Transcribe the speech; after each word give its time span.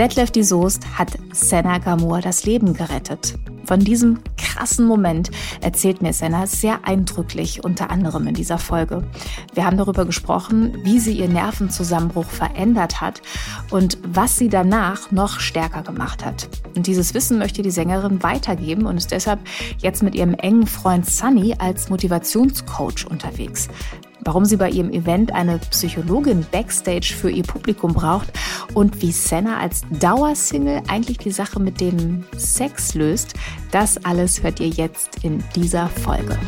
Detlef 0.00 0.30
die 0.30 0.44
Soest 0.44 0.86
hat 0.96 1.10
Senna 1.30 1.76
Gamur 1.76 2.22
das 2.22 2.46
Leben 2.46 2.72
gerettet. 2.72 3.34
Von 3.66 3.80
diesem 3.80 4.20
krassen 4.38 4.86
Moment 4.86 5.30
erzählt 5.60 6.00
mir 6.00 6.14
Senna 6.14 6.46
sehr 6.46 6.86
eindrücklich, 6.86 7.64
unter 7.64 7.90
anderem 7.90 8.26
in 8.26 8.32
dieser 8.32 8.56
Folge. 8.56 9.04
Wir 9.52 9.66
haben 9.66 9.76
darüber 9.76 10.06
gesprochen, 10.06 10.78
wie 10.84 11.00
sie 11.00 11.18
ihr 11.18 11.28
Nervenzusammenbruch 11.28 12.24
verändert 12.24 13.02
hat 13.02 13.20
und 13.70 13.98
was 14.02 14.38
sie 14.38 14.48
danach 14.48 15.10
noch 15.10 15.38
stärker 15.38 15.82
gemacht 15.82 16.24
hat. 16.24 16.48
Und 16.74 16.86
dieses 16.86 17.12
Wissen 17.12 17.36
möchte 17.36 17.60
die 17.60 17.70
Sängerin 17.70 18.22
weitergeben 18.22 18.86
und 18.86 18.96
ist 18.96 19.10
deshalb 19.10 19.40
jetzt 19.82 20.02
mit 20.02 20.14
ihrem 20.14 20.32
engen 20.32 20.66
Freund 20.66 21.04
Sunny 21.04 21.56
als 21.58 21.90
Motivationscoach 21.90 23.04
unterwegs 23.06 23.68
warum 24.24 24.44
sie 24.44 24.56
bei 24.56 24.70
ihrem 24.70 24.90
Event 24.90 25.32
eine 25.32 25.58
Psychologin 25.70 26.46
backstage 26.50 27.14
für 27.18 27.30
ihr 27.30 27.44
Publikum 27.44 27.92
braucht 27.92 28.28
und 28.74 29.02
wie 29.02 29.12
Senna 29.12 29.58
als 29.58 29.82
Dauersingle 29.90 30.82
eigentlich 30.88 31.18
die 31.18 31.30
Sache 31.30 31.60
mit 31.60 31.80
dem 31.80 32.24
Sex 32.36 32.94
löst, 32.94 33.34
das 33.70 34.04
alles 34.04 34.42
hört 34.42 34.60
ihr 34.60 34.68
jetzt 34.68 35.24
in 35.24 35.42
dieser 35.54 35.88
Folge. 35.88 36.38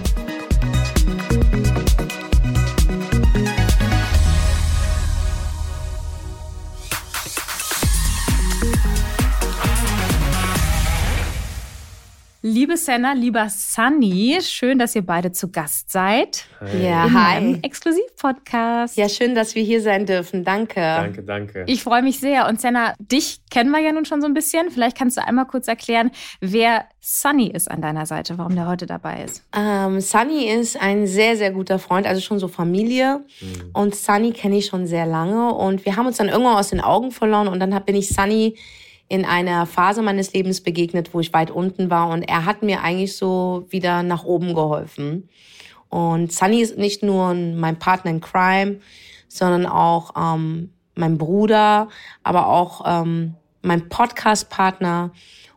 Liebe 12.45 12.77
Senna, 12.77 13.13
lieber 13.13 13.47
Sunny, 13.49 14.37
schön, 14.43 14.81
dass 14.81 14.97
ihr 14.97 15.07
beide 15.07 15.31
zu 15.31 15.53
Gast 15.53 15.93
seid. 15.93 16.47
Hi. 16.59 16.85
Ja, 16.85 17.05
in 17.39 17.55
hi. 17.55 17.59
Exklusiv-Podcast. 17.63 18.97
Ja, 18.97 19.09
schön, 19.09 19.37
dass 19.37 19.55
wir 19.55 19.63
hier 19.63 19.81
sein 19.81 20.07
dürfen. 20.07 20.43
Danke. 20.43 20.81
Danke, 20.81 21.23
danke. 21.23 21.65
Ich 21.69 21.85
freue 21.85 22.03
mich 22.03 22.19
sehr. 22.19 22.49
Und 22.49 22.61
Senna, 22.61 22.95
dich 22.99 23.43
kennen 23.49 23.71
wir 23.71 23.79
ja 23.79 23.93
nun 23.93 24.07
schon 24.07 24.21
so 24.21 24.27
ein 24.27 24.35
bisschen. 24.35 24.73
Vielleicht 24.73 24.99
kannst 24.99 25.19
du 25.19 25.25
einmal 25.25 25.47
kurz 25.47 25.69
erklären, 25.69 26.11
wer 26.41 26.87
Sunny 26.99 27.47
ist 27.47 27.71
an 27.71 27.81
deiner 27.81 28.07
Seite, 28.07 28.37
warum 28.39 28.57
der 28.57 28.67
heute 28.67 28.87
dabei 28.87 29.23
ist. 29.23 29.45
Ähm, 29.57 30.01
Sunny 30.01 30.47
ist 30.47 30.81
ein 30.81 31.07
sehr, 31.07 31.37
sehr 31.37 31.53
guter 31.53 31.79
Freund, 31.79 32.09
also 32.09 32.21
schon 32.21 32.41
so 32.41 32.49
Familie. 32.49 33.25
Mhm. 33.41 33.71
Und 33.73 33.95
Sunny 33.95 34.33
kenne 34.33 34.59
ich 34.59 34.67
schon 34.67 34.89
sehr 34.89 35.07
lange. 35.07 35.55
Und 35.55 35.85
wir 35.85 35.95
haben 35.95 36.09
uns 36.09 36.17
dann 36.17 36.29
irgendwann 36.29 36.57
aus 36.57 36.71
den 36.71 36.81
Augen 36.81 37.13
verloren. 37.13 37.47
Und 37.47 37.61
dann 37.61 37.81
bin 37.85 37.95
ich 37.95 38.09
Sunny 38.09 38.57
in 39.13 39.27
einer 39.27 39.67
Phase 39.67 40.01
meines 40.01 40.33
Lebens 40.33 40.63
begegnet, 40.63 41.13
wo 41.13 41.21
ich 41.21 41.35
weit 41.35 41.51
unten 41.51 41.91
war 41.91 42.09
und 42.09 42.23
er 42.23 42.47
hat 42.47 42.63
mir 42.63 42.81
eigentlich 42.81 43.15
so 43.15 43.67
wieder 43.69 44.03
nach 44.03 44.25
oben 44.25 44.55
geholfen. 44.55 45.29
Und 45.91 46.33
Sunny 46.33 46.63
ist 46.63 46.79
nicht 46.79 47.03
nur 47.03 47.35
mein 47.35 47.79
Partner 47.79 48.11
in 48.11 48.23
Crime, 48.23 48.81
sondern 49.29 49.67
auch 49.67 50.15
ähm, 50.17 50.71
mein 50.95 51.19
Bruder, 51.19 51.89
aber 52.23 52.47
auch 52.47 52.85
ähm, 52.87 53.35
mein 53.61 53.91
Podcast-Partner 53.91 55.11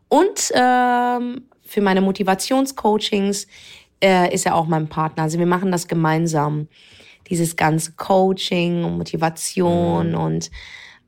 und 0.10 0.52
ähm, 0.54 1.44
für 1.64 1.80
meine 1.80 2.02
Motivationscoachings 2.02 3.48
äh, 4.04 4.34
ist 4.34 4.46
er 4.46 4.56
auch 4.56 4.68
mein 4.68 4.90
Partner. 4.90 5.24
Also 5.24 5.40
wir 5.40 5.48
machen 5.48 5.72
das 5.72 5.88
gemeinsam, 5.88 6.68
dieses 7.30 7.56
ganze 7.56 7.94
Coaching 7.94 8.84
und 8.84 8.98
Motivation 8.98 10.10
mhm. 10.10 10.18
und 10.18 10.52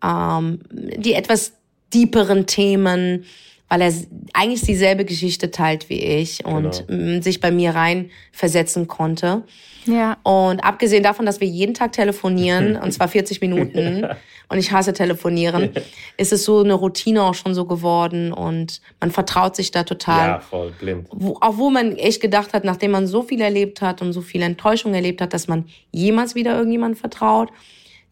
ähm, 0.02 0.62
die 0.72 1.14
etwas 1.14 1.56
deeperen 1.94 2.46
Themen, 2.46 3.26
weil 3.70 3.82
er 3.82 3.94
eigentlich 4.34 4.62
dieselbe 4.62 5.04
Geschichte 5.04 5.52
teilt 5.52 5.90
wie 5.90 6.00
ich 6.00 6.46
und 6.46 6.88
genau. 6.88 7.22
sich 7.22 7.42
bei 7.42 7.52
mir 7.52 7.72
reinversetzen 7.72 8.88
konnte. 8.88 9.44
Ja. 9.86 10.18
Und 10.24 10.62
abgesehen 10.62 11.04
davon, 11.04 11.26
dass 11.26 11.42
wir 11.42 11.48
jeden 11.48 11.74
Tag 11.74 11.94
telefonieren, 11.94 12.76
und 12.82 12.92
zwar 12.92 13.08
40 13.08 13.42
Minuten, 13.42 14.08
und 14.50 14.58
ich 14.58 14.72
hasse 14.72 14.94
telefonieren, 14.94 15.72
ist 16.18 16.32
es 16.32 16.46
so 16.46 16.62
eine 16.62 16.74
Routine 16.74 17.24
auch 17.24 17.34
schon 17.34 17.54
so 17.54 17.66
geworden 17.66 18.32
und 18.32 18.82
man 19.00 19.12
vertraut 19.12 19.56
sich 19.56 19.72
da 19.72 19.84
total. 19.84 20.28
Ja, 20.28 20.40
voll 20.40 20.72
blind. 20.80 21.08
Wo, 21.12 21.38
auch 21.42 21.58
wo 21.58 21.70
man 21.70 21.96
echt 21.97 22.22
gedacht 22.22 22.53
hat, 22.53 22.64
nachdem 22.64 22.92
man 22.92 23.08
so 23.08 23.24
viel 23.24 23.42
erlebt 23.42 23.81
hat 23.81 24.02
und 24.02 24.14
so 24.14 24.22
viel 24.22 24.42
Enttäuschung 24.42 24.94
erlebt 24.94 25.22
hat, 25.22 25.34
dass 25.34 25.47
man 25.47 25.66
jemals 25.92 26.36
wieder 26.36 26.56
irgendjemand 26.56 26.97
vertraut, 26.97 27.50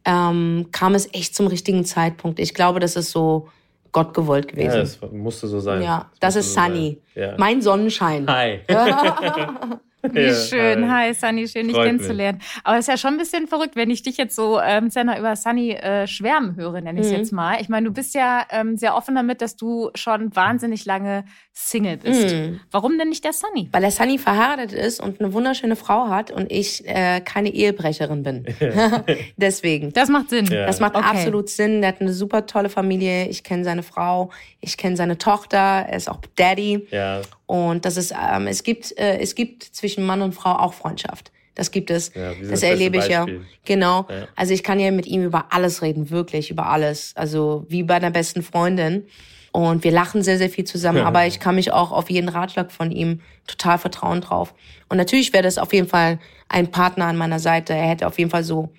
ähm, 0.03 0.67
kam 0.71 0.95
es 0.95 1.11
echt 1.13 1.35
zum 1.35 1.47
richtigen 1.47 1.85
Zeitpunkt. 1.85 2.39
Ich 2.39 2.53
glaube, 2.53 2.79
das 2.79 2.95
ist 2.95 3.11
so 3.11 3.47
Gott 3.95 4.13
gewollt 4.13 4.49
gewesen. 4.49 4.75
Ja, 4.75 4.79
das 4.79 4.99
musste 5.13 5.47
so 5.47 5.61
sein. 5.61 5.81
Ja, 5.81 6.09
das, 6.19 6.35
das 6.35 6.45
ist 6.45 6.53
so 6.53 6.59
Sunny. 6.59 7.01
Ja. 7.15 7.35
Mein 7.37 7.61
Sonnenschein. 7.61 8.27
Hi. 8.27 8.59
Wie 10.11 10.33
schön. 10.33 10.91
Hi, 10.91 11.13
Sunny, 11.13 11.47
schön, 11.47 11.69
dich 11.69 11.77
kennenzulernen. 11.77 12.39
Mich. 12.39 12.61
Aber 12.65 12.75
es 12.75 12.81
ist 12.81 12.87
ja 12.89 12.97
schon 12.97 13.13
ein 13.13 13.17
bisschen 13.17 13.47
verrückt, 13.47 13.77
wenn 13.77 13.89
ich 13.89 14.03
dich 14.03 14.17
jetzt 14.17 14.35
so, 14.35 14.59
ähm, 14.59 14.89
Senna, 14.89 15.17
über 15.17 15.37
Sunny 15.37 15.71
äh, 15.71 16.07
schwärmen 16.07 16.57
höre, 16.57 16.81
nenne 16.81 16.99
ich 16.99 17.05
es 17.05 17.11
mhm. 17.13 17.17
jetzt 17.19 17.31
mal. 17.31 17.61
Ich 17.61 17.69
meine, 17.69 17.87
du 17.87 17.93
bist 17.93 18.13
ja 18.15 18.45
ähm, 18.49 18.75
sehr 18.75 18.95
offen 18.95 19.15
damit, 19.15 19.41
dass 19.41 19.55
du 19.55 19.91
schon 19.95 20.35
wahnsinnig 20.35 20.83
lange 20.83 21.23
Single 21.57 21.95
bist. 21.95 22.35
Mhm. 22.35 22.59
Warum 22.69 22.97
denn 22.97 23.07
nicht 23.07 23.23
der 23.23 23.31
Sunny? 23.31 23.69
Weil 23.71 23.79
der 23.79 23.91
Sunny 23.91 24.17
verheiratet 24.17 24.73
ist 24.73 24.99
und 24.99 25.21
eine 25.21 25.31
wunderschöne 25.31 25.77
Frau 25.77 26.09
hat 26.09 26.29
und 26.29 26.51
ich 26.51 26.85
äh, 26.85 27.21
keine 27.21 27.49
Ehebrecherin 27.49 28.23
bin. 28.23 28.45
Deswegen. 29.37 29.93
Das 29.93 30.09
macht 30.09 30.31
Sinn. 30.31 30.47
Ja. 30.47 30.65
Das 30.65 30.81
macht 30.81 30.95
okay. 30.95 31.05
absolut 31.05 31.49
Sinn. 31.49 31.79
Der 31.79 31.89
hat 31.93 32.01
eine 32.01 32.11
super 32.11 32.45
tolle 32.45 32.67
Familie. 32.67 33.29
Ich 33.29 33.45
kenne 33.45 33.63
seine 33.63 33.83
Frau. 33.83 34.31
Ich 34.59 34.75
kenne 34.75 34.97
seine 34.97 35.17
Tochter. 35.17 35.57
Er 35.57 35.95
ist 35.95 36.09
auch 36.09 36.19
Daddy. 36.35 36.87
Ja. 36.91 37.21
Und 37.45 37.85
das 37.85 37.95
ist, 37.95 38.11
ähm, 38.11 38.47
es 38.47 38.63
gibt, 38.63 38.91
äh, 38.99 39.19
es 39.19 39.33
gibt 39.33 39.63
zwischen 39.63 40.05
Mann 40.05 40.21
und 40.21 40.33
Frau 40.33 40.51
auch 40.51 40.73
Freundschaft. 40.73 41.31
Das 41.55 41.71
gibt 41.71 41.89
es. 41.89 42.13
Ja, 42.13 42.33
das 42.49 42.63
erlebe 42.63 42.97
ich 42.97 43.07
ja. 43.07 43.25
Genau. 43.63 44.05
Ja. 44.09 44.27
Also 44.35 44.53
ich 44.53 44.61
kann 44.61 44.77
ja 44.77 44.91
mit 44.91 45.07
ihm 45.07 45.23
über 45.23 45.53
alles 45.53 45.81
reden, 45.81 46.09
wirklich 46.09 46.51
über 46.51 46.67
alles. 46.67 47.13
Also 47.15 47.65
wie 47.69 47.83
bei 47.83 47.95
einer 47.95 48.11
besten 48.11 48.43
Freundin. 48.43 49.05
Und 49.55 49.85
wir 49.85 49.91
lachen 49.91 50.21
sehr, 50.21 50.37
sehr 50.37 50.49
viel 50.49 50.65
zusammen, 50.65 50.99
aber 50.99 51.27
ich 51.27 51.39
kann 51.39 51.55
mich 51.55 51.71
auch 51.71 51.93
auf 51.93 52.09
jeden 52.09 52.27
Ratschlag 52.27 52.73
von 52.73 52.91
ihm 52.91 53.21
total 53.47 53.77
vertrauen 53.77 54.19
drauf. 54.19 54.53
Und 54.89 54.97
natürlich 54.97 55.31
wäre 55.31 55.43
das 55.43 55.57
auf 55.57 55.71
jeden 55.71 55.87
Fall 55.87 56.19
ein 56.49 56.71
Partner 56.71 57.05
an 57.05 57.15
meiner 57.15 57.39
Seite. 57.39 57.71
Er 57.71 57.87
hätte 57.87 58.05
auf 58.05 58.19
jeden 58.19 58.29
Fall 58.29 58.43
so 58.43 58.73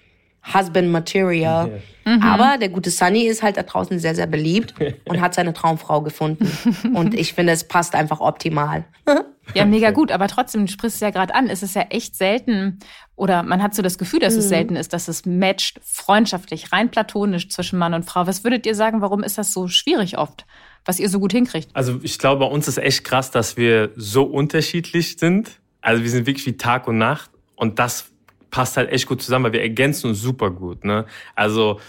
Husband 0.52 0.90
Material. 0.90 1.80
Mhm. 2.04 2.22
Aber 2.22 2.58
der 2.58 2.68
gute 2.68 2.90
Sunny 2.90 3.22
ist 3.22 3.42
halt 3.42 3.56
da 3.56 3.62
draußen 3.62 3.98
sehr, 3.98 4.14
sehr 4.14 4.26
beliebt 4.26 4.74
und 5.06 5.22
hat 5.22 5.32
seine 5.32 5.54
Traumfrau 5.54 6.02
gefunden. 6.02 6.46
Und 6.92 7.14
ich 7.14 7.32
finde, 7.32 7.54
es 7.54 7.66
passt 7.66 7.94
einfach 7.94 8.20
optimal. 8.20 8.84
Ja, 9.54 9.64
mega 9.64 9.92
gut. 9.92 10.10
Aber 10.10 10.26
trotzdem, 10.26 10.66
du 10.66 10.72
sprichst 10.72 10.96
es 10.96 11.00
ja 11.00 11.10
gerade 11.10 11.32
an, 11.32 11.48
es 11.48 11.62
ist 11.62 11.76
ja 11.76 11.82
echt 11.82 12.16
selten, 12.16 12.80
oder 13.14 13.44
man 13.44 13.62
hat 13.62 13.76
so 13.76 13.80
das 13.80 13.96
Gefühl, 13.96 14.18
dass 14.18 14.34
mhm. 14.34 14.40
es 14.40 14.48
selten 14.48 14.76
ist, 14.76 14.92
dass 14.92 15.06
es 15.06 15.24
matcht, 15.24 15.78
freundschaftlich, 15.84 16.72
rein 16.72 16.90
platonisch 16.90 17.48
zwischen 17.48 17.78
Mann 17.78 17.94
und 17.94 18.04
Frau. 18.04 18.26
Was 18.26 18.42
würdet 18.42 18.66
ihr 18.66 18.74
sagen, 18.74 19.02
warum 19.02 19.22
ist 19.22 19.38
das 19.38 19.52
so 19.52 19.68
schwierig 19.68 20.18
oft, 20.18 20.46
was 20.86 20.98
ihr 20.98 21.08
so 21.08 21.20
gut 21.20 21.32
hinkriegt? 21.32 21.68
Also 21.74 22.00
ich 22.02 22.18
glaube, 22.18 22.40
bei 22.40 22.46
uns 22.46 22.68
ist 22.68 22.78
echt 22.78 23.04
krass, 23.04 23.30
dass 23.30 23.56
wir 23.56 23.90
so 23.96 24.22
unterschiedlich 24.22 25.18
sind. 25.18 25.60
Also 25.80 26.02
wir 26.02 26.10
sind 26.10 26.26
wirklich 26.26 26.46
wie 26.46 26.56
Tag 26.56 26.88
und 26.88 26.98
Nacht. 26.98 27.30
Und 27.56 27.78
das 27.78 28.10
passt 28.50 28.76
halt 28.76 28.90
echt 28.90 29.06
gut 29.06 29.20
zusammen, 29.20 29.46
weil 29.46 29.52
wir 29.52 29.62
ergänzen 29.62 30.08
uns 30.08 30.20
super 30.20 30.50
gut. 30.50 30.84
Ne? 30.84 31.04
Also 31.34 31.80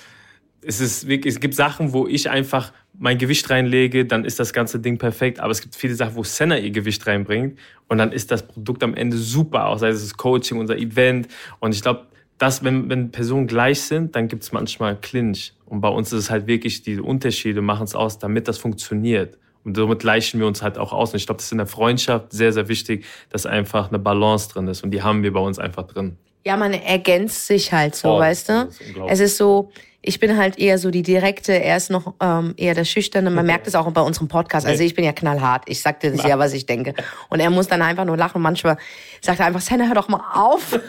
es, 0.62 0.82
ist 0.82 1.08
wirklich, 1.08 1.36
es 1.36 1.40
gibt 1.40 1.54
Sachen, 1.54 1.94
wo 1.94 2.08
ich 2.08 2.30
einfach 2.30 2.74
mein 3.00 3.20
Gewicht 3.20 3.50
reinlege, 3.50 4.06
dann 4.06 4.26
ist 4.26 4.40
das 4.40 4.54
ganze 4.54 4.80
Ding 4.80 4.98
perfekt. 4.98 5.40
Aber 5.40 5.52
es 5.52 5.62
gibt 5.62 5.76
viele 5.76 5.94
Sachen, 5.94 6.16
wo 6.16 6.24
Senna 6.24 6.58
ihr 6.58 6.72
Gewicht 6.72 7.06
reinbringt 7.06 7.60
und 7.88 8.00
dann 8.00 8.12
ist 8.12 8.32
das 8.32 8.48
Produkt 8.48 8.84
am 8.84 8.96
Ende 8.96 9.18
super, 9.18 9.68
auch 9.68 9.78
sei 9.78 9.90
es 9.90 10.02
das 10.02 10.18
Coaching, 10.18 10.58
unser 10.58 10.78
Event. 10.78 11.28
Und 11.60 11.76
ich 11.76 11.84
glaube, 11.84 12.08
dass 12.38 12.64
wenn, 12.64 12.90
wenn 12.90 13.12
Personen 13.12 13.48
gleich 13.48 13.82
sind, 13.82 14.16
dann 14.16 14.28
gibt 14.28 14.44
es 14.44 14.52
manchmal 14.52 14.96
Clinch. 14.96 15.54
Und 15.66 15.82
bei 15.82 15.90
uns 15.90 16.14
ist 16.14 16.20
es 16.20 16.30
halt 16.30 16.48
wirklich, 16.48 16.82
diese 16.84 17.04
Unterschiede 17.04 17.62
machen 17.62 17.84
es 17.84 17.96
aus, 17.96 18.20
damit 18.20 18.48
das 18.48 18.58
funktioniert. 18.58 19.38
Und 19.64 19.76
somit 19.76 20.00
gleichen 20.00 20.40
wir 20.40 20.48
uns 20.48 20.62
halt 20.62 20.78
auch 20.78 20.94
aus. 20.94 21.12
Und 21.12 21.18
ich 21.18 21.26
glaube, 21.26 21.38
das 21.38 21.48
ist 21.48 21.52
in 21.52 21.58
der 21.58 21.68
Freundschaft 21.68 22.32
sehr, 22.32 22.54
sehr 22.54 22.70
wichtig, 22.70 23.06
dass 23.30 23.46
einfach 23.46 23.90
eine 23.90 24.00
Balance 24.00 24.50
drin 24.50 24.68
ist. 24.68 24.84
Und 24.84 24.92
die 24.92 25.02
haben 25.02 25.24
wir 25.24 25.34
bei 25.34 25.42
uns 25.42 25.60
einfach 25.60 25.84
drin. 25.84 26.18
Ja, 26.46 26.56
man 26.56 26.74
ergänzt 26.74 27.48
sich 27.48 27.74
halt 27.74 27.96
so, 27.96 28.16
oh, 28.16 28.20
weißt 28.20 28.50
du? 28.50 28.70
Es 29.10 29.20
ist 29.20 29.38
so, 29.38 29.72
ich 30.08 30.22
bin 30.22 30.38
halt 30.38 30.58
eher 30.58 30.78
so 30.78 30.90
die 30.90 31.02
direkte, 31.02 31.52
er 31.52 31.76
ist 31.76 31.90
noch 31.90 32.14
ähm, 32.22 32.54
eher 32.56 32.74
der 32.74 32.86
Schüchterne. 32.86 33.30
Man 33.30 33.46
merkt 33.46 33.68
es 33.68 33.76
auch 33.76 33.92
bei 33.92 34.00
unserem 34.00 34.30
Podcast. 34.30 34.66
Also 34.66 34.82
ich 34.82 34.96
bin 34.96 35.04
ja 35.04 35.12
knallhart. 35.12 35.64
Ich 35.68 35.82
sagte 35.82 36.10
das 36.10 36.24
ja, 36.24 36.40
was 36.40 36.54
ich 36.54 36.66
denke. 36.66 36.94
Und 37.30 37.42
er 37.42 37.50
muss 37.50 37.68
dann 37.68 37.82
einfach 37.82 38.06
nur 38.06 38.16
lachen. 38.16 38.42
Manchmal 38.42 38.78
sagt 39.20 39.42
er 39.42 39.48
einfach, 39.48 39.60
Senna, 39.60 39.88
hör 39.88 39.96
doch 39.96 40.08
mal 40.08 40.22
auf. 40.34 40.72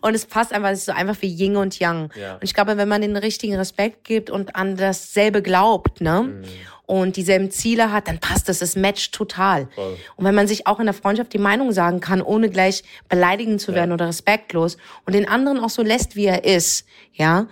und 0.00 0.14
es 0.14 0.24
passt 0.24 0.54
einfach, 0.54 0.70
es 0.70 0.78
ist 0.78 0.86
so 0.86 0.92
einfach 0.92 1.16
wie 1.20 1.28
Yin 1.28 1.56
und 1.56 1.78
Yang. 1.78 2.10
Ja. 2.18 2.34
Und 2.34 2.44
ich 2.44 2.54
glaube, 2.54 2.78
wenn 2.78 2.88
man 2.88 3.02
den 3.02 3.16
richtigen 3.16 3.56
Respekt 3.56 4.04
gibt 4.04 4.30
und 4.30 4.56
an 4.56 4.76
dasselbe 4.76 5.42
glaubt, 5.42 6.00
ne? 6.00 6.22
Mhm 6.22 6.44
und 6.90 7.14
dieselben 7.14 7.52
Ziele 7.52 7.92
hat, 7.92 8.08
dann 8.08 8.18
passt 8.18 8.48
das, 8.48 8.60
es 8.62 8.74
matcht 8.74 9.14
total. 9.14 9.68
Voll. 9.76 9.96
Und 10.16 10.24
wenn 10.24 10.34
man 10.34 10.48
sich 10.48 10.66
auch 10.66 10.80
in 10.80 10.86
der 10.86 10.94
Freundschaft 10.94 11.32
die 11.32 11.38
Meinung 11.38 11.70
sagen 11.70 12.00
kann, 12.00 12.20
ohne 12.20 12.50
gleich 12.50 12.82
beleidigend 13.08 13.60
zu 13.60 13.74
werden 13.74 13.90
ja. 13.90 13.94
oder 13.94 14.08
respektlos 14.08 14.76
und 15.06 15.14
den 15.14 15.28
anderen 15.28 15.60
auch 15.60 15.70
so 15.70 15.82
lässt, 15.82 16.16
wie 16.16 16.26
er 16.26 16.42
ist, 16.42 16.84
ja, 17.12 17.46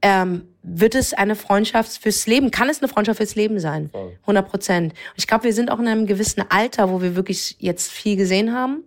ähm, 0.00 0.46
wird 0.62 0.94
es 0.94 1.12
eine 1.12 1.34
Freundschaft 1.34 1.98
fürs 2.00 2.28
Leben, 2.28 2.52
kann 2.52 2.68
es 2.68 2.80
eine 2.80 2.88
Freundschaft 2.88 3.16
fürs 3.16 3.34
Leben 3.34 3.58
sein. 3.58 3.90
Voll. 3.90 4.16
100 4.20 4.48
Prozent. 4.48 4.92
Und 4.92 5.16
ich 5.16 5.26
glaube, 5.26 5.42
wir 5.42 5.52
sind 5.52 5.72
auch 5.72 5.80
in 5.80 5.88
einem 5.88 6.06
gewissen 6.06 6.44
Alter, 6.48 6.88
wo 6.88 7.02
wir 7.02 7.16
wirklich 7.16 7.56
jetzt 7.58 7.90
viel 7.90 8.16
gesehen 8.16 8.54
haben 8.54 8.84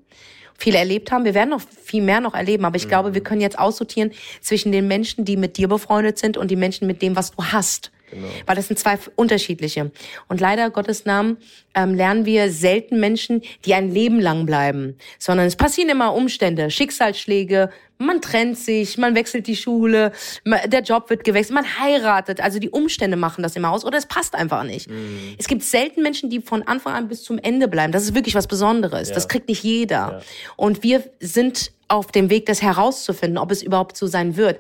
viel 0.60 0.74
erlebt 0.74 1.12
haben. 1.12 1.24
Wir 1.24 1.36
werden 1.36 1.52
noch 1.52 1.62
viel 1.62 2.02
mehr 2.02 2.20
noch 2.20 2.34
erleben, 2.34 2.66
aber 2.66 2.78
ich 2.78 2.86
mhm. 2.86 2.90
glaube, 2.90 3.14
wir 3.14 3.22
können 3.22 3.42
jetzt 3.42 3.60
aussortieren 3.60 4.12
zwischen 4.42 4.72
den 4.72 4.88
Menschen, 4.88 5.24
die 5.24 5.38
mit 5.38 5.58
dir 5.58 5.68
befreundet 5.68 6.18
sind 6.18 6.36
und 6.36 6.50
die 6.50 6.56
Menschen 6.56 6.88
mit 6.88 7.04
dem, 7.04 7.16
was 7.16 7.30
du 7.30 7.44
hast. 7.44 7.92
Genau. 8.10 8.28
Weil 8.46 8.56
das 8.56 8.68
sind 8.68 8.80
zwei 8.80 8.98
unterschiedliche. 9.16 9.92
Und 10.28 10.40
leider 10.40 10.70
Gottes 10.70 11.06
Namen 11.06 11.38
ähm, 11.76 11.94
lernen 11.94 12.26
wir 12.26 12.52
selten 12.52 13.00
Menschen, 13.00 13.42
die 13.66 13.74
ein 13.74 13.92
Leben 13.92 14.20
lang 14.20 14.46
bleiben, 14.46 14.98
sondern 15.20 15.46
es 15.46 15.56
passieren 15.56 15.90
immer 15.90 16.14
Umstände, 16.14 16.72
Schicksalsschläge, 16.72 17.70
man 18.00 18.22
trennt 18.22 18.58
sich, 18.58 18.98
man 18.98 19.16
wechselt 19.16 19.48
die 19.48 19.56
Schule, 19.56 20.12
der 20.46 20.82
Job 20.82 21.10
wird 21.10 21.24
gewechselt, 21.24 21.56
man 21.56 21.80
heiratet. 21.80 22.42
Also 22.42 22.60
die 22.60 22.70
Umstände 22.70 23.18
machen 23.18 23.42
das 23.42 23.56
immer 23.56 23.72
aus 23.72 23.84
oder 23.84 23.98
es 23.98 24.06
passt 24.06 24.36
einfach 24.36 24.64
nicht. 24.64 24.90
Mhm. 24.90 25.36
Es 25.38 25.48
gibt 25.48 25.64
selten 25.64 26.04
Menschen, 26.04 26.30
die 26.30 26.42
von 26.42 26.64
Anfang 26.64 26.94
an 26.94 27.08
bis 27.08 27.24
zum 27.24 27.40
Ende 27.40 27.68
bleiben. 27.68 27.92
Das 27.92 28.04
ist 28.04 28.14
wirklich 28.14 28.36
was 28.36 28.48
Besonderes. 28.48 29.10
Ja. 29.10 29.16
Das 29.16 29.28
kriegt 29.28 29.50
nicht 29.50 29.64
jeder. 29.64 29.96
Ja. 29.96 30.22
Und 30.56 30.84
wir 30.84 31.04
sind 31.20 31.72
auf 31.88 32.12
dem 32.12 32.30
Weg, 32.30 32.46
das 32.46 32.62
herauszufinden, 32.62 33.38
ob 33.38 33.52
es 33.52 33.64
überhaupt 33.64 33.98
so 33.98 34.08
sein 34.08 34.38
wird. 34.38 34.60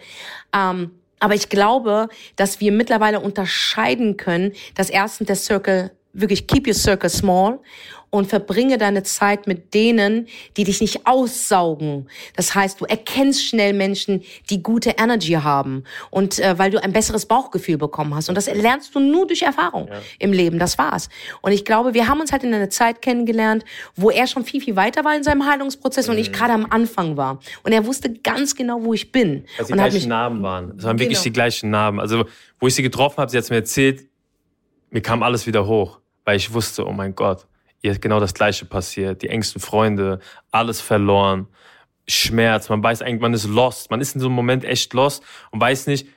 Ähm, 0.53 0.91
aber 1.19 1.35
ich 1.35 1.49
glaube, 1.49 2.09
dass 2.35 2.59
wir 2.59 2.71
mittlerweile 2.71 3.19
unterscheiden 3.19 4.17
können, 4.17 4.53
dass 4.75 4.89
erstens 4.89 5.27
der 5.27 5.35
Circle 5.35 5.91
wirklich 6.13 6.47
keep 6.47 6.67
your 6.67 6.73
circle 6.73 7.09
small 7.09 7.59
und 8.09 8.27
verbringe 8.27 8.77
deine 8.77 9.03
Zeit 9.03 9.47
mit 9.47 9.73
denen, 9.73 10.27
die 10.55 10.63
dich 10.63 10.81
nicht 10.81 11.05
aussaugen. 11.05 12.07
Das 12.35 12.55
heißt, 12.55 12.79
du 12.79 12.85
erkennst 12.85 13.45
schnell 13.45 13.73
Menschen, 13.73 14.23
die 14.49 14.63
gute 14.63 14.91
Energy 14.97 15.33
haben 15.33 15.83
und 16.09 16.39
äh, 16.39 16.57
weil 16.57 16.71
du 16.71 16.81
ein 16.81 16.93
besseres 16.93 17.25
Bauchgefühl 17.25 17.77
bekommen 17.77 18.15
hast. 18.15 18.29
Und 18.29 18.35
das 18.35 18.47
lernst 18.47 18.95
du 18.95 18.99
nur 18.99 19.27
durch 19.27 19.41
Erfahrung 19.41 19.87
ja. 19.87 19.99
im 20.19 20.31
Leben. 20.31 20.59
Das 20.59 20.77
war's. 20.77 21.09
Und 21.41 21.51
ich 21.51 21.65
glaube, 21.65 21.93
wir 21.93 22.07
haben 22.07 22.21
uns 22.21 22.31
halt 22.31 22.43
in 22.43 22.53
einer 22.53 22.69
Zeit 22.69 23.01
kennengelernt, 23.01 23.65
wo 23.95 24.09
er 24.09 24.27
schon 24.27 24.45
viel, 24.45 24.61
viel 24.61 24.75
weiter 24.75 25.03
war 25.03 25.15
in 25.15 25.23
seinem 25.23 25.45
Heilungsprozess 25.45 26.07
mhm. 26.07 26.13
und 26.13 26.19
ich 26.19 26.29
mhm. 26.29 26.33
gerade 26.33 26.53
am 26.53 26.65
Anfang 26.69 27.17
war. 27.17 27.39
Und 27.63 27.73
er 27.73 27.85
wusste 27.85 28.13
ganz 28.13 28.55
genau, 28.55 28.83
wo 28.83 28.93
ich 28.93 29.11
bin. 29.11 29.45
Dass 29.57 29.67
die 29.67 29.73
gleichen 29.73 30.09
Namen 30.09 30.41
waren. 30.41 30.77
Es 30.77 30.83
waren 30.83 30.97
genau. 30.97 30.99
wirklich 30.99 31.21
die 31.21 31.33
gleichen 31.33 31.69
Namen. 31.69 31.99
Also, 31.99 32.25
wo 32.59 32.67
ich 32.67 32.75
sie 32.75 32.83
getroffen 32.83 33.17
habe, 33.17 33.29
sie 33.29 33.37
hat 33.37 33.49
mir 33.49 33.57
erzählt, 33.57 34.05
mir 34.89 35.01
kam 35.01 35.23
alles 35.23 35.45
wieder 35.45 35.67
hoch, 35.67 35.99
weil 36.23 36.37
ich 36.37 36.53
wusste, 36.53 36.85
oh 36.85 36.91
mein 36.91 37.13
Gott, 37.13 37.45
ihr 37.81 37.91
ist 37.91 38.01
genau 38.01 38.19
das 38.19 38.33
Gleiche 38.33 38.65
passiert. 38.65 39.21
Die 39.21 39.29
engsten 39.29 39.61
Freunde, 39.61 40.19
alles 40.51 40.81
verloren, 40.81 41.47
Schmerz. 42.07 42.69
Man 42.69 42.83
weiß 42.83 43.01
eigentlich, 43.01 43.21
man 43.21 43.33
ist 43.33 43.47
lost. 43.47 43.91
Man 43.91 44.01
ist 44.01 44.15
in 44.15 44.21
so 44.21 44.27
einem 44.27 44.35
Moment 44.35 44.63
echt 44.65 44.93
lost 44.93 45.23
und 45.51 45.61
weiß 45.61 45.87
nicht, 45.87 46.07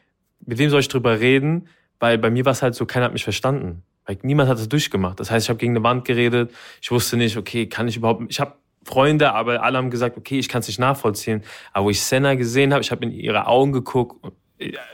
mit 0.47 0.59
wem 0.59 0.71
soll 0.71 0.81
ich 0.81 0.89
drüber 0.89 1.21
reden, 1.21 1.69
weil 1.99 2.19
bei 2.19 2.31
mir 2.31 2.45
war 2.45 2.53
es 2.53 2.63
halt 2.63 2.75
so, 2.75 2.87
keiner 2.87 3.07
hat 3.07 3.13
mich 3.13 3.25
verstanden. 3.25 3.83
Weil 4.07 4.19
niemand 4.23 4.49
hat 4.49 4.59
es 4.59 4.69
durchgemacht. 4.69 5.21
Das 5.21 5.31
heißt, 5.31 5.47
ich 5.47 5.51
habe 5.51 5.59
gegen 5.59 5.73
eine 5.73 5.85
Wand 5.85 6.05
geredet. 6.05 6.53
Ich 6.81 6.91
wusste 6.91 7.17
nicht, 7.17 7.37
okay, 7.37 7.67
kann 7.69 7.87
ich 7.89 7.97
überhaupt, 7.97 8.23
ich 8.29 8.41
habe 8.41 8.55
Freunde, 8.85 9.35
aber 9.35 9.63
alle 9.63 9.77
haben 9.77 9.91
gesagt, 9.91 10.17
okay, 10.17 10.39
ich 10.39 10.49
kann 10.49 10.61
es 10.61 10.69
nicht 10.69 10.79
nachvollziehen. 10.79 11.43
Aber 11.73 11.87
wo 11.87 11.91
ich 11.91 12.01
Senna 12.01 12.35
gesehen 12.35 12.73
habe, 12.73 12.83
ich 12.83 12.91
habe 12.91 13.05
in 13.05 13.11
ihre 13.11 13.47
Augen 13.47 13.73
geguckt, 13.73 14.33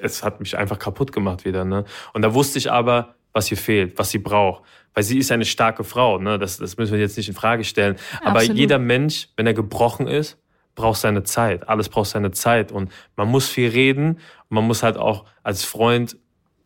es 0.00 0.24
hat 0.24 0.40
mich 0.40 0.56
einfach 0.56 0.78
kaputt 0.78 1.12
gemacht 1.12 1.44
wieder. 1.44 1.64
Ne? 1.64 1.84
Und 2.12 2.22
da 2.22 2.34
wusste 2.34 2.58
ich 2.58 2.70
aber, 2.70 3.14
was 3.32 3.50
ihr 3.50 3.56
fehlt, 3.56 3.98
was 3.98 4.10
sie 4.10 4.18
braucht 4.18 4.62
weil 4.96 5.04
sie 5.04 5.18
ist 5.18 5.30
eine 5.30 5.44
starke 5.44 5.84
Frau. 5.84 6.18
Ne? 6.18 6.38
Das, 6.38 6.56
das 6.56 6.78
müssen 6.78 6.94
wir 6.94 7.00
jetzt 7.00 7.18
nicht 7.18 7.28
in 7.28 7.34
Frage 7.34 7.64
stellen. 7.64 7.96
Aber 8.22 8.38
Absolut. 8.38 8.56
jeder 8.56 8.78
Mensch, 8.78 9.28
wenn 9.36 9.46
er 9.46 9.52
gebrochen 9.52 10.08
ist, 10.08 10.38
braucht 10.74 10.98
seine 10.98 11.22
Zeit. 11.22 11.68
Alles 11.68 11.90
braucht 11.90 12.08
seine 12.08 12.30
Zeit. 12.30 12.72
Und 12.72 12.90
man 13.14 13.28
muss 13.28 13.46
viel 13.46 13.68
reden. 13.68 14.14
Und 14.14 14.54
man 14.54 14.66
muss 14.66 14.82
halt 14.82 14.96
auch 14.96 15.26
als 15.42 15.64
Freund 15.64 16.16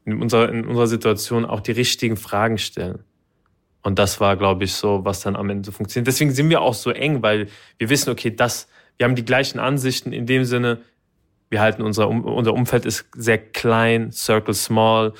in 0.04 0.22
unserer, 0.22 0.48
in 0.48 0.64
unserer 0.64 0.86
Situation 0.86 1.44
auch 1.44 1.58
die 1.58 1.72
richtigen 1.72 2.16
Fragen 2.16 2.56
stellen. 2.56 3.02
Und 3.82 3.98
das 3.98 4.20
war, 4.20 4.36
glaube 4.36 4.62
ich, 4.62 4.74
so, 4.74 5.04
was 5.04 5.20
dann 5.22 5.34
am 5.34 5.50
Ende 5.50 5.66
so 5.66 5.72
funktioniert. 5.72 6.06
Deswegen 6.06 6.30
sind 6.30 6.50
wir 6.50 6.60
auch 6.60 6.74
so 6.74 6.92
eng, 6.92 7.22
weil 7.22 7.48
wir 7.78 7.90
wissen, 7.90 8.10
okay, 8.10 8.30
das, 8.30 8.68
wir 8.96 9.06
haben 9.06 9.16
die 9.16 9.24
gleichen 9.24 9.58
Ansichten 9.58 10.12
in 10.12 10.26
dem 10.26 10.44
Sinne, 10.44 10.82
wir 11.48 11.60
halten 11.60 11.82
unser, 11.82 12.08
unser 12.08 12.54
Umfeld 12.54 12.86
ist 12.86 13.06
sehr 13.16 13.38
klein, 13.38 14.12
circle 14.12 14.54
small 14.54 15.14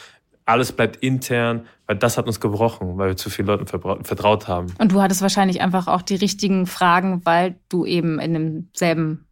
alles 0.51 0.73
bleibt 0.73 0.97
intern, 0.97 1.67
weil 1.91 1.97
das 1.97 2.17
hat 2.17 2.29
uns 2.29 2.39
gebrochen, 2.39 2.99
weil 2.99 3.09
wir 3.09 3.17
zu 3.17 3.31
vielen 3.31 3.49
Leuten 3.49 3.67
vertraut 3.67 4.47
haben. 4.47 4.69
Und 4.79 4.93
du 4.93 5.03
hattest 5.03 5.23
wahrscheinlich 5.23 5.61
einfach 5.61 5.89
auch 5.89 6.03
die 6.03 6.15
richtigen 6.15 6.67
Fragen, 6.67 7.23
weil 7.25 7.57
du 7.69 7.85
eben 7.85 8.21
in 8.21 8.33
demselben 8.33 9.27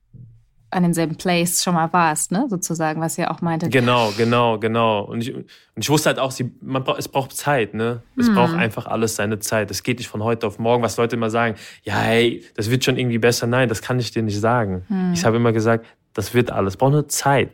an 0.70 0.82
demselben 0.82 1.14
Place 1.14 1.62
schon 1.62 1.74
mal 1.74 1.92
warst, 1.92 2.32
ne? 2.32 2.46
sozusagen, 2.50 3.00
was 3.00 3.16
ihr 3.16 3.30
auch 3.30 3.42
meinte. 3.42 3.68
Genau, 3.68 4.12
genau, 4.18 4.58
genau. 4.58 5.02
Und 5.02 5.20
ich, 5.20 5.34
und 5.34 5.46
ich 5.76 5.88
wusste 5.88 6.08
halt 6.08 6.18
auch, 6.18 6.32
sie, 6.32 6.52
man, 6.60 6.84
es 6.98 7.06
braucht 7.06 7.36
Zeit, 7.36 7.74
ne? 7.74 8.02
Es 8.16 8.28
mhm. 8.28 8.34
braucht 8.34 8.54
einfach 8.54 8.86
alles 8.86 9.14
seine 9.14 9.38
Zeit. 9.38 9.70
Es 9.70 9.84
geht 9.84 9.98
nicht 9.98 10.08
von 10.08 10.24
heute 10.24 10.46
auf 10.46 10.58
morgen, 10.58 10.82
was 10.82 10.96
Leute 10.96 11.14
immer 11.14 11.30
sagen, 11.30 11.54
ja, 11.84 11.94
hey, 11.94 12.44
das 12.56 12.70
wird 12.70 12.84
schon 12.84 12.98
irgendwie 12.98 13.18
besser. 13.18 13.46
Nein, 13.46 13.68
das 13.68 13.82
kann 13.82 14.00
ich 14.00 14.10
dir 14.10 14.24
nicht 14.24 14.40
sagen. 14.40 14.84
Mhm. 14.88 15.12
Ich 15.14 15.24
habe 15.24 15.36
immer 15.36 15.52
gesagt, 15.52 15.86
das 16.12 16.34
wird 16.34 16.50
alles. 16.50 16.74
Es 16.74 16.76
braucht 16.76 16.92
nur 16.92 17.08
Zeit. 17.08 17.52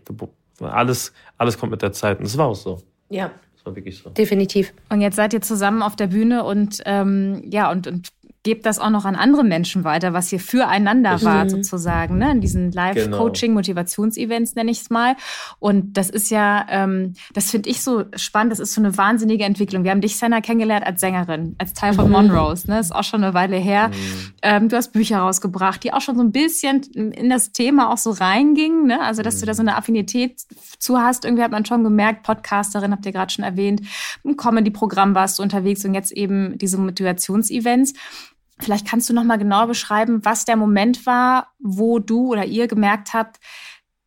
Alles, 0.61 1.12
alles 1.37 1.59
kommt 1.59 1.73
mit 1.73 1.83
der 1.83 1.93
Zeit. 1.93 2.19
Und 2.19 2.25
das 2.25 2.39
war 2.39 2.47
auch 2.47 2.56
so. 2.56 2.81
Ja, 3.11 3.31
war 3.65 3.77
wirklich 3.77 3.99
so. 3.99 4.11
Definitiv. 4.11 4.73
Und 4.89 5.01
jetzt 5.01 5.17
seid 5.17 5.33
ihr 5.33 5.41
zusammen 5.41 5.83
auf 5.83 5.97
der 5.97 6.09
Bühne 6.09 6.45
und 6.45 6.83
ähm, 6.87 7.43
ja, 7.51 7.71
und, 7.71 7.87
und 7.87 8.09
gebt 8.44 8.67
das 8.67 8.79
auch 8.79 8.91
noch 8.91 9.06
an 9.06 9.17
andere 9.17 9.43
Menschen 9.43 9.85
weiter, 9.85 10.12
was 10.12 10.29
hier 10.29 10.38
füreinander 10.38 11.17
mhm. 11.17 11.23
war 11.23 11.50
sozusagen, 11.50 12.19
ne? 12.19 12.31
in 12.31 12.41
diesen 12.41 12.70
Live-Coaching, 12.70 13.56
genau. 13.56 14.06
Nenne 14.55 14.70
ich 14.70 14.82
es 14.82 14.91
mal. 14.91 15.17
Und 15.58 15.96
das 15.96 16.11
ist 16.11 16.31
ja, 16.31 16.67
ähm, 16.69 17.14
das 17.32 17.50
finde 17.50 17.70
ich 17.70 17.82
so 17.82 18.05
spannend, 18.14 18.52
das 18.52 18.61
ist 18.61 18.75
so 18.75 18.82
eine 18.82 18.96
wahnsinnige 18.96 19.44
Entwicklung. 19.44 19.82
Wir 19.82 19.91
haben 19.91 20.02
dich, 20.02 20.19
Senna, 20.19 20.43
kennengelernt 20.43 20.87
als 20.87 21.00
Sängerin, 21.00 21.56
als 21.58 21.73
Teil 21.73 21.94
von 21.94 22.06
mhm. 22.06 22.12
Monrose, 22.12 22.70
ne? 22.70 22.79
ist 22.79 22.94
auch 22.94 23.02
schon 23.02 23.25
eine 23.25 23.32
Weile 23.32 23.56
her. 23.56 23.88
Mhm. 23.88 24.32
Ähm, 24.43 24.69
du 24.69 24.76
hast 24.76 24.93
Bücher 24.93 25.19
rausgebracht, 25.19 25.82
die 25.82 25.94
auch 25.94 26.02
schon 26.02 26.17
so 26.17 26.23
ein 26.23 26.31
bisschen 26.31 26.82
in 26.93 27.31
das 27.31 27.52
Thema 27.52 27.91
auch 27.91 27.99
so 27.99 28.11
reingingen, 28.11 28.87
ne? 28.87 29.00
also 29.00 29.23
dass 29.23 29.41
du 29.41 29.46
da 29.46 29.55
so 29.55 29.62
eine 29.62 29.76
Affinität 29.76 30.43
zu 30.79 30.99
hast. 30.99 31.25
Irgendwie 31.25 31.43
hat 31.43 31.50
man 31.50 31.64
schon 31.64 31.82
gemerkt, 31.82 32.25
Podcasterin, 32.25 32.93
habt 32.93 33.06
ihr 33.06 33.12
gerade 33.12 33.32
schon 33.32 33.44
erwähnt, 33.44 33.81
im 34.23 34.37
Comedy-Programm 34.37 35.14
warst 35.14 35.38
du 35.38 35.43
unterwegs 35.43 35.82
und 35.87 35.94
jetzt 35.94 36.12
eben 36.12 36.58
diese 36.58 36.76
Motivationsevents. 36.76 37.94
Vielleicht 38.61 38.87
kannst 38.87 39.09
du 39.09 39.15
noch 39.15 39.25
mal 39.25 39.37
genau 39.37 39.67
beschreiben, 39.67 40.25
was 40.25 40.45
der 40.45 40.56
Moment 40.56 41.06
war, 41.06 41.53
wo 41.59 41.99
du 41.99 42.33
oder 42.33 42.45
ihr 42.45 42.69
gemerkt 42.69 43.12
habt, 43.12 43.39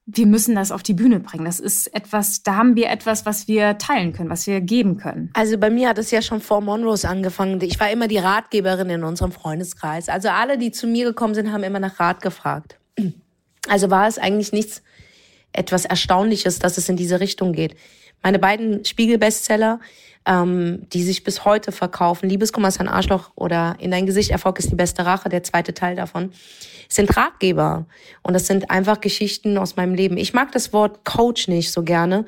wir 0.10 0.26
müssen 0.26 0.56
das 0.56 0.72
auf 0.72 0.84
die 0.84 0.94
Bühne 0.94 1.20
bringen. 1.20 1.44
Das 1.44 1.60
ist 1.60 1.94
etwas, 1.94 2.42
da 2.42 2.56
haben 2.56 2.78
wir 2.78 2.90
etwas, 2.90 3.26
was 3.26 3.50
wir 3.50 3.78
teilen 3.78 4.14
können, 4.14 4.30
was 4.30 4.48
wir 4.48 4.62
geben 4.62 4.98
können. 4.98 5.32
Also 5.34 5.58
bei 5.58 5.70
mir 5.70 5.90
hat 5.90 5.98
es 5.98 6.12
ja 6.12 6.22
schon 6.22 6.40
vor 6.40 6.62
Monrose 6.62 7.10
angefangen. 7.10 7.60
Ich 7.62 7.78
war 7.78 7.92
immer 7.92 8.08
die 8.08 8.18
Ratgeberin 8.18 8.90
in 8.90 9.04
unserem 9.04 9.34
Freundeskreis. 9.34 10.08
Also 10.08 10.30
alle, 10.30 10.58
die 10.58 10.72
zu 10.72 10.88
mir 10.88 11.04
gekommen 11.04 11.36
sind, 11.36 11.52
haben 11.52 11.64
immer 11.64 11.82
nach 11.82 12.00
Rat 12.00 12.22
gefragt. 12.22 12.80
Also 13.68 13.90
war 13.90 14.08
es 14.08 14.18
eigentlich 14.18 14.54
nichts 14.54 14.82
etwas 15.52 15.84
Erstaunliches, 15.84 16.60
dass 16.60 16.78
es 16.78 16.88
in 16.88 16.96
diese 16.96 17.20
Richtung 17.20 17.52
geht. 17.52 17.76
Meine 18.24 18.40
beiden 18.40 18.86
Spiegel-Bestseller 18.86 19.82
ähm, 20.28 20.88
die 20.92 21.04
sich 21.04 21.24
bis 21.24 21.46
heute 21.46 21.72
verkaufen. 21.72 22.30
Liebeskummer 22.30 22.68
ist 22.68 22.80
ein 22.80 22.90
Arschloch 22.90 23.32
oder 23.36 23.76
In 23.80 23.92
dein 23.92 24.06
Gesicht, 24.06 24.30
Erfolg 24.30 24.60
ist 24.60 24.70
die 24.70 24.76
beste 24.76 25.06
Rache, 25.06 25.30
der 25.30 25.44
zweite 25.44 25.74
Teil 25.74 25.96
davon, 25.96 26.32
sind 26.90 27.16
Ratgeber. 27.16 27.86
Und 28.22 28.34
das 28.34 28.46
sind 28.46 28.70
einfach 28.70 29.00
Geschichten 29.00 29.58
aus 29.58 29.78
meinem 29.78 29.96
Leben. 29.96 30.18
Ich 30.18 30.34
mag 30.34 30.52
das 30.52 30.74
Wort 30.74 31.06
Coach 31.06 31.48
nicht 31.48 31.72
so 31.72 31.84
gerne, 31.84 32.26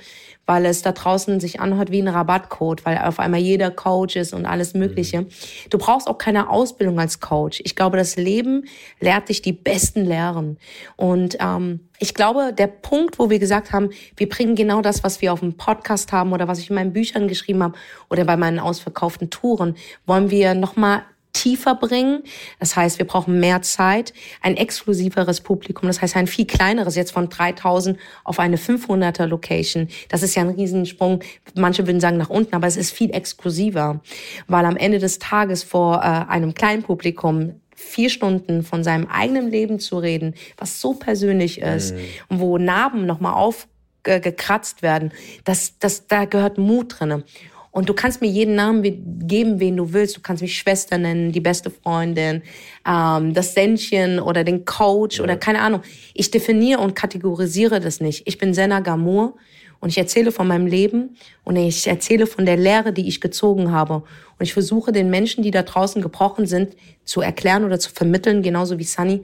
weil 0.49 0.65
es 0.65 0.81
da 0.81 0.93
draußen 0.93 1.39
sich 1.39 1.59
anhört 1.59 1.91
wie 1.91 2.01
ein 2.01 2.07
Rabattcode, 2.07 2.83
weil 2.83 2.97
auf 2.97 3.19
einmal 3.19 3.39
jeder 3.39 3.69
Coach 3.69 4.15
ist 4.15 4.33
und 4.33 4.47
alles 4.47 4.73
Mögliche. 4.73 5.21
Mhm. 5.21 5.27
Du 5.69 5.77
brauchst 5.77 6.07
auch 6.07 6.17
keine 6.17 6.49
Ausbildung 6.49 6.99
als 6.99 7.19
Coach. 7.19 7.61
Ich 7.63 7.75
glaube, 7.75 7.97
das 7.97 8.15
Leben 8.15 8.65
lehrt 8.99 9.29
dich 9.29 9.43
die 9.43 9.53
besten 9.53 10.05
Lehren. 10.05 10.57
Und 10.95 11.37
ähm, 11.39 11.81
ich 11.99 12.15
glaube, 12.15 12.51
der 12.51 12.65
Punkt, 12.65 13.19
wo 13.19 13.29
wir 13.29 13.37
gesagt 13.37 13.73
haben, 13.73 13.91
wir 14.17 14.27
bringen 14.27 14.55
genau 14.55 14.81
das, 14.81 15.03
was 15.03 15.21
wir 15.21 15.33
auf 15.33 15.41
dem 15.41 15.55
Podcast 15.55 16.11
haben 16.11 16.33
oder 16.33 16.47
was 16.47 16.57
ich 16.57 16.71
in 16.71 16.75
meinen 16.75 16.93
Büchern 16.93 17.27
geschrieben 17.27 17.61
habe 17.61 17.77
oder 18.09 18.25
bei 18.25 18.35
meinen 18.35 18.57
ausverkauften 18.57 19.29
Touren, 19.29 19.75
wollen 20.07 20.31
wir 20.31 20.55
nochmal 20.55 21.03
tiefer 21.39 21.75
bringen. 21.75 22.24
Das 22.60 22.75
heißt, 22.75 23.00
wir 23.00 23.08
brauchen 23.08 23.39
mehr 23.39 23.62
Zeit, 23.62 24.13
ein 24.41 24.58
exklusiveres 24.58 25.39
Publikum, 25.41 25.88
das 25.88 26.01
heißt 26.01 26.17
ein 26.17 26.27
viel 26.27 26.46
kleineres, 26.46 26.96
jetzt 26.96 27.12
von 27.12 27.29
3000 27.29 27.98
auf 28.25 28.39
eine 28.39 28.58
500er 28.58 29.25
Location. 29.25 29.88
Das 30.10 30.22
ist 30.22 30.36
ja 30.36 30.43
ein 30.43 30.50
Riesensprung. 30.50 31.22
Manche 31.55 31.88
würden 31.88 32.01
sagen 32.01 32.17
nach 32.17 32.29
unten, 32.29 32.55
aber 32.55 32.67
es 32.67 32.75
ist 32.75 32.91
viel 32.91 33.12
exklusiver, 33.12 34.01
weil 34.48 34.65
am 34.65 34.75
Ende 34.75 35.00
des 35.00 35.19
Tages 35.19 35.63
vor 35.63 35.98
äh, 35.98 36.29
einem 36.29 36.53
kleinen 36.53 36.84
Publikum 36.84 37.62
vier 37.74 38.10
Stunden 38.10 38.63
von 38.63 38.84
seinem 38.84 39.08
eigenen 39.08 39.50
Leben 39.50 39.79
zu 39.79 39.98
reden, 39.98 40.36
was 40.58 40.81
so 40.81 40.93
persönlich 40.93 41.62
ist 41.62 41.96
mhm. 41.96 42.00
und 42.27 42.39
wo 42.41 42.58
Narben 42.58 43.05
nochmal 43.05 43.34
aufgekratzt 43.34 44.81
werden, 44.81 45.13
das, 45.46 45.79
das, 45.79 46.08
da 46.08 46.25
gehört 46.25 46.58
Mut 46.58 47.00
drinne. 47.00 47.24
Und 47.71 47.88
du 47.88 47.93
kannst 47.93 48.21
mir 48.21 48.27
jeden 48.27 48.55
Namen 48.55 48.81
geben, 49.27 49.59
wen 49.59 49.77
du 49.77 49.93
willst. 49.93 50.17
Du 50.17 50.21
kannst 50.21 50.41
mich 50.41 50.57
Schwester 50.57 50.97
nennen, 50.97 51.31
die 51.31 51.39
beste 51.39 51.69
Freundin, 51.69 52.41
ähm, 52.88 53.33
das 53.33 53.53
Sändchen 53.53 54.19
oder 54.19 54.43
den 54.43 54.65
Coach 54.65 55.17
ja. 55.17 55.23
oder 55.23 55.38
keine 55.38 55.61
Ahnung. 55.61 55.81
Ich 56.13 56.31
definiere 56.31 56.79
und 56.79 56.95
kategorisiere 56.95 57.79
das 57.79 57.99
nicht. 57.99 58.23
Ich 58.25 58.38
bin 58.38 58.53
Senna 58.53 58.79
Gamur 58.79 59.35
und 59.79 59.89
ich 59.89 59.97
erzähle 59.97 60.31
von 60.31 60.47
meinem 60.47 60.65
Leben 60.65 61.15
und 61.43 61.55
ich 61.55 61.88
erzähle 61.88 62.27
von 62.27 62.45
der 62.45 62.57
Lehre, 62.57 62.91
die 62.91 63.07
ich 63.07 63.21
gezogen 63.21 63.71
habe. 63.71 63.95
Und 63.95 64.43
ich 64.43 64.53
versuche 64.53 64.91
den 64.91 65.09
Menschen, 65.09 65.43
die 65.43 65.51
da 65.51 65.63
draußen 65.63 66.01
gebrochen 66.01 66.47
sind, 66.47 66.75
zu 67.05 67.21
erklären 67.21 67.63
oder 67.63 67.79
zu 67.79 67.91
vermitteln, 67.91 68.41
genauso 68.41 68.79
wie 68.79 68.83
Sunny. 68.83 69.23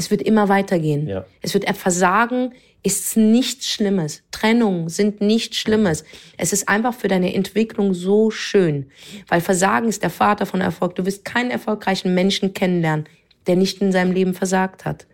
Es 0.00 0.10
wird 0.10 0.22
immer 0.22 0.48
weitergehen. 0.48 1.06
Ja. 1.06 1.26
Es 1.42 1.52
wird 1.52 1.68
Versagen 1.76 2.54
ist 2.82 3.18
nichts 3.18 3.66
Schlimmes. 3.66 4.22
Trennungen 4.30 4.88
sind 4.88 5.20
nichts 5.20 5.58
Schlimmes. 5.58 6.04
Es 6.38 6.54
ist 6.54 6.70
einfach 6.70 6.94
für 6.94 7.08
deine 7.08 7.34
Entwicklung 7.34 7.92
so 7.92 8.30
schön. 8.30 8.90
Weil 9.28 9.42
Versagen 9.42 9.90
ist 9.90 10.02
der 10.02 10.08
Vater 10.08 10.46
von 10.46 10.62
Erfolg. 10.62 10.94
Du 10.94 11.04
wirst 11.04 11.26
keinen 11.26 11.50
erfolgreichen 11.50 12.14
Menschen 12.14 12.54
kennenlernen, 12.54 13.10
der 13.46 13.56
nicht 13.56 13.82
in 13.82 13.92
seinem 13.92 14.12
Leben 14.12 14.32
versagt 14.32 14.86
hat. 14.86 15.06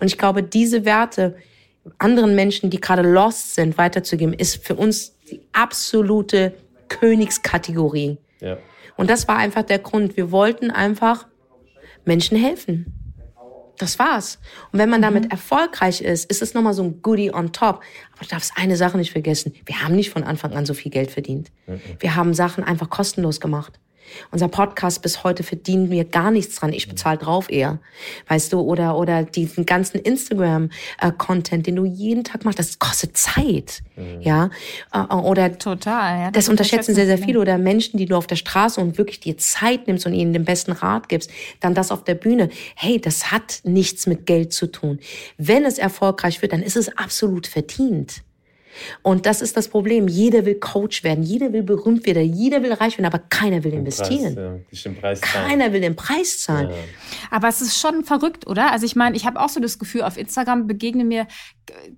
Und 0.00 0.08
ich 0.08 0.18
glaube, 0.18 0.42
diese 0.42 0.84
Werte 0.84 1.36
anderen 1.98 2.34
Menschen, 2.34 2.68
die 2.68 2.80
gerade 2.80 3.02
lost 3.02 3.54
sind, 3.54 3.78
weiterzugeben, 3.78 4.34
ist 4.34 4.66
für 4.66 4.74
uns 4.74 5.16
die 5.30 5.40
absolute 5.52 6.52
Königskategorie. 6.88 8.18
Ja. 8.40 8.58
Und 8.96 9.08
das 9.08 9.28
war 9.28 9.36
einfach 9.36 9.62
der 9.62 9.78
Grund. 9.78 10.16
Wir 10.16 10.32
wollten 10.32 10.72
einfach 10.72 11.28
Menschen 12.04 12.36
helfen. 12.36 13.01
Das 13.82 13.98
war's. 13.98 14.38
Und 14.70 14.78
wenn 14.78 14.88
man 14.88 15.02
damit 15.02 15.32
erfolgreich 15.32 16.02
ist, 16.02 16.30
ist 16.30 16.40
es 16.40 16.54
nochmal 16.54 16.72
so 16.72 16.84
ein 16.84 17.02
Goodie 17.02 17.34
on 17.34 17.52
top. 17.52 17.82
Aber 18.12 18.22
du 18.22 18.28
darfst 18.28 18.52
eine 18.54 18.76
Sache 18.76 18.96
nicht 18.96 19.10
vergessen. 19.10 19.54
Wir 19.66 19.82
haben 19.82 19.96
nicht 19.96 20.10
von 20.10 20.22
Anfang 20.22 20.52
an 20.52 20.64
so 20.64 20.72
viel 20.72 20.92
Geld 20.92 21.10
verdient. 21.10 21.50
Wir 21.98 22.14
haben 22.14 22.32
Sachen 22.32 22.62
einfach 22.62 22.90
kostenlos 22.90 23.40
gemacht. 23.40 23.80
Unser 24.30 24.48
Podcast 24.48 25.02
bis 25.02 25.24
heute 25.24 25.42
verdienen 25.42 25.90
wir 25.90 26.04
gar 26.04 26.30
nichts 26.30 26.56
dran. 26.56 26.72
Ich 26.72 26.88
bezahle 26.88 27.18
drauf 27.18 27.50
eher. 27.50 27.78
Weißt 28.28 28.52
du, 28.52 28.60
oder, 28.60 28.96
oder 28.96 29.22
diesen 29.24 29.66
ganzen 29.66 29.98
Instagram-Content, 29.98 31.66
den 31.66 31.76
du 31.76 31.84
jeden 31.84 32.24
Tag 32.24 32.44
machst, 32.44 32.58
das 32.58 32.78
kostet 32.78 33.16
Zeit. 33.16 33.82
Ja. 34.20 34.50
Äh, 34.92 35.14
Oder 35.14 35.58
Total. 35.58 36.18
Ja, 36.18 36.30
das 36.30 36.48
unterschätzen 36.48 36.94
sehr, 36.94 37.06
sehr 37.06 37.18
viele. 37.18 37.40
Oder 37.40 37.58
Menschen, 37.58 37.98
die 37.98 38.06
du 38.06 38.16
auf 38.16 38.26
der 38.26 38.36
Straße 38.36 38.80
und 38.80 38.98
wirklich 38.98 39.20
dir 39.20 39.36
Zeit 39.36 39.86
nimmst 39.86 40.06
und 40.06 40.14
ihnen 40.14 40.32
den 40.32 40.44
besten 40.44 40.72
Rat 40.72 41.08
gibst. 41.08 41.30
Dann 41.60 41.74
das 41.74 41.90
auf 41.90 42.04
der 42.04 42.14
Bühne. 42.14 42.48
Hey, 42.74 43.00
das 43.00 43.30
hat 43.30 43.60
nichts 43.64 44.06
mit 44.06 44.26
Geld 44.26 44.52
zu 44.52 44.66
tun. 44.66 44.98
Wenn 45.36 45.64
es 45.64 45.78
erfolgreich 45.78 46.42
wird, 46.42 46.52
dann 46.52 46.62
ist 46.62 46.76
es 46.76 46.96
absolut 46.96 47.46
verdient. 47.46 48.22
Und 49.02 49.26
das 49.26 49.42
ist 49.42 49.56
das 49.56 49.68
Problem. 49.68 50.08
Jeder 50.08 50.44
will 50.44 50.56
Coach 50.56 51.04
werden, 51.04 51.22
jeder 51.22 51.52
will 51.52 51.62
berühmt 51.62 52.06
werden, 52.06 52.32
jeder 52.32 52.62
will 52.62 52.72
reich 52.72 52.98
werden, 52.98 53.06
aber 53.06 53.18
keiner 53.18 53.64
will 53.64 53.72
investieren. 53.72 54.34
Preis, 54.70 54.84
ja, 54.84 54.92
Preis. 54.92 55.20
Keiner 55.20 55.72
will 55.72 55.80
den 55.80 55.96
Preis 55.96 56.40
zahlen. 56.40 56.70
Ja. 56.70 56.76
Aber 57.30 57.48
es 57.48 57.60
ist 57.60 57.78
schon 57.78 58.04
verrückt, 58.04 58.46
oder? 58.46 58.72
Also 58.72 58.86
ich 58.86 58.96
meine, 58.96 59.16
ich 59.16 59.26
habe 59.26 59.40
auch 59.40 59.48
so 59.48 59.60
das 59.60 59.78
Gefühl, 59.78 60.02
auf 60.02 60.16
Instagram 60.16 60.66
begegnen 60.66 61.08
mir 61.08 61.26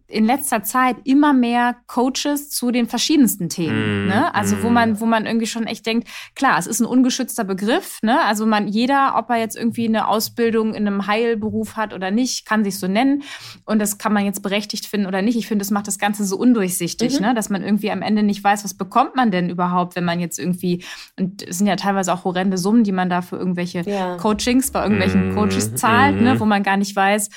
in 0.06 0.25
letzter 0.25 0.62
Zeit 0.62 0.97
immer 1.04 1.33
mehr 1.33 1.76
Coaches 1.87 2.50
zu 2.50 2.71
den 2.71 2.87
verschiedensten 2.87 3.49
Themen. 3.49 4.04
Mm, 4.04 4.09
ne? 4.09 4.35
Also 4.35 4.62
wo 4.62 4.68
man, 4.68 5.00
wo 5.00 5.06
man 5.06 5.26
irgendwie 5.26 5.47
schon 5.47 5.66
echt 5.66 5.87
denkt, 5.87 6.09
klar, 6.35 6.59
es 6.59 6.66
ist 6.66 6.80
ein 6.80 6.87
ungeschützter 6.87 7.44
Begriff. 7.44 7.99
Ne? 8.02 8.21
Also 8.25 8.47
man, 8.47 8.68
jeder, 8.68 9.14
ob 9.16 9.30
er 9.30 9.37
jetzt 9.38 9.56
irgendwie 9.56 9.88
eine 9.88 10.09
Ausbildung 10.09 10.75
in 10.75 10.87
einem 10.87 11.06
Heilberuf 11.06 11.76
hat 11.76 11.92
oder 11.94 12.11
nicht, 12.11 12.47
kann 12.47 12.64
sich 12.64 12.78
so 12.78 12.87
nennen. 12.87 13.23
Und 13.64 13.78
das 13.80 13.99
kann 13.99 14.12
man 14.12 14.25
jetzt 14.25 14.42
berechtigt 14.42 14.87
finden 14.87 15.06
oder 15.06 15.23
nicht. 15.23 15.37
Ich 15.37 15.47
finde, 15.47 15.62
das 15.62 15.71
macht 15.71 15.87
das 15.87 15.99
Ganze 15.99 16.25
so 16.25 16.37
undurchsichtig, 16.37 17.21
ne? 17.21 17.35
dass 17.35 17.50
man 17.50 17.62
irgendwie 17.62 17.90
am 17.90 18.02
Ende 18.02 18.23
nicht 18.23 18.44
weiß, 18.44 18.64
was 18.64 18.75
bekommt 18.75 19.16
man 19.16 19.30
denn 19.30 19.50
überhaupt, 19.50 19.97
wenn 19.97 20.04
man 20.04 20.21
jetzt 20.21 20.38
irgendwie, 20.38 20.85
und 21.18 21.42
es 21.42 21.59
sind 21.59 21.66
ja 21.66 21.76
teilweise 21.76 22.12
auch 22.12 22.25
horrende 22.25 22.59
Summen, 22.59 22.85
die 22.85 22.92
man 22.92 23.09
da 23.09 23.23
für 23.23 23.37
irgendwelche 23.37 23.83
Ja. 23.88 24.16
Coachings 24.16 24.71
bei 24.71 24.83
irgendwelchen 24.83 25.30
Mhm, 25.30 25.35
Coaches 25.35 25.75
zahlt, 25.75 26.16
mhm. 26.16 26.23
ne? 26.25 26.40
wo 26.40 26.44
man 26.44 26.62
gar 26.62 26.76
nicht 26.76 26.94
weiß, 26.94 27.30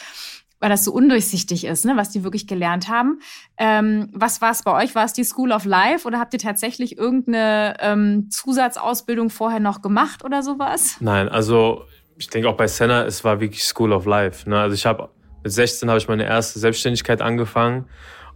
weil 0.59 0.69
das 0.69 0.83
so 0.83 0.91
undurchsichtig 0.91 1.65
ist, 1.65 1.85
ne, 1.85 1.93
was 1.95 2.09
die 2.09 2.23
wirklich 2.23 2.47
gelernt 2.47 2.89
haben. 2.89 3.19
Ähm, 3.57 4.09
was 4.13 4.41
war 4.41 4.51
es 4.51 4.63
bei 4.63 4.83
euch? 4.83 4.95
War 4.95 5.05
es 5.05 5.13
die 5.13 5.23
School 5.23 5.51
of 5.51 5.65
Life 5.65 6.07
oder 6.07 6.19
habt 6.19 6.33
ihr 6.33 6.39
tatsächlich 6.39 6.97
irgendeine 6.97 7.75
ähm, 7.79 8.29
Zusatzausbildung 8.29 9.29
vorher 9.29 9.59
noch 9.59 9.81
gemacht 9.81 10.23
oder 10.23 10.43
sowas? 10.43 10.97
Nein, 10.99 11.29
also 11.29 11.83
ich 12.17 12.29
denke 12.29 12.49
auch 12.49 12.57
bei 12.57 12.67
Senna, 12.67 13.05
es 13.05 13.23
war 13.23 13.39
wirklich 13.39 13.63
School 13.63 13.93
of 13.93 14.05
Life. 14.05 14.49
Ne? 14.49 14.59
Also 14.59 14.73
ich 14.73 14.85
habe 14.85 15.09
mit 15.43 15.51
16 15.51 15.89
habe 15.89 15.99
ich 15.99 16.07
meine 16.07 16.25
erste 16.25 16.59
Selbstständigkeit 16.59 17.21
angefangen 17.21 17.85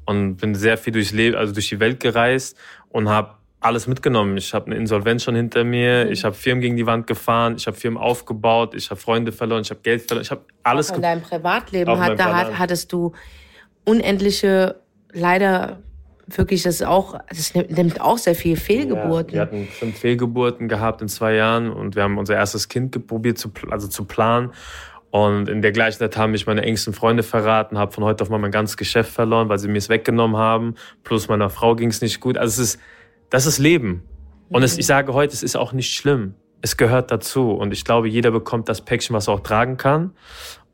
und 0.06 0.38
bin 0.38 0.56
sehr 0.56 0.78
viel 0.78 0.94
durchs 0.94 1.12
Leben, 1.12 1.36
also 1.36 1.54
durch 1.54 1.70
die 1.70 1.80
Welt 1.80 2.00
gereist 2.00 2.58
und 2.90 3.10
habe 3.10 3.36
alles 3.62 3.88
mitgenommen. 3.88 4.36
Ich 4.38 4.54
habe 4.54 4.66
eine 4.66 4.76
Insolvenz 4.76 5.24
schon 5.24 5.36
hinter 5.36 5.64
mir, 5.64 6.10
ich 6.12 6.24
habe 6.24 6.36
Firmen 6.36 6.62
gegen 6.62 6.76
die 6.76 6.88
Wand 6.88 7.08
gefahren, 7.08 7.56
ich 7.58 7.68
habe 7.68 7.78
Firmen 7.78 8.02
aufgebaut, 8.02 8.74
ich 8.76 8.90
habe 8.90 9.00
Freunde 9.00 9.32
verloren, 9.32 9.62
ich 9.62 9.70
habe 9.70 9.82
Geld 9.82 10.02
verloren, 10.02 10.24
ich 10.24 10.32
habe 10.32 10.42
alles 10.64 10.90
In 10.90 10.96
ge 10.96 11.04
deinem 11.04 11.22
Privatleben 11.22 11.92
Auch 11.92 12.00
hat, 12.00 12.20
da 12.20 12.36
hat, 12.36 12.58
hattest 12.58 12.92
du 12.92 13.14
unendliche, 13.86 14.82
leider 15.14 15.80
wirklich, 16.26 16.64
das 16.64 16.76
ist 16.76 16.88
auch, 16.88 17.20
das 17.30 17.54
nimmt, 17.54 18.02
auch 18.02 18.18
sehr 18.18 18.36
viel 18.36 18.56
Fehlgeburten. 18.58 19.36
Ja, 19.36 19.36
wir 19.36 19.42
hatten 19.42 19.68
fünf 19.68 19.98
Fehlgeburten 19.98 20.68
gehabt 20.68 21.02
in 21.02 21.08
zwei 21.08 21.36
Jahren 21.36 21.72
und 21.72 21.96
wir 21.96 22.04
haben 22.04 22.18
unser 22.18 22.36
erstes 22.36 22.68
Kind 22.68 23.06
probiert 23.06 23.38
zu, 23.38 23.52
also 23.70 23.88
zu 23.88 24.06
planen. 24.06 24.52
Und 25.12 25.50
in 25.50 25.62
der 25.62 25.74
gleichen 25.74 26.00
Zeit 26.00 26.16
haben 26.16 26.32
mich 26.32 26.48
meine 26.48 26.62
engsten 26.62 26.94
Freunde 26.94 27.22
verraten, 27.22 27.78
habe 27.78 27.92
von 27.92 28.06
heute 28.06 28.24
auf 28.24 28.30
morgen 28.30 28.44
mein 28.44 28.52
ganzes 28.52 28.78
Geschäft 28.78 29.12
verloren, 29.12 29.50
weil 29.50 29.60
sie 29.60 29.68
mir 29.68 29.78
es 29.78 29.90
weggenommen 29.90 30.38
haben. 30.38 30.76
Plus 31.04 31.28
meiner 31.28 31.50
Frau 31.50 31.76
ging 31.76 31.90
es 31.90 32.02
nicht 32.02 32.22
gut. 32.22 32.38
Also 32.38 32.62
es 32.62 32.76
ist, 32.76 32.82
das 33.32 33.48
ist 33.48 33.58
Leben. 33.58 34.04
Und 34.50 34.62
es, 34.62 34.78
ich 34.78 34.86
sage 34.86 35.14
heute, 35.14 35.34
es 35.34 35.42
ist 35.42 35.56
auch 35.56 35.74
nicht 35.74 35.96
schlimm. 35.96 36.36
Es 36.62 36.78
gehört 36.78 37.10
dazu. 37.10 37.52
Und 37.52 37.74
ich 37.74 37.86
glaube, 37.86 38.08
jeder 38.08 38.30
bekommt 38.30 38.70
das 38.70 38.82
Päckchen, 38.82 39.16
was 39.16 39.28
er 39.28 39.36
auch 39.36 39.40
tragen 39.40 39.78
kann. 39.78 40.12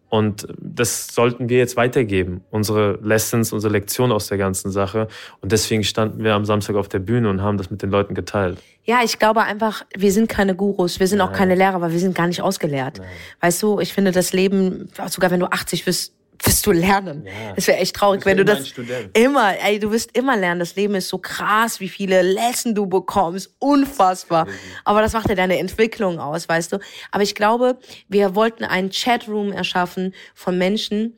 Und 0.10 0.48
das 0.58 1.08
sollten 1.08 1.50
wir 1.50 1.58
jetzt 1.58 1.76
weitergeben. 1.76 2.42
Unsere 2.50 2.98
Lessons, 3.02 3.52
unsere 3.52 3.74
Lektion 3.74 4.12
aus 4.12 4.28
der 4.28 4.38
ganzen 4.38 4.72
Sache. 4.72 5.08
Und 5.42 5.52
deswegen 5.52 5.84
standen 5.84 6.24
wir 6.24 6.34
am 6.34 6.46
Samstag 6.46 6.76
auf 6.78 6.88
der 6.88 7.00
Bühne 7.00 7.30
und 7.30 7.42
haben 7.42 7.58
das 7.58 7.70
mit 7.70 7.82
den 7.82 7.92
Leuten 7.92 8.16
geteilt. 8.16 8.58
Ja, 8.84 9.02
ich 9.04 9.20
glaube 9.20 9.42
einfach, 9.42 9.84
wir 9.96 10.14
sind 10.14 10.30
keine 10.30 10.56
Gurus, 10.56 11.02
wir 11.02 11.08
sind 11.08 11.20
auch 11.20 11.32
Nein. 11.32 11.38
keine 11.38 11.56
Lehrer, 11.56 11.82
weil 11.82 11.92
wir 11.92 12.00
sind 12.00 12.16
gar 12.16 12.28
nicht 12.28 12.42
ausgelehrt. 12.42 13.02
Weißt 13.42 13.62
du, 13.62 13.82
ich 13.82 13.94
finde 13.94 14.12
das 14.12 14.32
Leben, 14.32 14.90
sogar 15.10 15.30
wenn 15.30 15.42
du 15.42 15.48
80 15.48 15.84
bist, 15.84 16.14
wirst 16.44 16.66
du 16.66 16.72
lernen. 16.72 17.26
Ja. 17.26 17.54
Es 17.56 17.68
wäre 17.68 17.78
echt 17.78 17.96
traurig, 17.96 18.26
wenn 18.26 18.38
du 18.38 18.46
das 18.46 18.74
immer, 19.14 19.58
ey, 19.60 19.80
du 19.80 19.92
wirst 19.92 20.16
immer 20.18 20.36
lernen. 20.36 20.60
Das 20.60 20.76
Leben 20.76 20.96
ist 20.96 21.10
so 21.10 21.18
krass, 21.18 21.80
wie 21.80 21.90
viele 21.90 22.22
Lesson 22.22 22.76
du 22.76 22.88
bekommst, 22.88 23.56
unfassbar. 23.60 24.48
Aber 24.84 25.02
das 25.02 25.14
macht 25.14 25.30
ja 25.30 25.36
deine 25.36 25.58
Entwicklung 25.60 26.20
aus, 26.20 26.48
weißt 26.48 26.74
du. 26.74 26.80
Aber 27.12 27.24
ich 27.24 27.36
glaube, 27.36 27.78
wir 28.08 28.36
wollten 28.36 28.64
einen 28.64 28.92
Chatroom 28.92 29.52
erschaffen 29.52 30.14
von 30.34 30.58
Menschen, 30.58 31.14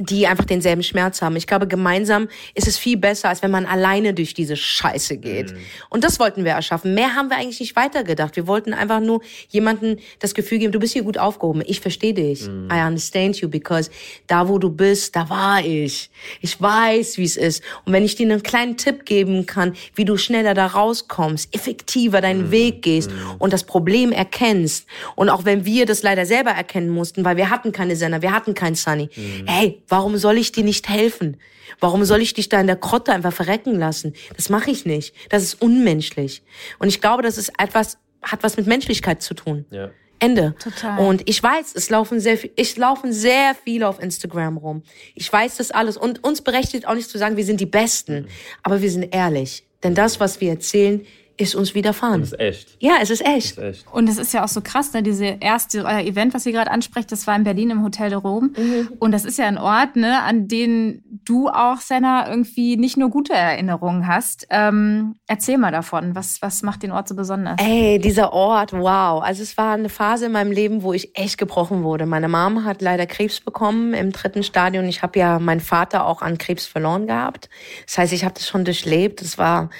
die 0.00 0.26
einfach 0.26 0.44
denselben 0.44 0.82
Schmerz 0.82 1.20
haben. 1.20 1.36
Ich 1.36 1.46
glaube, 1.46 1.68
gemeinsam 1.68 2.28
ist 2.54 2.66
es 2.66 2.78
viel 2.78 2.96
besser, 2.96 3.28
als 3.28 3.42
wenn 3.42 3.50
man 3.50 3.66
alleine 3.66 4.14
durch 4.14 4.34
diese 4.34 4.56
Scheiße 4.56 5.18
geht. 5.18 5.54
Und 5.90 6.04
das 6.04 6.18
wollten 6.18 6.44
wir 6.44 6.52
erschaffen. 6.52 6.94
Mehr 6.94 7.14
haben 7.14 7.28
wir 7.28 7.36
eigentlich 7.36 7.60
nicht 7.60 7.76
weitergedacht. 7.76 8.36
Wir 8.36 8.46
wollten 8.46 8.72
einfach 8.72 9.00
nur 9.00 9.20
jemandem 9.48 9.98
das 10.18 10.34
Gefühl 10.34 10.58
geben, 10.58 10.72
du 10.72 10.80
bist 10.80 10.94
hier 10.94 11.02
gut 11.02 11.18
aufgehoben. 11.18 11.62
Ich 11.66 11.80
verstehe 11.80 12.14
dich. 12.14 12.46
I 12.46 12.82
understand 12.86 13.36
you, 13.40 13.48
because 13.48 13.90
da, 14.26 14.48
wo 14.48 14.58
du 14.58 14.70
bist, 14.70 15.14
da 15.14 15.28
war 15.28 15.64
ich. 15.64 16.10
Ich 16.40 16.60
weiß, 16.60 17.18
wie 17.18 17.24
es 17.24 17.36
ist. 17.36 17.62
Und 17.84 17.92
wenn 17.92 18.04
ich 18.04 18.16
dir 18.16 18.30
einen 18.30 18.42
kleinen 18.42 18.76
Tipp 18.76 19.04
geben 19.04 19.46
kann, 19.46 19.74
wie 19.94 20.04
du 20.04 20.16
schneller 20.16 20.54
da 20.54 20.66
rauskommst, 20.66 21.54
effektiver 21.54 22.20
deinen 22.20 22.50
Weg 22.50 22.82
gehst 22.82 23.10
und 23.38 23.52
das 23.52 23.64
Problem 23.64 24.12
erkennst. 24.12 24.86
Und 25.14 25.28
auch 25.28 25.44
wenn 25.44 25.64
wir 25.64 25.84
das 25.86 26.02
leider 26.02 26.24
selber 26.24 26.50
erkennen 26.50 26.88
mussten, 26.88 27.24
weil 27.24 27.36
wir 27.36 27.50
hatten 27.50 27.72
keine 27.72 27.96
Sender, 27.96 28.22
wir 28.22 28.32
hatten 28.32 28.54
keinen 28.54 28.74
Sunny. 28.74 29.08
Hey, 29.46 29.82
warum 29.90 30.16
soll 30.16 30.38
ich 30.38 30.52
dir 30.52 30.64
nicht 30.64 30.88
helfen? 30.88 31.36
Warum 31.78 32.04
soll 32.04 32.22
ich 32.22 32.34
dich 32.34 32.48
da 32.48 32.60
in 32.60 32.66
der 32.66 32.76
Krotte 32.76 33.12
einfach 33.12 33.32
verrecken 33.32 33.78
lassen? 33.78 34.14
Das 34.36 34.48
mache 34.48 34.70
ich 34.70 34.86
nicht. 34.86 35.14
Das 35.28 35.42
ist 35.42 35.60
unmenschlich. 35.60 36.42
Und 36.78 36.88
ich 36.88 37.00
glaube, 37.00 37.22
das 37.22 37.38
ist 37.38 37.52
etwas, 37.58 37.98
hat 38.22 38.42
was 38.42 38.56
mit 38.56 38.66
Menschlichkeit 38.66 39.22
zu 39.22 39.34
tun. 39.34 39.66
Ja. 39.70 39.90
Ende. 40.18 40.54
Total. 40.58 40.98
Und 40.98 41.28
ich 41.28 41.42
weiß, 41.42 41.74
es 41.74 41.88
laufen 41.88 42.20
sehr 42.20 42.38
ich 42.56 42.76
laufen 42.76 43.12
sehr 43.12 43.56
viele 43.64 43.88
auf 43.88 44.00
Instagram 44.00 44.58
rum. 44.58 44.82
Ich 45.14 45.32
weiß 45.32 45.56
das 45.56 45.70
alles 45.70 45.96
und 45.96 46.22
uns 46.22 46.42
berechtigt 46.42 46.86
auch 46.86 46.94
nicht 46.94 47.08
zu 47.08 47.16
sagen, 47.16 47.36
wir 47.38 47.44
sind 47.44 47.58
die 47.58 47.66
Besten, 47.66 48.28
aber 48.62 48.82
wir 48.82 48.90
sind 48.90 49.14
ehrlich, 49.14 49.64
denn 49.82 49.94
das, 49.94 50.20
was 50.20 50.42
wir 50.42 50.50
erzählen, 50.50 51.06
ist 51.40 51.54
uns 51.54 51.74
widerfahren. 51.74 52.20
Das 52.20 52.32
ist 52.32 52.40
echt. 52.40 52.76
Ja, 52.80 52.94
es 53.00 53.10
ist 53.10 53.24
echt. 53.24 53.58
Das 53.58 53.64
ist 53.64 53.80
echt. 53.80 53.86
Und 53.92 54.08
es 54.08 54.18
ist 54.18 54.32
ja 54.34 54.44
auch 54.44 54.48
so 54.48 54.60
krass, 54.60 54.92
ne? 54.92 55.02
Diese 55.02 55.24
erste 55.40 55.84
euer 55.84 56.00
Event, 56.00 56.34
was 56.34 56.44
ihr 56.46 56.52
gerade 56.52 56.70
ansprecht, 56.70 57.10
das 57.10 57.26
war 57.26 57.34
in 57.34 57.44
Berlin 57.44 57.70
im 57.70 57.82
Hotel 57.82 58.10
de 58.10 58.18
Rome. 58.18 58.50
Und 58.98 59.12
das 59.12 59.24
ist 59.24 59.38
ja 59.38 59.46
ein 59.46 59.58
Ort, 59.58 59.96
ne, 59.96 60.22
an 60.22 60.48
den 60.48 61.02
du 61.24 61.48
auch, 61.48 61.78
Senna, 61.78 62.28
irgendwie 62.28 62.76
nicht 62.76 62.96
nur 62.96 63.10
gute 63.10 63.32
Erinnerungen 63.32 64.06
hast. 64.06 64.46
Ähm, 64.50 65.16
erzähl 65.26 65.58
mal 65.58 65.72
davon. 65.72 66.14
Was, 66.14 66.42
was 66.42 66.62
macht 66.62 66.82
den 66.82 66.92
Ort 66.92 67.08
so 67.08 67.14
besonders? 67.14 67.56
Ey, 67.60 67.98
dieser 67.98 68.32
Ort, 68.32 68.72
wow. 68.72 69.22
Also 69.22 69.42
es 69.42 69.56
war 69.56 69.74
eine 69.74 69.88
Phase 69.88 70.26
in 70.26 70.32
meinem 70.32 70.52
Leben, 70.52 70.82
wo 70.82 70.92
ich 70.92 71.16
echt 71.16 71.38
gebrochen 71.38 71.82
wurde. 71.82 72.06
Meine 72.06 72.28
Mom 72.28 72.64
hat 72.64 72.82
leider 72.82 73.06
Krebs 73.06 73.40
bekommen 73.40 73.94
im 73.94 74.12
dritten 74.12 74.42
Stadion. 74.42 74.86
Ich 74.86 75.02
habe 75.02 75.18
ja 75.18 75.38
meinen 75.38 75.60
Vater 75.60 76.06
auch 76.06 76.22
an 76.22 76.38
Krebs 76.38 76.66
verloren 76.66 77.06
gehabt. 77.06 77.48
Das 77.86 77.98
heißt, 77.98 78.12
ich 78.12 78.24
habe 78.24 78.34
das 78.34 78.46
schon 78.46 78.64
durchlebt. 78.64 79.20
Das 79.22 79.38
war, 79.38 79.70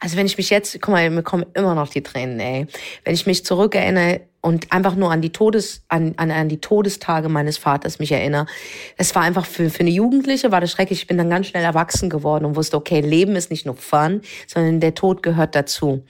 also 0.00 0.16
wenn 0.16 0.26
ich 0.26 0.36
mich 0.38 0.50
jetzt, 0.50 0.80
guck 0.80 0.92
mal, 0.92 1.10
mir 1.10 1.22
kommen 1.22 1.46
immer 1.54 1.74
noch 1.74 1.88
die 1.88 2.02
Tränen, 2.02 2.38
ey. 2.40 2.66
Wenn 3.04 3.14
ich 3.14 3.26
mich 3.26 3.44
zurückerinnere, 3.44 4.20
und 4.40 4.72
einfach 4.72 4.94
nur 4.94 5.10
an 5.10 5.20
die 5.20 5.30
Todes 5.30 5.82
an, 5.88 6.14
an, 6.16 6.30
an 6.30 6.48
die 6.48 6.60
Todestage 6.60 7.28
meines 7.28 7.58
Vaters 7.58 7.98
mich 7.98 8.12
erinnere. 8.12 8.46
Es 8.96 9.14
war 9.14 9.22
einfach 9.22 9.44
für, 9.44 9.68
für 9.68 9.80
eine 9.80 9.90
Jugendliche 9.90 10.52
war 10.52 10.60
das 10.60 10.70
schrecklich. 10.70 11.00
Ich 11.00 11.06
bin 11.08 11.18
dann 11.18 11.28
ganz 11.28 11.48
schnell 11.48 11.64
erwachsen 11.64 12.08
geworden 12.08 12.44
und 12.44 12.54
wusste, 12.54 12.76
okay, 12.76 13.00
Leben 13.00 13.34
ist 13.34 13.50
nicht 13.50 13.66
nur 13.66 13.74
Fun, 13.74 14.22
sondern 14.46 14.80
der 14.80 14.94
Tod 14.94 15.22
gehört 15.22 15.56
dazu. 15.56 16.04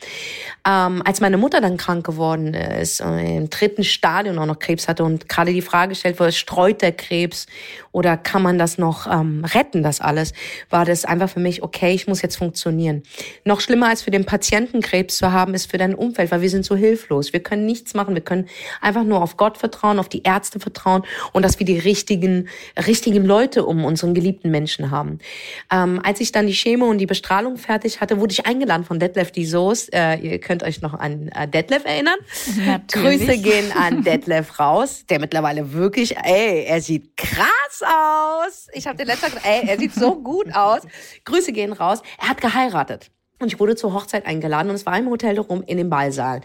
Ähm, 0.67 1.03
als 1.05 1.21
meine 1.21 1.39
Mutter 1.39 1.61
dann 1.61 1.79
krank 1.79 2.05
geworden 2.05 2.53
ist, 2.53 3.01
im 3.01 3.49
dritten 3.49 3.83
Stadion 3.83 4.39
auch 4.39 4.47
noch 4.47 4.59
Krebs 4.59 4.89
hatte 4.89 5.05
und 5.05 5.29
gerade 5.29 5.53
die 5.53 5.63
Frage 5.63 5.91
gestellt 5.91 6.21
wurde, 6.21 6.33
streut 6.33 6.83
der 6.83 6.93
Krebs 6.93 7.47
oder 7.99 8.17
kann 8.17 8.43
man 8.43 8.59
das 8.59 8.79
noch 8.79 9.09
ähm, 9.13 9.45
retten, 9.45 9.83
das 9.83 10.01
alles, 10.01 10.33
war 10.71 10.85
das 10.85 11.05
einfach 11.05 11.29
für 11.29 11.41
mich, 11.41 11.65
okay, 11.65 11.93
ich 11.93 12.07
muss 12.07 12.23
jetzt 12.23 12.37
funktionieren. 12.37 13.03
Noch 13.45 13.61
schlimmer 13.61 13.89
als 13.89 14.03
für 14.03 14.13
den 14.13 14.25
Patienten 14.25 14.83
Krebs 14.83 15.17
zu 15.17 15.33
haben, 15.33 15.53
ist 15.53 15.69
für 15.69 15.79
dein 15.79 15.97
Umfeld, 15.97 16.31
weil 16.31 16.41
wir 16.41 16.49
sind 16.49 16.65
so 16.65 16.77
hilflos. 16.77 17.33
Wir 17.33 17.41
können 17.41 17.67
nichts 17.67 17.95
machen. 17.95 18.15
Wir 18.15 18.23
können 18.23 18.47
einfach 18.81 19.03
nur 19.03 19.21
auf 19.21 19.37
Gott 19.37 19.59
vertrauen, 19.59 19.99
auf 19.99 20.09
die 20.09 20.23
Ärzte 20.23 20.61
vertrauen 20.61 21.03
und 21.33 21.45
dass 21.45 21.59
wir 21.59 21.67
die 21.67 21.77
richtigen, 21.79 22.49
richtigen 22.87 23.25
Leute 23.25 23.67
um 23.67 23.85
unseren 23.85 24.15
geliebten 24.15 24.53
Menschen 24.53 24.93
haben. 24.93 25.19
Ähm, 25.73 26.01
als 26.05 26.21
ich 26.21 26.31
dann 26.31 26.47
die 26.47 26.55
Chemo 26.55 26.87
und 26.87 26.99
die 26.99 27.07
Bestrahlung 27.07 27.57
fertig 27.57 28.01
hatte, 28.01 28.21
wurde 28.21 28.31
ich 28.31 28.47
eingeladen 28.47 28.85
von 28.85 29.01
Detlef 29.01 29.33
die 29.33 29.45
Soos. 29.45 29.89
Äh, 29.89 30.19
ihr 30.19 30.39
könnt 30.39 30.63
euch 30.63 30.83
noch 30.83 30.95
an 30.95 31.31
äh, 31.35 31.49
Detlef 31.49 31.85
erinnern. 31.85 32.19
Natürlich. 32.65 33.27
Grüße 33.27 33.39
gehen 33.39 33.73
an 33.73 34.05
Detlef 34.05 34.61
raus, 34.61 35.05
der 35.11 35.19
mittlerweile 35.19 35.73
wirklich, 35.73 36.17
ey, 36.17 36.65
er 36.65 36.81
sieht 36.81 37.17
krass 37.17 37.83
aus. 37.89 38.69
Ich 38.73 38.87
habe 38.87 38.97
den 38.97 39.07
letzten 39.07 39.33
Tag, 39.33 39.45
ey, 39.45 39.69
er 39.69 39.79
sieht 39.79 39.95
so 39.95 40.17
gut 40.17 40.55
aus. 40.55 40.83
Grüße 41.25 41.53
gehen 41.53 41.73
raus. 41.73 42.03
Er 42.21 42.29
hat 42.29 42.41
geheiratet. 42.41 43.11
Und 43.41 43.53
ich 43.53 43.61
wurde 43.61 43.77
zur 43.77 43.95
Hochzeit 43.95 44.27
eingeladen 44.27 44.69
und 44.69 44.75
es 44.75 44.85
war 44.85 44.99
im 44.99 45.09
Hotel 45.09 45.39
rum 45.39 45.63
in 45.67 45.79
dem 45.79 45.91
Ballsaal. 45.91 46.41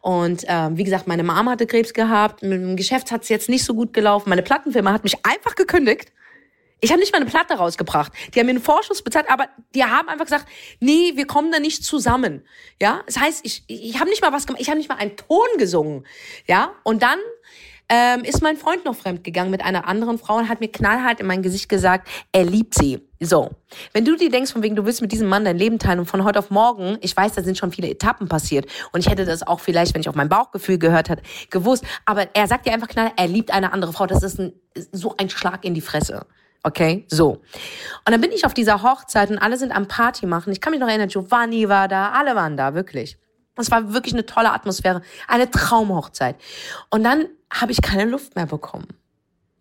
Und 0.00 0.48
äh, 0.48 0.70
wie 0.72 0.84
gesagt, 0.84 1.06
meine 1.06 1.22
Mama 1.22 1.50
hatte 1.50 1.66
Krebs 1.66 1.92
gehabt, 1.92 2.42
mit 2.42 2.52
dem 2.52 2.76
Geschäft 2.76 3.12
hat 3.12 3.22
es 3.22 3.28
jetzt 3.28 3.50
nicht 3.50 3.64
so 3.64 3.74
gut 3.74 3.92
gelaufen. 3.92 4.30
Meine 4.30 4.42
Plattenfirma 4.42 4.92
hat 4.92 5.04
mich 5.04 5.16
einfach 5.26 5.54
gekündigt. 5.54 6.12
Ich 6.82 6.90
habe 6.90 7.00
nicht 7.00 7.12
mal 7.12 7.20
eine 7.20 7.28
Platte 7.28 7.54
rausgebracht. 7.54 8.10
Die 8.34 8.40
haben 8.40 8.46
mir 8.46 8.52
einen 8.52 8.62
Vorschuss 8.62 9.02
bezahlt, 9.02 9.30
aber 9.30 9.48
die 9.74 9.84
haben 9.84 10.08
einfach 10.08 10.24
gesagt, 10.24 10.46
nee, 10.80 11.12
wir 11.14 11.26
kommen 11.26 11.52
da 11.52 11.60
nicht 11.60 11.84
zusammen. 11.84 12.42
Ja, 12.80 13.02
das 13.04 13.20
heißt, 13.20 13.44
ich 13.44 13.64
ich 13.66 14.00
habe 14.00 14.08
nicht 14.08 14.22
mal 14.22 14.32
was 14.32 14.46
gemacht, 14.46 14.62
ich 14.62 14.68
habe 14.68 14.78
nicht 14.78 14.88
mal 14.88 14.96
einen 14.96 15.16
Ton 15.16 15.46
gesungen. 15.58 16.06
Ja, 16.46 16.72
und 16.82 17.02
dann 17.02 17.18
ähm, 17.90 18.22
ist 18.22 18.40
mein 18.40 18.56
Freund 18.56 18.84
noch 18.84 18.94
fremd 18.94 19.24
gegangen 19.24 19.50
mit 19.50 19.62
einer 19.62 19.86
anderen 19.86 20.16
Frau 20.16 20.36
und 20.36 20.48
hat 20.48 20.60
mir 20.60 20.68
knallhart 20.68 21.18
in 21.20 21.26
mein 21.26 21.42
Gesicht 21.42 21.68
gesagt, 21.68 22.08
er 22.32 22.44
liebt 22.44 22.74
sie. 22.74 23.00
So, 23.18 23.50
wenn 23.92 24.04
du 24.04 24.16
dir 24.16 24.30
denkst, 24.30 24.52
von 24.52 24.62
wegen, 24.62 24.76
du 24.76 24.86
willst 24.86 25.02
mit 25.02 25.12
diesem 25.12 25.28
Mann 25.28 25.44
dein 25.44 25.58
Leben 25.58 25.78
teilen 25.78 25.98
und 25.98 26.06
von 26.06 26.24
heute 26.24 26.38
auf 26.38 26.50
morgen, 26.50 26.96
ich 27.02 27.14
weiß, 27.14 27.32
da 27.32 27.42
sind 27.42 27.58
schon 27.58 27.72
viele 27.72 27.90
Etappen 27.90 28.28
passiert 28.28 28.66
und 28.92 29.00
ich 29.00 29.10
hätte 29.10 29.26
das 29.26 29.46
auch 29.46 29.60
vielleicht, 29.60 29.92
wenn 29.92 30.00
ich 30.00 30.08
auf 30.08 30.14
mein 30.14 30.28
Bauchgefühl 30.28 30.78
gehört 30.78 31.10
hätte, 31.10 31.22
gewusst, 31.50 31.84
aber 32.06 32.28
er 32.34 32.46
sagt 32.46 32.64
dir 32.64 32.72
einfach 32.72 32.88
knallhart, 32.88 33.14
er 33.18 33.26
liebt 33.26 33.52
eine 33.52 33.72
andere 33.72 33.92
Frau. 33.92 34.06
Das 34.06 34.22
ist 34.22 34.38
ein, 34.38 34.52
so 34.92 35.16
ein 35.18 35.28
Schlag 35.28 35.64
in 35.64 35.74
die 35.74 35.80
Fresse. 35.80 36.24
Okay, 36.62 37.06
so. 37.08 37.40
Und 38.06 38.12
dann 38.12 38.20
bin 38.20 38.32
ich 38.32 38.44
auf 38.44 38.54
dieser 38.54 38.82
Hochzeit 38.82 39.30
und 39.30 39.38
alle 39.38 39.56
sind 39.56 39.72
am 39.72 39.88
Party 39.88 40.26
machen. 40.26 40.52
Ich 40.52 40.60
kann 40.60 40.70
mich 40.70 40.80
noch 40.80 40.88
erinnern, 40.88 41.08
Giovanni 41.08 41.68
war 41.68 41.88
da, 41.88 42.10
alle 42.10 42.36
waren 42.36 42.56
da, 42.56 42.74
wirklich. 42.74 43.18
Es 43.56 43.70
war 43.70 43.92
wirklich 43.92 44.14
eine 44.14 44.26
tolle 44.26 44.52
Atmosphäre, 44.52 45.02
eine 45.28 45.50
Traumhochzeit. 45.50 46.36
Und 46.90 47.04
dann 47.04 47.26
habe 47.52 47.72
ich 47.72 47.82
keine 47.82 48.04
Luft 48.04 48.36
mehr 48.36 48.46
bekommen. 48.46 48.88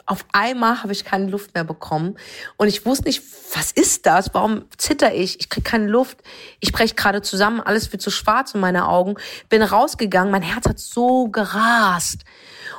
Auf 0.06 0.26
einmal 0.32 0.82
habe 0.82 0.92
ich 0.92 1.06
keine 1.06 1.28
Luft 1.28 1.54
mehr 1.54 1.64
bekommen 1.64 2.18
und 2.58 2.68
ich 2.68 2.84
wusste 2.84 3.06
nicht, 3.06 3.22
was 3.54 3.72
ist 3.72 4.08
das? 4.08 4.34
Warum 4.34 4.66
zitter 4.76 5.14
ich? 5.14 5.40
Ich 5.40 5.50
kriege 5.50 5.70
keine 5.70 5.86
Luft. 5.86 6.18
Ich 6.60 6.72
breche 6.72 6.96
gerade 6.96 7.22
zusammen, 7.22 7.62
alles 7.62 7.92
wird 7.92 8.02
zu 8.02 8.10
schwarz 8.10 8.56
in 8.56 8.60
meine 8.60 8.88
Augen. 8.88 9.18
Bin 9.50 9.62
rausgegangen, 9.62 10.32
mein 10.32 10.42
Herz 10.42 10.68
hat 10.68 10.80
so 10.80 11.28
gerast 11.28 12.24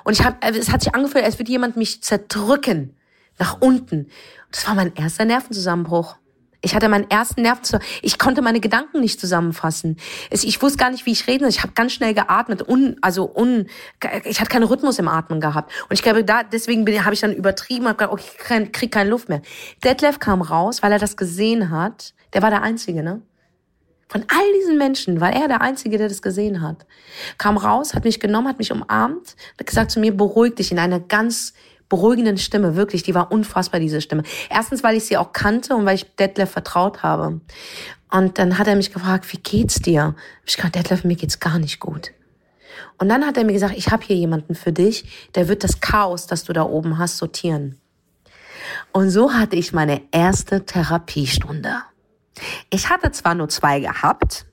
und 0.02 0.14
ich 0.14 0.24
habe, 0.24 0.38
es 0.42 0.72
hat 0.72 0.82
sich 0.82 0.92
angefühlt, 0.92 1.24
als 1.24 1.38
würde 1.38 1.52
jemand 1.52 1.76
mich 1.76 2.02
zerdrücken 2.02 2.96
nach 3.38 3.60
unten. 3.60 4.10
Das 4.50 4.66
war 4.66 4.74
mein 4.74 4.92
erster 4.96 5.24
Nervenzusammenbruch. 5.24 6.16
Ich 6.62 6.74
hatte 6.74 6.88
meinen 6.88 7.10
ersten 7.10 7.42
Nerv 7.42 7.62
zu, 7.62 7.78
ich 8.02 8.18
konnte 8.18 8.42
meine 8.42 8.60
Gedanken 8.60 9.00
nicht 9.00 9.18
zusammenfassen. 9.18 9.96
Ich 10.30 10.60
wusste 10.60 10.78
gar 10.78 10.90
nicht, 10.90 11.06
wie 11.06 11.12
ich 11.12 11.26
reden 11.26 11.40
soll. 11.40 11.48
Ich 11.48 11.62
habe 11.62 11.72
ganz 11.72 11.92
schnell 11.92 12.12
geatmet, 12.12 12.68
un, 12.68 12.96
also 13.00 13.30
un, 13.34 13.66
ich 14.24 14.40
hatte 14.40 14.50
keinen 14.50 14.64
Rhythmus 14.64 14.98
im 14.98 15.08
Atmen 15.08 15.40
gehabt. 15.40 15.72
Und 15.88 15.94
ich 15.94 16.02
glaube, 16.02 16.22
da 16.22 16.42
deswegen 16.42 16.86
habe 17.04 17.14
ich 17.14 17.20
dann 17.20 17.32
übertrieben, 17.32 17.86
habe 17.86 17.96
gedacht, 17.96 18.12
okay, 18.12 18.64
ich 18.64 18.72
krieg 18.72 18.92
keine 18.92 19.08
Luft 19.08 19.28
mehr. 19.28 19.40
Detlef 19.82 20.18
kam 20.18 20.42
raus, 20.42 20.82
weil 20.82 20.92
er 20.92 20.98
das 20.98 21.16
gesehen 21.16 21.70
hat. 21.70 22.12
Der 22.34 22.42
war 22.42 22.50
der 22.50 22.62
Einzige, 22.62 23.02
ne? 23.02 23.22
Von 24.10 24.24
all 24.26 24.52
diesen 24.58 24.76
Menschen 24.76 25.20
war 25.20 25.32
er 25.32 25.46
der 25.46 25.60
Einzige, 25.60 25.96
der 25.96 26.08
das 26.08 26.20
gesehen 26.20 26.60
hat. 26.62 26.84
Kam 27.38 27.56
raus, 27.56 27.94
hat 27.94 28.04
mich 28.04 28.18
genommen, 28.18 28.48
hat 28.48 28.58
mich 28.58 28.72
umarmt, 28.72 29.36
hat 29.56 29.66
gesagt 29.66 29.92
zu 29.92 30.00
mir, 30.00 30.16
beruhig 30.16 30.56
dich 30.56 30.72
in 30.72 30.80
einer 30.80 30.98
ganz 30.98 31.54
beruhigenden 31.90 32.38
Stimme, 32.38 32.76
wirklich, 32.76 33.02
die 33.02 33.14
war 33.14 33.30
unfassbar, 33.30 33.80
diese 33.80 34.00
Stimme. 34.00 34.22
Erstens, 34.48 34.82
weil 34.82 34.96
ich 34.96 35.04
sie 35.04 35.18
auch 35.18 35.34
kannte 35.34 35.74
und 35.74 35.84
weil 35.84 35.96
ich 35.96 36.14
Detlef 36.16 36.50
vertraut 36.50 37.02
habe. 37.02 37.42
Und 38.10 38.38
dann 38.38 38.56
hat 38.56 38.66
er 38.66 38.76
mich 38.76 38.92
gefragt, 38.92 39.30
wie 39.32 39.38
geht's 39.38 39.82
dir? 39.82 40.14
Ich 40.46 40.56
gesagt, 40.56 40.76
Detlef, 40.76 41.04
mir 41.04 41.16
geht's 41.16 41.40
gar 41.40 41.58
nicht 41.58 41.80
gut. 41.80 42.12
Und 42.96 43.08
dann 43.08 43.26
hat 43.26 43.36
er 43.36 43.44
mir 43.44 43.52
gesagt, 43.52 43.76
ich 43.76 43.90
habe 43.90 44.04
hier 44.04 44.16
jemanden 44.16 44.54
für 44.54 44.72
dich, 44.72 45.28
der 45.34 45.48
wird 45.48 45.64
das 45.64 45.80
Chaos, 45.80 46.26
das 46.26 46.44
du 46.44 46.52
da 46.52 46.62
oben 46.62 46.96
hast, 46.96 47.18
sortieren. 47.18 47.78
Und 48.92 49.10
so 49.10 49.32
hatte 49.32 49.56
ich 49.56 49.72
meine 49.72 50.02
erste 50.12 50.64
Therapiestunde. 50.64 51.82
Ich 52.70 52.88
hatte 52.88 53.10
zwar 53.10 53.34
nur 53.34 53.48
zwei 53.48 53.80
gehabt, 53.80 54.46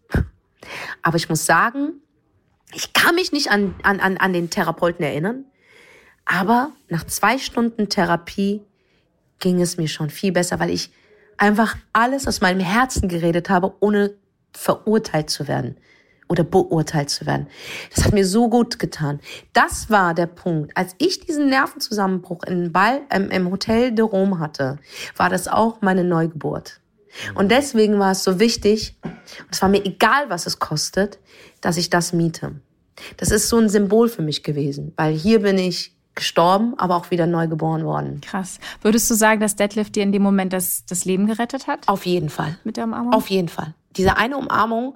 aber 1.04 1.18
ich 1.18 1.30
muss 1.30 1.46
sagen, 1.46 2.02
ich 2.74 2.94
kann 2.94 3.16
mich 3.16 3.32
nicht 3.32 3.52
an, 3.52 3.76
an, 3.84 4.18
an 4.18 4.34
den 4.34 4.50
Therapeuten 4.50 5.06
erinnern. 5.06 5.46
Aber 6.28 6.74
nach 6.90 7.06
zwei 7.06 7.38
Stunden 7.38 7.88
Therapie 7.88 8.62
ging 9.40 9.62
es 9.62 9.78
mir 9.78 9.88
schon 9.88 10.10
viel 10.10 10.34
besser, 10.34 10.60
weil 10.60 10.70
ich 10.70 10.92
einfach 11.38 11.78
alles 11.94 12.28
aus 12.28 12.42
meinem 12.42 12.60
Herzen 12.60 13.08
geredet 13.08 13.50
habe, 13.50 13.74
ohne 13.80 14.14
verurteilt 14.52 15.30
zu 15.30 15.48
werden 15.48 15.78
oder 16.28 16.44
beurteilt 16.44 17.10
zu 17.10 17.26
werden. 17.26 17.48
Das 17.96 18.04
hat 18.04 18.14
mir 18.14 18.26
so 18.26 18.50
gut 18.50 18.78
getan. 18.80 19.22
Das 19.54 19.90
war 19.90 20.14
der 20.14 20.26
Punkt. 20.26 20.76
Als 20.76 20.96
ich 20.98 21.22
diesen 21.22 21.48
Nervenzusammenbruch 21.48 22.44
in 22.44 22.74
Ball, 22.74 23.02
ähm, 23.10 23.30
im 23.32 23.50
Hotel 23.50 23.94
de 23.94 24.04
Rome 24.04 24.40
hatte, 24.40 24.80
war 25.16 25.30
das 25.30 25.48
auch 25.48 25.82
meine 25.82 26.04
Neugeburt. 26.04 26.82
Und 27.36 27.52
deswegen 27.52 28.00
war 28.00 28.12
es 28.12 28.24
so 28.26 28.40
wichtig, 28.40 29.00
und 29.04 29.48
es 29.52 29.62
war 29.62 29.70
mir 29.70 29.86
egal, 29.86 30.30
was 30.30 30.46
es 30.46 30.60
kostet, 30.60 31.20
dass 31.62 31.78
ich 31.78 31.90
das 31.90 32.12
miete. 32.12 32.60
Das 33.16 33.32
ist 33.32 33.48
so 33.48 33.58
ein 33.58 33.70
Symbol 33.70 34.10
für 34.10 34.22
mich 34.22 34.44
gewesen, 34.44 34.92
weil 34.98 35.14
hier 35.14 35.40
bin 35.42 35.58
ich 35.58 35.97
gestorben, 36.18 36.74
aber 36.78 36.98
auch 36.98 37.12
wieder 37.12 37.26
neu 37.26 37.48
geboren 37.48 37.86
worden. 37.86 38.20
Krass. 38.22 38.60
Würdest 38.82 39.10
du 39.10 39.14
sagen, 39.14 39.40
dass 39.40 39.56
Deadlift 39.56 39.96
dir 39.96 40.04
in 40.04 40.12
dem 40.12 40.24
Moment 40.24 40.52
das, 40.52 40.86
das 40.86 41.06
Leben 41.06 41.28
gerettet 41.28 41.68
hat? 41.68 41.88
Auf 41.88 42.06
jeden 42.06 42.30
Fall. 42.30 42.58
Mit 42.66 42.76
der 42.76 42.84
Umarmung? 42.84 43.14
Auf 43.14 43.30
jeden 43.30 43.48
Fall. 43.48 43.74
Diese 43.96 44.18
eine 44.18 44.38
Umarmung 44.38 44.96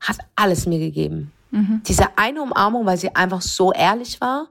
hat 0.00 0.16
alles 0.34 0.66
mir 0.66 0.78
gegeben. 0.78 1.32
Mhm. 1.50 1.82
Diese 1.86 2.16
eine 2.16 2.40
Umarmung, 2.40 2.86
weil 2.86 2.96
sie 2.96 3.14
einfach 3.14 3.42
so 3.42 3.72
ehrlich 3.72 4.20
war, 4.20 4.48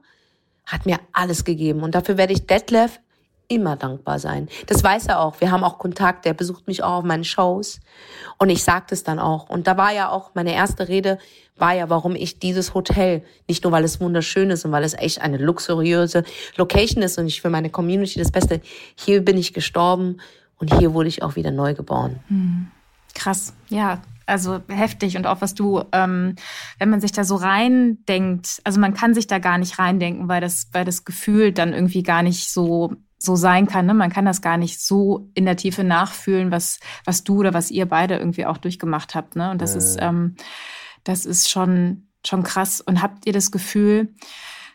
hat 0.66 0.86
mir 0.86 1.00
alles 1.12 1.44
gegeben. 1.44 1.82
Und 1.82 1.94
dafür 1.94 2.16
werde 2.16 2.32
ich 2.32 2.46
Detlef 2.46 3.00
immer 3.50 3.76
dankbar 3.76 4.18
sein. 4.18 4.48
Das 4.68 4.82
weiß 4.82 5.08
er 5.08 5.20
auch. 5.20 5.40
Wir 5.40 5.50
haben 5.50 5.64
auch 5.64 5.78
Kontakt. 5.78 6.24
Er 6.24 6.34
besucht 6.34 6.68
mich 6.68 6.82
auch 6.82 6.98
auf 6.98 7.04
meinen 7.04 7.24
Shows. 7.24 7.80
Und 8.38 8.48
ich 8.48 8.62
sagte 8.62 8.94
es 8.94 9.02
dann 9.02 9.18
auch. 9.18 9.50
Und 9.50 9.66
da 9.66 9.76
war 9.76 9.92
ja 9.92 10.08
auch, 10.08 10.34
meine 10.34 10.54
erste 10.54 10.88
Rede 10.88 11.18
war 11.56 11.74
ja, 11.74 11.90
warum 11.90 12.14
ich 12.14 12.38
dieses 12.38 12.74
Hotel, 12.74 13.22
nicht 13.48 13.64
nur 13.64 13.72
weil 13.72 13.84
es 13.84 14.00
wunderschön 14.00 14.50
ist 14.50 14.64
und 14.64 14.72
weil 14.72 14.84
es 14.84 14.94
echt 14.94 15.20
eine 15.20 15.36
luxuriöse 15.36 16.24
Location 16.56 17.02
ist 17.02 17.18
und 17.18 17.26
ich 17.26 17.42
für 17.42 17.50
meine 17.50 17.70
Community 17.70 18.18
das 18.18 18.30
Beste, 18.30 18.62
hier 18.94 19.22
bin 19.22 19.36
ich 19.36 19.52
gestorben 19.52 20.20
und 20.58 20.78
hier 20.78 20.94
wurde 20.94 21.08
ich 21.08 21.22
auch 21.22 21.36
wieder 21.36 21.50
neu 21.50 21.74
geboren. 21.74 22.20
Hm. 22.28 22.68
Krass, 23.14 23.52
ja, 23.68 24.00
also 24.26 24.60
heftig 24.68 25.16
und 25.16 25.26
auch 25.26 25.40
was 25.40 25.54
du, 25.54 25.82
ähm, 25.92 26.36
wenn 26.78 26.88
man 26.88 27.00
sich 27.00 27.12
da 27.12 27.24
so 27.24 27.34
reindenkt, 27.34 28.60
also 28.64 28.80
man 28.80 28.94
kann 28.94 29.12
sich 29.12 29.26
da 29.26 29.38
gar 29.38 29.58
nicht 29.58 29.78
reindenken, 29.78 30.28
weil 30.28 30.40
das, 30.40 30.68
weil 30.72 30.84
das 30.84 31.04
Gefühl 31.04 31.52
dann 31.52 31.72
irgendwie 31.72 32.04
gar 32.04 32.22
nicht 32.22 32.48
so 32.50 32.94
so 33.22 33.36
sein 33.36 33.66
kann. 33.66 33.86
Ne? 33.86 33.94
Man 33.94 34.10
kann 34.10 34.24
das 34.24 34.40
gar 34.40 34.56
nicht 34.56 34.80
so 34.80 35.30
in 35.34 35.44
der 35.44 35.56
Tiefe 35.56 35.84
nachfühlen, 35.84 36.50
was, 36.50 36.80
was 37.04 37.22
du 37.22 37.38
oder 37.38 37.54
was 37.54 37.70
ihr 37.70 37.86
beide 37.86 38.16
irgendwie 38.16 38.46
auch 38.46 38.56
durchgemacht 38.56 39.14
habt. 39.14 39.36
Ne? 39.36 39.50
Und 39.50 39.60
das 39.60 39.74
äh. 39.74 39.78
ist, 39.78 39.98
ähm, 40.00 40.36
das 41.04 41.26
ist 41.26 41.50
schon, 41.50 42.08
schon 42.26 42.42
krass. 42.42 42.80
Und 42.80 43.02
habt 43.02 43.26
ihr 43.26 43.34
das 43.34 43.50
Gefühl, 43.50 44.14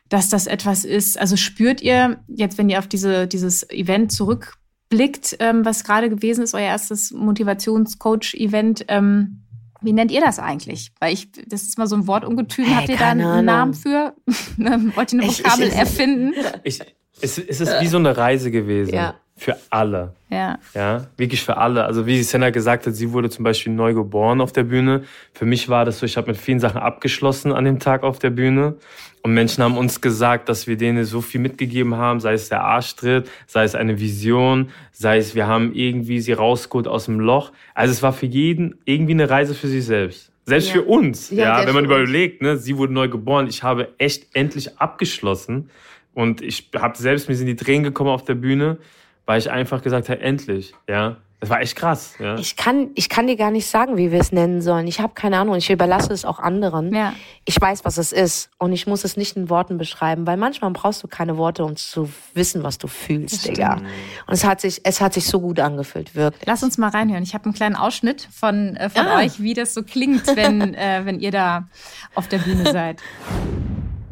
dass 0.09 0.29
das 0.29 0.45
etwas 0.45 0.85
ist? 0.85 1.19
Also 1.19 1.35
spürt 1.37 1.81
ihr 1.81 2.19
jetzt, 2.27 2.57
wenn 2.59 2.69
ihr 2.69 2.77
auf 2.77 2.87
diese, 2.87 3.27
dieses 3.27 3.67
Event 3.71 4.11
zurückblickt, 4.11 5.37
ähm, 5.39 5.65
was 5.65 5.83
gerade 5.83 6.09
gewesen 6.09 6.43
ist, 6.43 6.53
euer 6.53 6.61
erstes 6.61 7.11
Motivationscoach-Event, 7.11 8.85
ähm, 8.89 9.41
wie 9.81 9.93
nennt 9.93 10.11
ihr 10.11 10.21
das 10.21 10.37
eigentlich? 10.37 10.91
Weil 10.99 11.13
ich, 11.13 11.31
das 11.47 11.63
ist 11.63 11.77
mal 11.79 11.87
so 11.87 11.95
ein 11.95 12.07
Wortungetüm. 12.07 12.65
Hey, 12.65 12.75
Habt 12.75 12.89
ihr 12.89 12.97
da 12.97 13.09
einen 13.09 13.21
Ahnung. 13.21 13.45
Namen 13.45 13.73
für? 13.73 14.15
Wollt 14.57 15.13
ihr 15.13 15.21
eine 15.21 15.29
Vokabel 15.29 15.69
erfinden? 15.69 16.33
Ich, 16.63 16.79
es, 17.21 17.37
es 17.37 17.61
ist 17.61 17.81
wie 17.81 17.87
so 17.87 17.97
eine 17.97 18.15
Reise 18.15 18.51
gewesen. 18.51 18.93
Ja. 18.93 19.15
für 19.37 19.57
alle. 19.69 20.13
Ja. 20.29 20.59
Ja, 20.73 21.07
wirklich 21.17 21.43
für 21.43 21.57
alle. 21.57 21.83
Also 21.83 22.05
wie 22.05 22.21
Senna 22.23 22.49
gesagt 22.49 22.87
hat, 22.87 22.95
sie 22.95 23.11
wurde 23.11 23.29
zum 23.29 23.43
Beispiel 23.43 23.73
neu 23.73 23.93
geboren 23.93 24.41
auf 24.41 24.51
der 24.51 24.63
Bühne. 24.63 25.03
Für 25.33 25.45
mich 25.45 25.67
war 25.67 25.85
das 25.85 25.99
so, 25.99 26.05
ich 26.05 26.17
habe 26.17 26.27
mit 26.27 26.37
vielen 26.37 26.59
Sachen 26.59 26.79
abgeschlossen 26.79 27.51
an 27.51 27.65
dem 27.65 27.79
Tag 27.79 28.03
auf 28.03 28.19
der 28.19 28.29
Bühne. 28.29 28.75
Und 29.23 29.33
Menschen 29.33 29.63
haben 29.63 29.77
uns 29.77 30.01
gesagt, 30.01 30.49
dass 30.49 30.67
wir 30.67 30.77
denen 30.77 31.03
so 31.03 31.19
viel 31.19 31.41
mitgegeben 31.41 31.95
haben, 31.95 32.19
sei 32.19 32.33
es 32.33 32.47
der 32.47 32.63
Arschtritt, 32.63 33.29
sei 33.47 33.63
es 33.63 33.75
eine 33.75 33.99
Vision, 33.99 34.69
sei 34.91 35.17
es 35.17 35.35
wir 35.35 35.47
haben 35.47 35.73
irgendwie 35.73 36.21
sie 36.21 36.33
rausgeholt 36.33 36.87
aus 36.87 37.05
dem 37.05 37.19
Loch. 37.19 37.51
Also 37.73 37.91
es 37.91 38.03
war 38.03 38.13
für 38.13 38.27
jeden 38.27 38.77
irgendwie 38.85 39.13
eine 39.13 39.29
Reise 39.29 39.53
für 39.53 39.67
sich 39.67 39.83
selbst. 39.83 40.31
Selbst 40.45 40.67
ja. 40.67 40.73
für 40.75 40.83
uns, 40.83 41.31
ja, 41.31 41.59
ja 41.59 41.67
wenn 41.67 41.73
man 41.73 41.85
überlegt, 41.85 42.43
ne, 42.43 42.55
sie 42.57 42.77
wurde 42.77 42.93
neu 42.93 43.09
geboren, 43.09 43.47
ich 43.47 43.63
habe 43.63 43.89
echt 43.97 44.35
endlich 44.35 44.79
abgeschlossen 44.79 45.71
und 46.15 46.41
ich 46.41 46.71
habe 46.75 46.97
selbst 46.97 47.29
mir 47.29 47.35
sind 47.35 47.47
die 47.47 47.55
Tränen 47.55 47.83
gekommen 47.83 48.09
auf 48.09 48.25
der 48.25 48.35
Bühne 48.35 48.79
weil 49.25 49.39
ich 49.39 49.49
einfach 49.49 49.81
gesagt 49.81 50.09
habe, 50.09 50.21
endlich, 50.21 50.73
ja. 50.87 51.17
Das 51.41 51.49
war 51.49 51.59
echt 51.59 51.75
krass. 51.75 52.13
Ja. 52.17 52.39
Ich, 52.39 52.55
kann, 52.55 52.91
ich 52.95 53.09
kann 53.09 53.27
dir 53.27 53.35
gar 53.35 53.51
nicht 53.51 53.67
sagen, 53.67 53.97
wie 53.97 54.11
wir 54.11 54.19
es 54.19 54.31
nennen 54.31 54.61
sollen. 54.61 54.87
Ich 54.87 55.01
habe 55.01 55.13
keine 55.13 55.37
Ahnung. 55.37 55.55
Ich 55.55 55.69
überlasse 55.69 56.11
es 56.13 56.23
auch 56.23 56.39
anderen. 56.39 56.95
Ja. 56.95 57.13
Ich 57.43 57.59
weiß, 57.59 57.83
was 57.83 57.97
es 57.97 58.13
ist. 58.13 58.49
Und 58.57 58.71
ich 58.71 58.87
muss 58.87 59.03
es 59.03 59.17
nicht 59.17 59.35
in 59.35 59.49
Worten 59.49 59.77
beschreiben, 59.77 60.25
weil 60.25 60.37
manchmal 60.37 60.71
brauchst 60.71 61.03
du 61.03 61.07
keine 61.07 61.37
Worte, 61.37 61.65
um 61.65 61.75
zu 61.75 62.09
wissen, 62.33 62.63
was 62.63 62.77
du 62.77 62.87
fühlst, 62.87 63.47
Digga. 63.47 63.75
Und 63.75 64.33
es 64.33 64.45
hat, 64.45 64.61
sich, 64.61 64.81
es 64.85 65.01
hat 65.01 65.13
sich 65.13 65.25
so 65.25 65.41
gut 65.41 65.59
angefühlt, 65.59 66.15
wirklich. 66.15 66.47
Lass 66.47 66.63
uns 66.63 66.77
mal 66.77 66.89
reinhören. 66.89 67.21
Ich 67.21 67.33
habe 67.33 67.45
einen 67.45 67.53
kleinen 67.53 67.75
Ausschnitt 67.75 68.27
von, 68.31 68.77
äh, 68.77 68.89
von 68.89 69.05
ah. 69.05 69.19
euch, 69.19 69.39
wie 69.39 69.53
das 69.53 69.73
so 69.73 69.83
klingt, 69.83 70.25
wenn, 70.35 70.73
äh, 70.73 71.01
wenn 71.03 71.19
ihr 71.19 71.31
da 71.31 71.67
auf 72.15 72.27
der 72.29 72.39
Bühne 72.39 72.71
seid. 72.71 73.01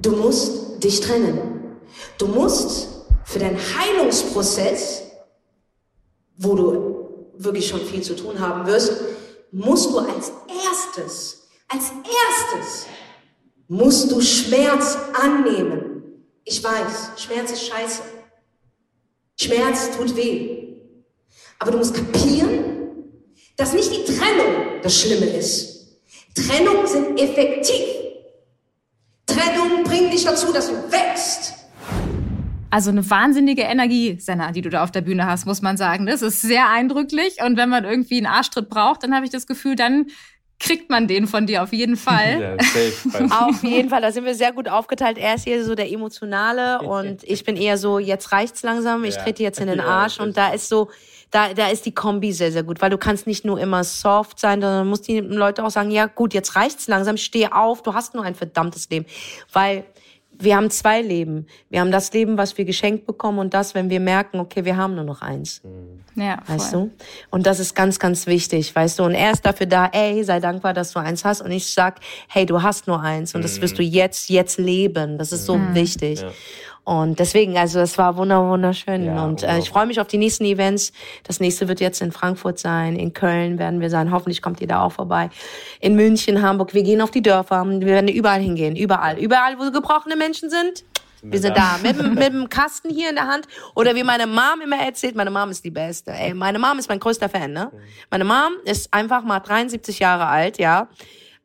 Du 0.02 0.12
musst 0.18 0.84
dich 0.84 1.00
trennen. 1.00 1.63
Du 2.18 2.28
musst 2.28 2.88
für 3.26 3.40
deinen 3.40 3.58
Heilungsprozess 3.58 5.04
wo 6.38 6.56
du 6.56 7.34
wirklich 7.38 7.68
schon 7.68 7.82
viel 7.82 8.02
zu 8.02 8.16
tun 8.16 8.40
haben 8.40 8.66
wirst, 8.66 8.94
musst 9.52 9.92
du 9.92 10.00
als 10.00 10.32
erstes, 10.48 11.48
als 11.68 11.92
erstes, 11.92 12.86
musst 13.68 14.12
du 14.12 14.22
Schmerz 14.22 14.98
annehmen. 15.14 16.04
Ich 16.44 16.64
weiß, 16.64 17.12
Schmerz 17.18 17.52
ist 17.52 17.68
scheiße. 17.68 18.02
Schmerz 19.40 19.90
tut 19.98 20.16
weh. 20.16 20.78
Aber 21.60 21.72
du 21.72 21.78
musst 21.78 21.94
kapieren, 21.94 22.66
dass 23.56 23.74
nicht 23.74 23.92
die 23.92 24.04
Trennung 24.04 24.82
das 24.82 25.00
Schlimme 25.00 25.26
ist. 25.26 25.98
Trennung 26.36 26.86
sind 26.86 27.20
effektiv. 27.20 27.86
Trennung 29.26 29.84
bringt 29.84 30.12
dich 30.12 30.26
dazu, 30.26 30.52
dass 30.52 30.68
du 30.68 30.92
wächst. 30.92 31.54
Also 32.74 32.90
eine 32.90 33.08
wahnsinnige 33.08 33.62
Energie, 33.62 34.18
Senna, 34.20 34.52
die 34.52 34.64
du 34.64 34.72
da 34.72 34.84
auf 34.84 34.90
der 34.90 35.02
Bühne 35.02 35.28
hast, 35.28 35.46
muss 35.46 35.62
man 35.62 35.78
sagen. 35.78 36.08
Das 36.08 36.24
ist 36.24 36.42
sehr 36.42 36.72
eindrücklich. 36.72 37.38
Und 37.46 37.56
wenn 37.56 37.70
man 37.70 37.84
irgendwie 37.84 38.18
einen 38.18 38.26
Arschtritt 38.26 38.68
braucht, 38.68 39.04
dann 39.04 39.14
habe 39.14 39.26
ich 39.26 39.32
das 39.32 39.46
Gefühl, 39.46 39.76
dann 39.76 40.08
kriegt 40.60 40.90
man 40.90 41.08
den 41.08 41.28
von 41.28 41.46
dir 41.46 41.62
auf 41.62 41.72
jeden 41.72 41.98
Fall. 41.98 42.58
Ja, 42.58 42.64
safe, 42.64 43.30
auf 43.46 43.64
jeden 43.64 43.90
Fall, 43.90 44.02
da 44.02 44.12
sind 44.12 44.26
wir 44.26 44.34
sehr 44.34 44.54
gut 44.54 44.68
aufgeteilt. 44.68 45.20
Er 45.20 45.36
ist 45.36 45.44
hier 45.44 45.64
so 45.64 45.76
der 45.76 45.92
Emotionale 45.92 46.82
und 46.82 47.24
ich 47.26 47.44
bin 47.44 47.58
eher 47.58 47.78
so, 47.78 48.00
jetzt 48.00 48.32
reicht's 48.32 48.64
langsam, 48.64 49.04
ich 49.04 49.18
trete 49.18 49.44
jetzt 49.44 49.60
in 49.60 49.68
den 49.68 49.80
Arsch 49.80 50.20
und 50.20 50.36
da 50.36 50.52
ist 50.52 50.68
so, 50.68 50.90
da, 51.30 51.54
da 51.54 51.68
ist 51.68 51.86
die 51.86 51.94
Kombi 51.94 52.32
sehr, 52.32 52.52
sehr 52.52 52.64
gut, 52.64 52.82
weil 52.82 52.90
du 52.90 52.98
kannst 52.98 53.28
nicht 53.28 53.46
nur 53.46 53.60
immer 53.60 53.84
soft 53.84 54.40
sein, 54.40 54.62
sondern 54.62 54.88
musst 54.88 55.08
die 55.08 55.20
Leute 55.20 55.64
auch 55.64 55.70
sagen, 55.70 55.92
ja 55.92 56.08
gut, 56.08 56.34
jetzt 56.34 56.56
reicht's 56.56 56.88
langsam, 56.88 57.18
steh 57.18 57.50
auf, 57.50 57.84
du 57.84 57.94
hast 57.94 58.16
nur 58.16 58.24
ein 58.24 58.34
verdammtes 58.34 58.90
Leben. 58.90 59.06
Weil 59.52 59.86
wir 60.40 60.56
haben 60.56 60.70
zwei 60.70 61.02
Leben. 61.02 61.48
Wir 61.70 61.80
haben 61.80 61.92
das 61.92 62.12
Leben, 62.14 62.38
was 62.38 62.58
wir 62.58 62.66
geschenkt 62.66 63.06
bekommen 63.06 63.40
und 63.40 63.54
das, 63.54 63.76
wenn 63.76 63.90
wir 63.90 64.00
merken, 64.00 64.40
okay, 64.40 64.66
wir 64.66 64.78
haben 64.78 64.96
nur 64.96 65.04
noch 65.04 65.22
eins. 65.22 65.62
Ja, 66.16 66.40
voll. 66.44 66.56
Weißt 66.56 66.74
du? 66.74 66.92
Und 67.30 67.46
das 67.46 67.60
ist 67.60 67.76
ganz, 67.76 68.00
ganz 68.00 68.28
wichtig, 68.28 68.76
weißt 68.76 69.00
du? 69.00 69.04
Und 69.04 69.16
er 69.16 69.32
ist 69.32 69.46
dafür 69.46 69.66
da, 69.66 69.88
ey, 69.88 70.24
sei 70.24 70.40
dankbar, 70.40 70.74
dass 70.74 70.92
du 70.92 71.00
eins 71.00 71.26
hast. 71.26 71.42
Und 71.42 71.52
ich 71.52 71.72
sag, 71.72 72.00
hey, 72.28 72.46
du 72.46 72.62
hast 72.62 72.88
nur 72.88 73.02
eins 73.02 73.36
und 73.36 73.44
das 73.44 73.62
wirst 73.62 73.78
du 73.78 73.84
mhm. 73.84 73.90
jetzt, 73.90 74.30
jetzt 74.30 74.58
leben. 74.58 75.18
Das 75.18 75.32
ist 75.32 75.46
so 75.46 75.58
mhm. 75.58 75.74
wichtig. 75.76 76.22
Ja. 76.22 76.32
Und 76.86 77.20
deswegen, 77.20 77.58
also 77.58 77.80
es 77.80 77.98
war 77.98 78.18
wunderschön. 78.18 79.06
Ja, 79.06 79.24
und 79.24 79.42
äh, 79.44 79.58
ich 79.58 79.70
freue 79.70 79.86
mich 79.86 80.02
auf 80.02 80.08
die 80.08 80.18
nächsten 80.18 80.44
Events. 80.44 80.92
Das 81.24 81.40
nächste 81.40 81.70
wird 81.70 81.80
jetzt 81.80 82.02
in 82.02 82.12
Frankfurt 82.12 82.60
sein, 82.60 82.98
in 82.98 83.14
Köln 83.14 83.58
werden 83.58 83.80
wir 83.80 83.90
sein. 83.90 84.12
Hoffentlich 84.12 84.42
kommt 84.42 84.60
ihr 84.60 84.68
da 84.68 84.82
auch 84.82 84.92
vorbei. 84.92 85.30
In 85.80 85.96
München, 85.96 86.42
Hamburg. 86.42 86.74
Wir 86.74 86.84
gehen 86.84 87.00
auf 87.00 87.12
die 87.12 87.22
Dörfer. 87.22 87.64
Wir 87.66 87.88
werden 87.88 88.10
überall 88.10 88.42
hingehen. 88.42 88.76
Überall. 88.76 89.18
Überall, 89.18 89.58
wo 89.58 89.72
gebrochene 89.72 90.18
Menschen 90.18 90.50
sind. 90.50 90.84
Wir 91.22 91.40
sind 91.40 91.56
da 91.56 91.80
mit, 91.82 91.96
mit 92.16 92.34
dem 92.34 92.50
Kasten 92.50 92.90
hier 92.90 93.10
in 93.10 93.16
der 93.16 93.28
Hand. 93.28 93.48
Oder 93.76 93.96
wie 93.96 94.04
meine 94.04 94.28
Mom 94.28 94.60
immer 94.62 94.78
erzählt, 94.78 95.16
meine 95.16 95.32
Mom 95.32 95.52
ist 95.52 95.64
die 95.64 95.72
Beste. 95.72 96.12
Ey, 96.12 96.34
meine 96.34 96.60
Mom 96.60 96.78
ist 96.80 96.90
mein 96.90 97.00
größter 97.00 97.30
Fan, 97.30 97.54
ne? 97.54 97.72
Meine 98.12 98.26
Mom 98.26 98.52
ist 98.66 98.94
einfach 98.94 99.24
mal 99.24 99.40
73 99.40 100.00
Jahre 100.00 100.26
alt, 100.26 100.58
ja. 100.58 100.90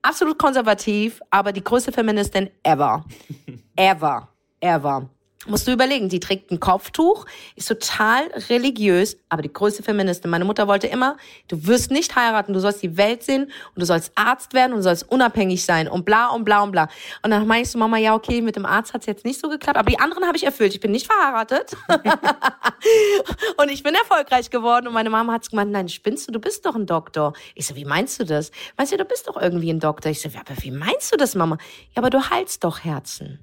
Absolut 0.03 0.37
konservativ, 0.37 1.21
aber 1.31 1.53
die 1.53 1.63
größte 1.63 1.93
Feministin 1.93 2.51
ever. 2.65 3.05
ever. 3.77 4.29
Ever 4.61 5.09
musst 5.47 5.69
du 5.69 5.73
überlegen, 5.73 6.09
die 6.09 6.19
trägt 6.21 6.51
ein 6.51 6.59
Kopftuch, 6.59 7.25
ist 7.55 7.69
total 7.69 8.25
religiös, 8.49 9.17
aber 9.29 9.43
die 9.43 9.53
größte 9.53 9.83
Feministin. 9.83 10.31
Meine 10.31 10.45
Mutter 10.45 10.67
wollte 10.67 10.89
immer, 10.89 11.17
du 11.47 11.67
wirst 11.67 11.91
nicht 11.91 12.17
heiraten, 12.17 12.53
du 12.53 12.61
sollst 12.61 12.83
die 12.83 12.97
Welt 12.97 13.23
sehen 13.23 13.45
und 13.45 13.81
du 13.81 13.87
sollst 13.87 14.13
Arzt 14.17 14.53
werden 14.53 14.73
und 14.73 14.79
du 14.79 14.83
sollst 14.83 15.09
unabhängig 15.11 15.65
sein 15.65 15.87
und 15.87 16.05
bla 16.05 16.29
und 16.29 16.45
bla 16.45 16.63
und 16.63 16.73
bla. 16.73 16.89
Und 17.23 17.31
dann 17.31 17.47
meinst 17.47 17.75
du, 17.75 17.79
Mama, 17.79 17.99
ja, 17.99 18.15
okay, 18.15 18.43
mit 18.43 18.57
dem 18.57 18.67
Arzt 18.67 18.95
hat's 18.95 19.07
jetzt 19.07 19.25
nicht 19.25 19.41
so 19.41 19.49
geklappt, 19.49 19.79
aber 19.79 19.91
die 19.91 20.01
anderen 20.01 20.27
habe 20.27 20.37
ich 20.37 20.45
erfüllt. 20.45 20.75
Ich 20.75 20.81
bin 20.81 20.91
nicht 20.91 21.07
verheiratet 21.07 21.77
und 23.57 23.71
ich 23.71 23.83
bin 23.83 23.95
erfolgreich 23.95 24.51
geworden. 24.51 24.89
Und 24.89 24.95
meine 24.95 25.11
Mama 25.11 25.35
hat 25.35 25.49
gemeint, 25.49 25.71
nein, 25.71 25.89
spinnst 25.89 26.27
du, 26.27 26.33
du 26.33 26.41
bist 26.41 26.67
doch 26.67 26.75
ein 26.75 26.87
Doktor. 26.87 27.33
Ich 27.55 27.67
so, 27.67 27.77
wie 27.77 27.85
meinst 27.85 28.19
du 28.19 28.25
das? 28.25 28.51
Meinst 28.77 28.93
du, 28.93 28.97
du 28.97 29.05
bist 29.05 29.29
doch 29.29 29.41
irgendwie 29.41 29.71
ein 29.71 29.81
Doktor? 29.81 30.11
Ich 30.11 30.21
so, 30.21 30.29
aber 30.29 30.61
wie 30.63 30.73
meinst 30.73 31.13
du 31.13 31.17
das, 31.17 31.37
Mama? 31.37 31.59
Ja, 31.95 32.03
aber 32.03 32.11
du 32.11 32.29
heilst 32.29 32.65
doch 32.65 32.83
Herzen. 32.83 33.39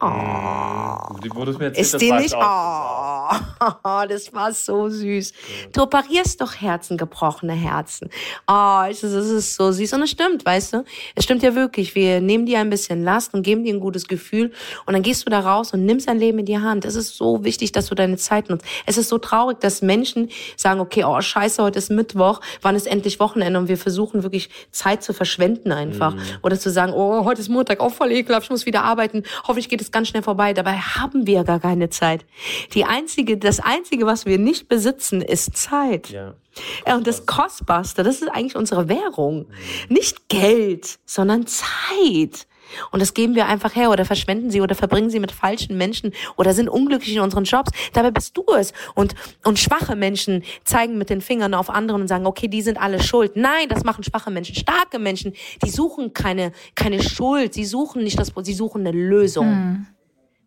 Oh. 0.00 1.16
Die 1.24 1.34
wurde 1.34 1.52
mir 1.54 1.68
ist 1.68 1.98
die 2.00 2.12
nicht? 2.12 2.34
Oh. 2.34 3.30
das 4.08 4.32
war 4.32 4.52
so 4.52 4.88
süß. 4.90 5.32
Du 5.72 5.82
operierst 5.82 6.40
doch 6.40 6.54
Herzen, 6.54 6.98
gebrochene 6.98 7.54
Herzen. 7.54 8.10
Oh, 8.46 8.82
das 8.86 9.02
ist 9.02 9.54
so 9.54 9.72
süß. 9.72 9.94
Und 9.94 10.02
es 10.02 10.10
stimmt, 10.10 10.44
weißt 10.44 10.74
du? 10.74 10.84
Es 11.14 11.24
stimmt 11.24 11.42
ja 11.42 11.54
wirklich. 11.54 11.94
Wir 11.94 12.20
nehmen 12.20 12.44
dir 12.44 12.58
ein 12.58 12.68
bisschen 12.68 13.04
Last 13.04 13.32
und 13.32 13.42
geben 13.42 13.64
dir 13.64 13.74
ein 13.74 13.80
gutes 13.80 14.06
Gefühl. 14.06 14.52
Und 14.84 14.92
dann 14.92 15.02
gehst 15.02 15.24
du 15.24 15.30
da 15.30 15.40
raus 15.40 15.72
und 15.72 15.86
nimmst 15.86 16.08
dein 16.08 16.18
Leben 16.18 16.40
in 16.40 16.46
die 16.46 16.58
Hand. 16.58 16.84
Es 16.84 16.94
ist 16.94 17.16
so 17.16 17.42
wichtig, 17.44 17.72
dass 17.72 17.86
du 17.86 17.94
deine 17.94 18.18
Zeit 18.18 18.50
nutzt. 18.50 18.66
Es 18.84 18.98
ist 18.98 19.08
so 19.08 19.16
traurig, 19.16 19.60
dass 19.60 19.80
Menschen 19.80 20.28
sagen, 20.56 20.80
okay, 20.80 21.04
oh, 21.04 21.18
scheiße, 21.18 21.62
heute 21.62 21.78
ist 21.78 21.90
Mittwoch. 21.90 22.40
Wann 22.60 22.76
ist 22.76 22.86
endlich 22.86 23.18
Wochenende? 23.18 23.58
Und 23.58 23.68
wir 23.68 23.78
versuchen 23.78 24.22
wirklich 24.22 24.50
Zeit 24.72 25.02
zu 25.02 25.14
verschwenden 25.14 25.72
einfach. 25.72 26.14
Mhm. 26.14 26.20
Oder 26.42 26.58
zu 26.58 26.70
sagen, 26.70 26.92
oh, 26.94 27.24
heute 27.24 27.40
ist 27.40 27.48
Montag, 27.48 27.80
auch 27.80 27.86
oh, 27.86 27.90
voll 27.90 28.12
ekelhaft, 28.12 28.44
ich 28.44 28.50
muss 28.50 28.66
wieder 28.66 28.84
arbeiten. 28.84 29.22
Hoffentlich 29.44 29.68
geht 29.68 29.80
es 29.80 29.85
ganz 29.92 30.08
schnell 30.08 30.22
vorbei. 30.22 30.52
Dabei 30.52 30.76
haben 30.78 31.26
wir 31.26 31.44
gar 31.44 31.60
keine 31.60 31.90
Zeit. 31.90 32.24
Die 32.74 32.84
einzige, 32.84 33.36
das 33.38 33.60
einzige, 33.60 34.06
was 34.06 34.26
wir 34.26 34.38
nicht 34.38 34.68
besitzen, 34.68 35.22
ist 35.22 35.56
Zeit. 35.56 36.10
Ja. 36.10 36.34
ja 36.86 36.96
und 36.96 37.06
das 37.06 37.26
Kostbarste, 37.26 38.02
das 38.02 38.22
ist 38.22 38.28
eigentlich 38.28 38.56
unsere 38.56 38.88
Währung. 38.88 39.46
Nicht 39.88 40.28
Geld, 40.28 40.98
sondern 41.06 41.46
Zeit. 41.46 42.46
Und 42.90 43.00
das 43.00 43.14
geben 43.14 43.34
wir 43.34 43.46
einfach 43.46 43.74
her 43.74 43.90
oder 43.90 44.04
verschwenden 44.04 44.50
sie 44.50 44.60
oder 44.60 44.74
verbringen 44.74 45.10
sie 45.10 45.20
mit 45.20 45.32
falschen 45.32 45.76
Menschen 45.76 46.12
oder 46.36 46.54
sind 46.54 46.68
unglücklich 46.68 47.16
in 47.16 47.22
unseren 47.22 47.44
Jobs. 47.44 47.70
Dabei 47.92 48.10
bist 48.10 48.36
du 48.36 48.44
es. 48.58 48.72
Und, 48.94 49.14
und 49.44 49.58
schwache 49.58 49.96
Menschen 49.96 50.42
zeigen 50.64 50.98
mit 50.98 51.10
den 51.10 51.20
Fingern 51.20 51.54
auf 51.54 51.70
anderen 51.70 52.02
und 52.02 52.08
sagen, 52.08 52.26
okay, 52.26 52.48
die 52.48 52.62
sind 52.62 52.78
alle 52.80 53.02
schuld. 53.02 53.36
Nein, 53.36 53.68
das 53.68 53.84
machen 53.84 54.04
schwache 54.04 54.30
Menschen. 54.30 54.54
Starke 54.54 54.98
Menschen, 54.98 55.32
die 55.64 55.70
suchen 55.70 56.12
keine, 56.12 56.52
keine 56.74 57.02
Schuld. 57.02 57.54
Sie 57.54 57.64
suchen 57.64 58.04
nicht 58.04 58.18
das, 58.18 58.32
sie 58.42 58.54
suchen 58.54 58.86
eine 58.86 58.96
Lösung. 58.96 59.46
Hm. 59.46 59.86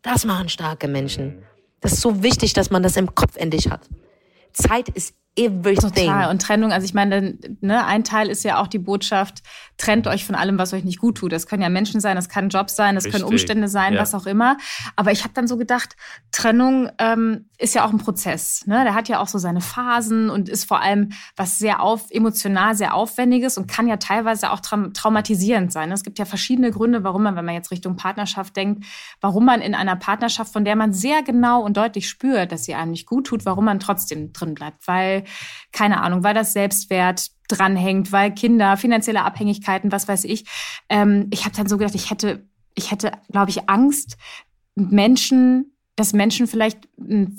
Das 0.01 0.25
machen 0.25 0.49
starke 0.49 0.87
Menschen. 0.87 1.43
Das 1.81 1.93
ist 1.93 2.01
so 2.01 2.23
wichtig, 2.23 2.53
dass 2.53 2.69
man 2.69 2.83
das 2.83 2.97
im 2.97 3.15
Kopf 3.15 3.35
endlich 3.35 3.69
hat. 3.69 3.81
Zeit 4.53 4.89
ist 4.89 5.15
everything. 5.37 6.07
Total. 6.07 6.29
Und 6.29 6.41
Trennung, 6.41 6.71
also 6.71 6.85
ich 6.85 6.93
meine, 6.93 7.37
ne, 7.61 7.85
ein 7.85 8.03
Teil 8.03 8.29
ist 8.29 8.43
ja 8.43 8.61
auch 8.61 8.67
die 8.67 8.79
Botschaft, 8.79 9.41
trennt 9.77 10.07
euch 10.07 10.25
von 10.25 10.35
allem, 10.35 10.57
was 10.57 10.73
euch 10.73 10.83
nicht 10.83 10.99
gut 10.99 11.17
tut. 11.17 11.31
Das 11.31 11.47
können 11.47 11.61
ja 11.61 11.69
Menschen 11.69 12.01
sein, 12.01 12.15
das 12.15 12.29
kann 12.29 12.49
Job 12.49 12.69
sein, 12.69 12.95
das 12.95 13.05
Richtig. 13.05 13.21
können 13.21 13.31
Umstände 13.31 13.67
sein, 13.67 13.93
ja. 13.93 14.01
was 14.01 14.13
auch 14.13 14.25
immer. 14.25 14.57
Aber 14.95 15.11
ich 15.11 15.23
habe 15.23 15.33
dann 15.33 15.47
so 15.47 15.57
gedacht, 15.57 15.95
Trennung 16.31 16.89
ähm, 16.99 17.48
ist 17.59 17.75
ja 17.75 17.85
auch 17.85 17.91
ein 17.91 17.97
Prozess. 17.97 18.65
Ne? 18.65 18.83
Der 18.85 18.93
hat 18.93 19.09
ja 19.09 19.19
auch 19.19 19.27
so 19.27 19.37
seine 19.37 19.59
Phasen 19.59 20.29
und 20.29 20.47
ist 20.47 20.63
vor 20.63 20.79
allem 20.79 21.09
was 21.35 21.59
sehr 21.59 21.83
auf, 21.83 22.09
emotional 22.09 22.73
sehr 22.73 22.95
aufwendiges 22.95 23.57
und 23.57 23.67
kann 23.67 23.87
ja 23.87 23.97
teilweise 23.97 24.51
auch 24.51 24.61
tra 24.61 24.77
traumatisierend 24.93 25.73
sein. 25.73 25.91
Es 25.91 26.03
gibt 26.03 26.19
ja 26.19 26.25
verschiedene 26.25 26.71
Gründe, 26.71 27.03
warum 27.03 27.23
man, 27.23 27.35
wenn 27.35 27.43
man 27.43 27.53
jetzt 27.53 27.71
Richtung 27.71 27.97
Partnerschaft 27.97 28.55
denkt, 28.55 28.85
warum 29.19 29.43
man 29.43 29.61
in 29.61 29.75
einer 29.75 29.97
Partnerschaft, 29.97 30.53
von 30.53 30.63
der 30.63 30.77
man 30.77 30.93
sehr 30.93 31.21
genau 31.21 31.61
und 31.61 31.75
deutlich 31.75 32.07
spürt, 32.07 32.53
dass 32.53 32.63
sie 32.63 32.75
einem 32.75 32.91
nicht 32.91 33.05
gut 33.05 33.27
tut, 33.27 33.45
warum 33.45 33.65
man 33.65 33.81
trotzdem 33.81 34.31
drin 34.31 34.53
bleibt. 34.53 34.87
Weil, 34.87 35.25
keine 35.73 36.01
Ahnung, 36.01 36.23
weil 36.23 36.33
das 36.33 36.53
Selbstwert 36.53 37.27
dranhängt, 37.49 38.13
weil 38.13 38.33
Kinder, 38.33 38.77
finanzielle 38.77 39.25
Abhängigkeiten, 39.25 39.91
was 39.91 40.07
weiß 40.07 40.23
ich. 40.23 40.45
Ähm, 40.87 41.27
ich 41.31 41.43
habe 41.43 41.55
dann 41.57 41.67
so 41.67 41.77
gedacht, 41.77 41.95
ich 41.95 42.09
hätte, 42.09 42.47
ich 42.73 42.91
hätte, 42.91 43.11
glaube 43.29 43.49
ich, 43.49 43.69
Angst, 43.69 44.15
Menschen 44.75 45.73
dass 45.99 46.13
Menschen 46.13 46.47
vielleicht 46.47 46.87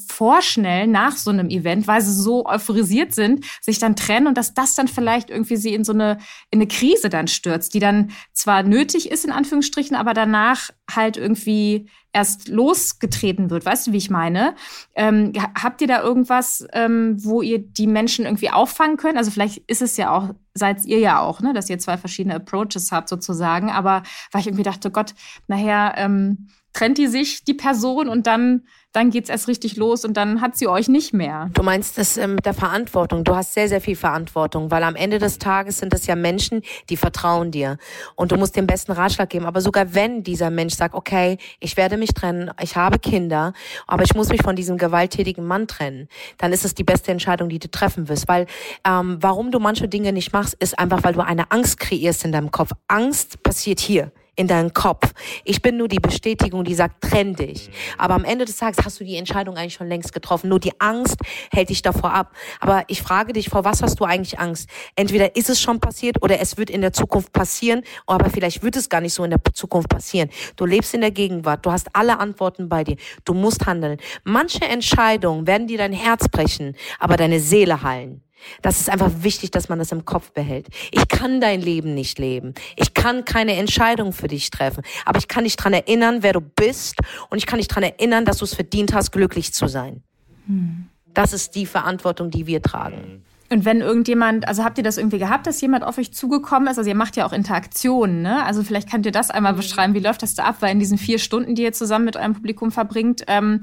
vorschnell 0.09 0.87
nach 0.87 1.17
so 1.17 1.31
einem 1.31 1.49
Event, 1.49 1.87
weil 1.87 2.03
sie 2.03 2.13
so 2.13 2.45
euphorisiert 2.45 3.15
sind, 3.15 3.47
sich 3.63 3.79
dann 3.79 3.97
trennen 3.97 4.27
und 4.27 4.37
dass 4.37 4.53
das 4.53 4.75
dann 4.75 4.87
vielleicht 4.87 5.31
irgendwie 5.31 5.57
sie 5.57 5.73
in 5.73 5.83
so 5.83 5.93
eine, 5.93 6.19
in 6.51 6.59
eine 6.59 6.69
Krise 6.69 7.09
dann 7.09 7.27
stürzt, 7.27 7.73
die 7.73 7.79
dann 7.79 8.11
zwar 8.35 8.63
nötig 8.63 9.11
ist, 9.11 9.25
in 9.25 9.33
Anführungsstrichen, 9.33 9.97
aber 9.97 10.13
danach 10.13 10.71
halt 10.95 11.17
irgendwie 11.17 11.89
erst 12.13 12.49
losgetreten 12.49 13.49
wird. 13.49 13.65
Weißt 13.65 13.87
du, 13.87 13.93
wie 13.93 13.99
ich 13.99 14.11
meine? 14.11 14.55
Ähm, 14.95 15.33
habt 15.55 15.81
ihr 15.81 15.87
da 15.87 16.03
irgendwas, 16.03 16.67
ähm, 16.73 17.17
wo 17.25 17.41
ihr 17.41 17.61
die 17.61 17.87
Menschen 17.87 18.27
irgendwie 18.27 18.51
auffangen 18.51 18.99
könnt? 18.99 19.17
Also 19.17 19.31
vielleicht 19.31 19.59
ist 19.69 19.81
es 19.81 19.97
ja 19.97 20.11
auch, 20.15 20.35
seid 20.53 20.85
ihr 20.85 20.99
ja 20.99 21.21
auch, 21.21 21.41
ne, 21.41 21.55
dass 21.55 21.71
ihr 21.71 21.79
zwei 21.79 21.97
verschiedene 21.97 22.35
Approaches 22.35 22.91
habt 22.91 23.09
sozusagen. 23.09 23.71
Aber 23.71 24.03
weil 24.33 24.41
ich 24.41 24.49
irgendwie 24.49 24.65
dachte, 24.65 24.91
Gott, 24.91 25.15
nachher 25.47 25.95
ähm, 25.97 26.49
trennt 26.73 26.99
die 26.99 27.07
sich, 27.07 27.45
die 27.45 27.55
Person, 27.55 28.09
und 28.09 28.27
dann 28.27 28.63
dann 28.93 29.11
geht's 29.11 29.31
erst 29.31 29.47
richtig 29.47 29.77
los 29.77 30.05
und 30.05 30.17
dann 30.17 30.41
hat 30.41 30.57
sie 30.57 30.67
euch 30.67 30.89
nicht 30.89 31.15
mehr. 31.15 31.49
Du 31.55 31.63
meinst 31.63 31.97
das 31.97 32.17
ähm, 32.17 32.35
mit 32.35 32.47
der 32.47 32.55
Verantwortung. 32.55 33.23
Du 33.23 33.37
hast 33.37 33.55
sehr, 33.55 33.69
sehr 33.69 33.81
viel 33.81 33.95
Verantwortung, 33.95 34.73
weil 34.73 34.83
am 34.83 34.97
Ende 34.97 35.19
des 35.19 35.39
Tages 35.39 35.79
sind 35.79 35.93
das 35.93 36.07
ja 36.07 36.17
Menschen, 36.17 36.63
die 36.89 36.97
vertrauen 36.97 37.53
dir. 37.53 37.79
Und 38.17 38.33
du 38.33 38.37
musst 38.37 38.57
den 38.57 38.67
besten 38.67 38.91
Ratschlag 38.91 39.31
geben. 39.31 39.47
Aber 39.47 39.61
sogar 39.61 39.95
wenn 39.95 40.25
dieser 40.25 40.51
Mensch 40.51 40.75
sagt, 40.75 40.95
okay, 40.95 41.39
ich 41.61 41.77
werde 41.77 41.97
mich 41.97 42.15
trennen, 42.15 42.51
ich 42.61 42.75
habe 42.75 42.99
Kinder, 42.99 43.53
aber 43.87 44.03
ich 44.03 44.15
muss 44.15 44.29
mich 44.29 44.43
von 44.43 44.57
diesem 44.57 44.77
gewalttätigen 44.77 45.47
Mann 45.47 45.69
trennen, 45.69 46.09
dann 46.39 46.53
ist 46.53 46.65
es 46.65 46.75
die 46.75 46.85
beste 46.85 47.13
Entscheidung, 47.13 47.49
die 47.49 47.61
du 47.61 47.71
treffen 47.71 48.09
wirst. 48.09 48.27
Weil 48.27 48.47
ähm, 48.85 49.19
warum 49.21 49.53
du 49.53 49.61
manche 49.61 49.87
Dinge 49.87 50.13
nicht 50.13 50.33
machst, 50.33 50.55
ist 50.55 50.77
einfach, 50.81 51.05
weil 51.05 51.13
du 51.13 51.21
eine 51.21 51.53
Angst 51.53 51.79
kreierst 51.79 52.25
in 52.25 52.33
deinem 52.33 52.51
Kopf. 52.51 52.73
Angst 52.89 53.41
passiert 53.45 53.79
hier 53.79 54.11
in 54.41 54.47
deinen 54.47 54.73
Kopf. 54.73 55.13
Ich 55.45 55.61
bin 55.61 55.77
nur 55.77 55.87
die 55.87 55.99
Bestätigung, 55.99 56.65
die 56.65 56.75
sagt, 56.75 57.03
trenn 57.03 57.35
dich. 57.35 57.71
Aber 57.99 58.15
am 58.15 58.25
Ende 58.25 58.47
des 58.47 58.57
Tages 58.57 58.83
hast 58.85 58.99
du 58.99 59.05
die 59.05 59.17
Entscheidung 59.17 59.57
eigentlich 59.57 59.75
schon 59.75 59.87
längst 59.87 60.15
getroffen. 60.15 60.49
Nur 60.49 60.59
die 60.59 60.73
Angst 60.81 61.17
hält 61.53 61.69
dich 61.69 61.83
davor 61.83 62.15
ab. 62.15 62.35
Aber 62.59 62.85
ich 62.89 63.03
frage 63.03 63.35
dich, 63.35 63.51
vor 63.51 63.65
was 63.65 63.83
hast 63.83 64.01
du 64.01 64.05
eigentlich 64.05 64.39
Angst? 64.39 64.71
Entweder 64.97 65.37
ist 65.37 65.51
es 65.51 65.61
schon 65.61 65.79
passiert 65.79 66.23
oder 66.23 66.41
es 66.41 66.57
wird 66.57 66.71
in 66.71 66.81
der 66.81 66.95
Zukunft 66.95 67.35
passieren, 67.35 67.83
aber 68.07 68.31
vielleicht 68.31 68.63
wird 68.63 68.77
es 68.77 68.89
gar 68.89 69.03
nicht 69.03 69.13
so 69.13 69.25
in 69.25 69.31
der 69.31 69.41
Zukunft 69.53 69.91
passieren. 69.91 70.31
Du 70.57 70.65
lebst 70.65 70.95
in 70.95 71.03
der 71.03 71.11
Gegenwart, 71.11 71.67
du 71.67 71.71
hast 71.71 71.95
alle 71.95 72.19
Antworten 72.19 72.71
bei 72.71 72.83
dir. 72.83 72.97
Du 73.27 73.35
musst 73.35 73.67
handeln. 73.67 73.99
Manche 74.25 74.65
Entscheidungen 74.65 75.47
werden 75.47 75.67
dir 75.67 75.77
dein 75.77 75.93
Herz 75.93 76.29
brechen, 76.29 76.77
aber 76.99 77.19
deine 77.19 77.41
Seele 77.41 77.83
heilen. 77.83 78.23
Das 78.63 78.81
ist 78.81 78.91
einfach 78.91 79.11
wichtig, 79.21 79.51
dass 79.51 79.69
man 79.69 79.79
das 79.79 79.93
im 79.93 80.05
Kopf 80.05 80.33
behält. 80.33 80.69
Ich 80.91 81.09
kann 81.09 81.41
dein 81.41 81.61
Leben 81.61 81.95
nicht 81.95 82.19
leben. 82.19 82.55
Ich 82.77 82.95
kann 82.95 83.25
keine 83.25 83.57
Entscheidung 83.57 84.13
für 84.13 84.29
dich 84.29 84.51
treffen. 84.51 84.83
Aber 85.05 85.19
ich 85.19 85.29
kann 85.29 85.45
dich 85.45 85.57
dran 85.57 85.73
erinnern, 85.73 86.23
wer 86.23 86.33
du 86.33 86.41
bist. 86.41 86.97
Und 87.29 87.39
ich 87.39 87.47
kann 87.47 87.59
dich 87.59 87.69
dran 87.69 87.83
erinnern, 87.83 88.25
dass 88.25 88.39
du 88.39 88.45
es 88.45 88.55
verdient 88.55 88.93
hast, 88.93 89.13
glücklich 89.13 89.53
zu 89.53 89.67
sein. 89.67 90.03
Hm. 90.47 90.87
Das 91.15 91.33
ist 91.33 91.55
die 91.55 91.67
Verantwortung, 91.67 92.31
die 92.31 92.47
wir 92.47 92.63
tragen. 92.63 93.25
Und 93.53 93.65
wenn 93.65 93.81
irgendjemand, 93.81 94.47
also 94.47 94.63
habt 94.63 94.79
ihr 94.79 94.85
das 94.85 94.97
irgendwie 94.97 95.19
gehabt, 95.19 95.45
dass 95.49 95.61
jemand 95.61 95.83
auf 95.83 95.99
euch 95.99 96.13
zugekommen 96.15 96.69
ist? 96.69 96.79
Also 96.79 96.89
ihr 96.89 96.95
macht 96.95 97.17
ja 97.17 97.27
auch 97.27 97.33
Interaktionen, 97.33 98.23
ne? 98.23 98.45
Also 98.45 98.63
vielleicht 98.63 98.89
könnt 98.89 99.07
ihr 99.07 99.13
das 99.13 99.33
einmal 99.33 99.55
beschreiben. 99.55 99.93
Wie 99.95 99.99
läuft 99.99 100.23
das 100.23 100.37
da 100.37 100.45
ab? 100.45 100.59
Weil 100.61 100.71
in 100.71 100.79
diesen 100.79 100.99
vier 100.99 101.19
Stunden, 101.19 101.57
die 101.57 101.63
ihr 101.63 101.73
zusammen 101.73 102.05
mit 102.05 102.17
eurem 102.17 102.35
Publikum 102.35 102.71
verbringt, 102.71 103.25
ähm, 103.27 103.59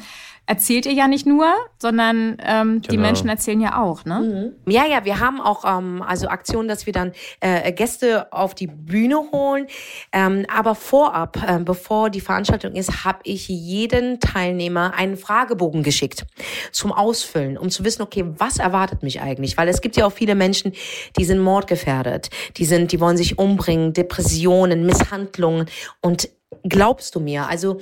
erzählt 0.47 0.85
ihr 0.85 0.93
ja 0.93 1.07
nicht 1.07 1.27
nur, 1.27 1.53
sondern 1.77 2.37
ähm, 2.43 2.81
genau. 2.81 2.87
die 2.89 2.97
Menschen 2.97 3.29
erzählen 3.29 3.59
ja 3.59 3.81
auch, 3.81 4.05
ne? 4.05 4.53
Mhm. 4.65 4.71
Ja, 4.71 4.85
ja, 4.85 5.03
wir 5.05 5.19
haben 5.19 5.41
auch 5.41 5.65
ähm, 5.65 6.01
also 6.01 6.29
Aktionen, 6.29 6.69
dass 6.69 6.85
wir 6.85 6.93
dann 6.93 7.11
äh, 7.41 7.71
Gäste 7.73 8.31
auf 8.31 8.55
die 8.55 8.67
Bühne 8.67 9.17
holen. 9.31 9.67
Ähm, 10.13 10.45
aber 10.53 10.73
vorab, 10.73 11.37
äh, 11.45 11.59
bevor 11.59 12.09
die 12.09 12.21
Veranstaltung 12.21 12.73
ist, 12.73 13.03
habe 13.03 13.19
ich 13.23 13.49
jeden 13.49 14.21
Teilnehmer 14.21 14.93
einen 14.95 15.17
Fragebogen 15.17 15.83
geschickt 15.83 16.25
zum 16.71 16.93
Ausfüllen, 16.93 17.57
um 17.57 17.69
zu 17.69 17.83
wissen, 17.83 18.01
okay, 18.01 18.23
was 18.37 18.57
erwartet 18.57 19.03
mich 19.03 19.21
eigentlich? 19.21 19.57
Weil 19.57 19.67
es 19.67 19.81
gibt 19.81 19.97
ja 19.97 20.05
auch 20.05 20.13
viele 20.13 20.33
Menschen, 20.33 20.71
die 21.17 21.25
sind 21.25 21.39
mordgefährdet, 21.39 22.29
die 22.55 22.65
sind, 22.65 22.93
die 22.93 23.01
wollen 23.01 23.17
sich 23.17 23.37
umbringen, 23.37 23.91
Depressionen, 23.91 24.85
Misshandlungen 24.85 25.65
und 26.01 26.29
glaubst 26.63 27.15
du 27.15 27.19
mir, 27.19 27.47
also 27.47 27.79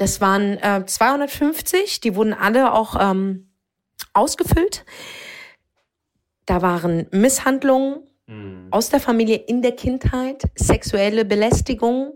das 0.00 0.22
waren 0.22 0.56
äh, 0.62 0.84
250, 0.86 2.00
die 2.00 2.14
wurden 2.14 2.32
alle 2.32 2.72
auch 2.72 2.96
ähm, 2.98 3.50
ausgefüllt. 4.14 4.86
Da 6.46 6.62
waren 6.62 7.06
Misshandlungen 7.10 8.00
mhm. 8.26 8.68
aus 8.70 8.88
der 8.88 9.00
Familie 9.00 9.36
in 9.36 9.60
der 9.60 9.72
Kindheit, 9.72 10.44
sexuelle 10.54 11.26
Belästigung, 11.26 12.14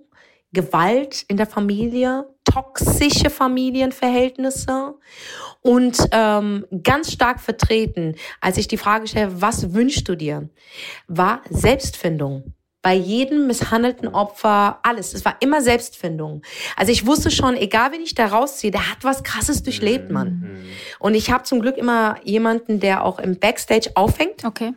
Gewalt 0.54 1.26
in 1.28 1.36
der 1.36 1.46
Familie, 1.46 2.26
toxische 2.44 3.28
Familienverhältnisse 3.28 4.94
und 5.60 5.98
ähm, 6.12 6.64
ganz 6.82 7.12
stark 7.12 7.38
vertreten, 7.38 8.14
als 8.40 8.56
ich 8.56 8.66
die 8.66 8.78
Frage 8.78 9.08
stelle, 9.08 9.42
was 9.42 9.74
wünschst 9.74 10.08
du 10.08 10.14
dir, 10.14 10.48
war 11.06 11.42
Selbstfindung 11.50 12.54
bei 12.84 12.94
jedem 12.94 13.46
misshandelten 13.46 14.08
Opfer 14.08 14.78
alles. 14.82 15.14
Es 15.14 15.24
war 15.24 15.36
immer 15.40 15.62
Selbstfindung. 15.62 16.42
Also 16.76 16.92
ich 16.92 17.06
wusste 17.06 17.30
schon, 17.30 17.56
egal 17.56 17.92
wen 17.92 18.02
ich 18.02 18.14
da 18.14 18.26
rausziehe, 18.26 18.70
der 18.70 18.90
hat 18.90 18.98
was 19.02 19.24
Krasses 19.24 19.62
durchlebt, 19.62 20.10
Mann. 20.10 20.28
Mhm. 20.28 20.64
Und 20.98 21.14
ich 21.14 21.30
habe 21.30 21.44
zum 21.44 21.60
Glück 21.60 21.78
immer 21.78 22.16
jemanden, 22.24 22.80
der 22.80 23.02
auch 23.02 23.18
im 23.18 23.38
Backstage 23.38 23.92
auffängt. 23.94 24.44
Okay. 24.44 24.74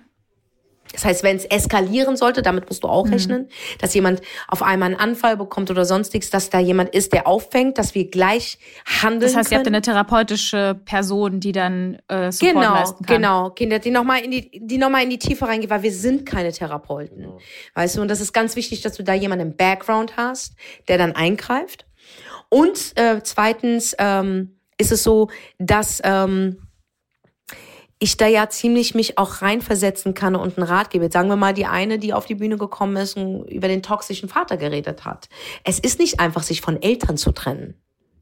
Das 0.94 1.06
heißt, 1.06 1.24
wenn 1.24 1.38
es 1.38 1.46
eskalieren 1.46 2.18
sollte, 2.18 2.42
damit 2.42 2.68
musst 2.70 2.84
du 2.84 2.88
auch 2.88 3.06
mhm. 3.06 3.14
rechnen, 3.14 3.50
dass 3.80 3.94
jemand 3.94 4.22
auf 4.48 4.64
einmal 4.64 4.88
einen 4.88 5.00
Anfall 5.00 5.38
bekommt 5.38 5.70
oder 5.72 5.86
sonstiges, 5.86 6.30
dass 6.30 6.50
da 6.50 6.60
jemand 6.60 6.90
ist, 6.90 7.14
der 7.14 7.28
auffängt, 7.28 7.78
dass 7.78 7.96
wir 7.96 8.10
gleich 8.10 8.58
handeln 8.86 9.22
Das 9.22 9.36
heißt, 9.36 9.50
können. 9.50 9.60
ihr 9.60 9.60
habt 9.60 9.68
eine 9.68 9.82
therapeutische 9.82 10.80
Person, 10.86 11.40
die 11.40 11.52
dann 11.52 11.98
äh, 12.08 12.32
Support 12.32 12.54
genau, 12.54 12.74
leisten 12.74 13.06
kann. 13.06 13.16
Genau, 13.16 13.50
Kinder, 13.52 13.80
die 13.80 13.92
nochmal 13.92 14.22
in 14.22 14.32
die, 14.32 14.52
die 14.54 14.78
noch 14.78 14.90
mal 14.90 15.04
in 15.04 15.10
die 15.10 15.20
Tiefe 15.20 15.48
reingeht, 15.48 15.70
weil 15.70 15.84
wir 15.84 15.92
sind 15.92 16.26
keine 16.26 16.52
Therapeuten. 16.52 17.18
Genau. 17.18 17.40
Weißt 17.76 17.98
du, 17.98 18.02
und 18.02 18.08
das 18.10 18.22
ist 18.22 18.34
ganz 18.34 18.56
wichtig, 18.56 18.82
dass 18.82 18.94
du 18.94 19.04
da 19.04 19.14
jemanden 19.14 19.48
im 19.52 19.56
Background 19.56 20.18
hast, 20.18 20.56
der 20.88 20.98
dann 20.98 21.14
eingreift. 21.14 21.86
Und 22.50 22.94
äh, 22.96 23.22
zweitens 23.24 23.96
ähm, 24.00 24.58
ist 24.78 24.92
es 24.92 25.04
so, 25.04 25.30
dass 25.58 26.02
ähm, 26.04 26.67
ich 28.00 28.18
da 28.18 28.28
ja 28.28 28.50
ziemlich 28.50 28.94
mich 28.94 29.18
auch 29.18 29.42
reinversetzen 29.42 30.14
kann 30.14 30.36
und 30.36 30.58
einen 30.58 30.68
Rat 30.68 30.90
gebe. 30.90 31.12
Sagen 31.12 31.30
wir 31.30 31.36
mal 31.36 31.54
die 31.54 31.66
eine, 31.66 31.98
die 31.98 32.14
auf 32.14 32.26
die 32.26 32.36
Bühne 32.36 32.58
gekommen 32.58 32.96
ist 32.98 33.18
und 33.18 33.46
über 33.46 33.68
den 33.68 33.82
toxischen 33.82 34.30
Vater 34.30 34.58
geredet 34.58 35.06
hat. 35.06 35.30
Es 35.64 35.80
ist 35.80 36.00
nicht 36.00 36.20
einfach, 36.20 36.44
sich 36.44 36.62
von 36.62 36.82
Eltern 36.82 37.18
zu 37.18 37.32
trennen. 37.32 37.76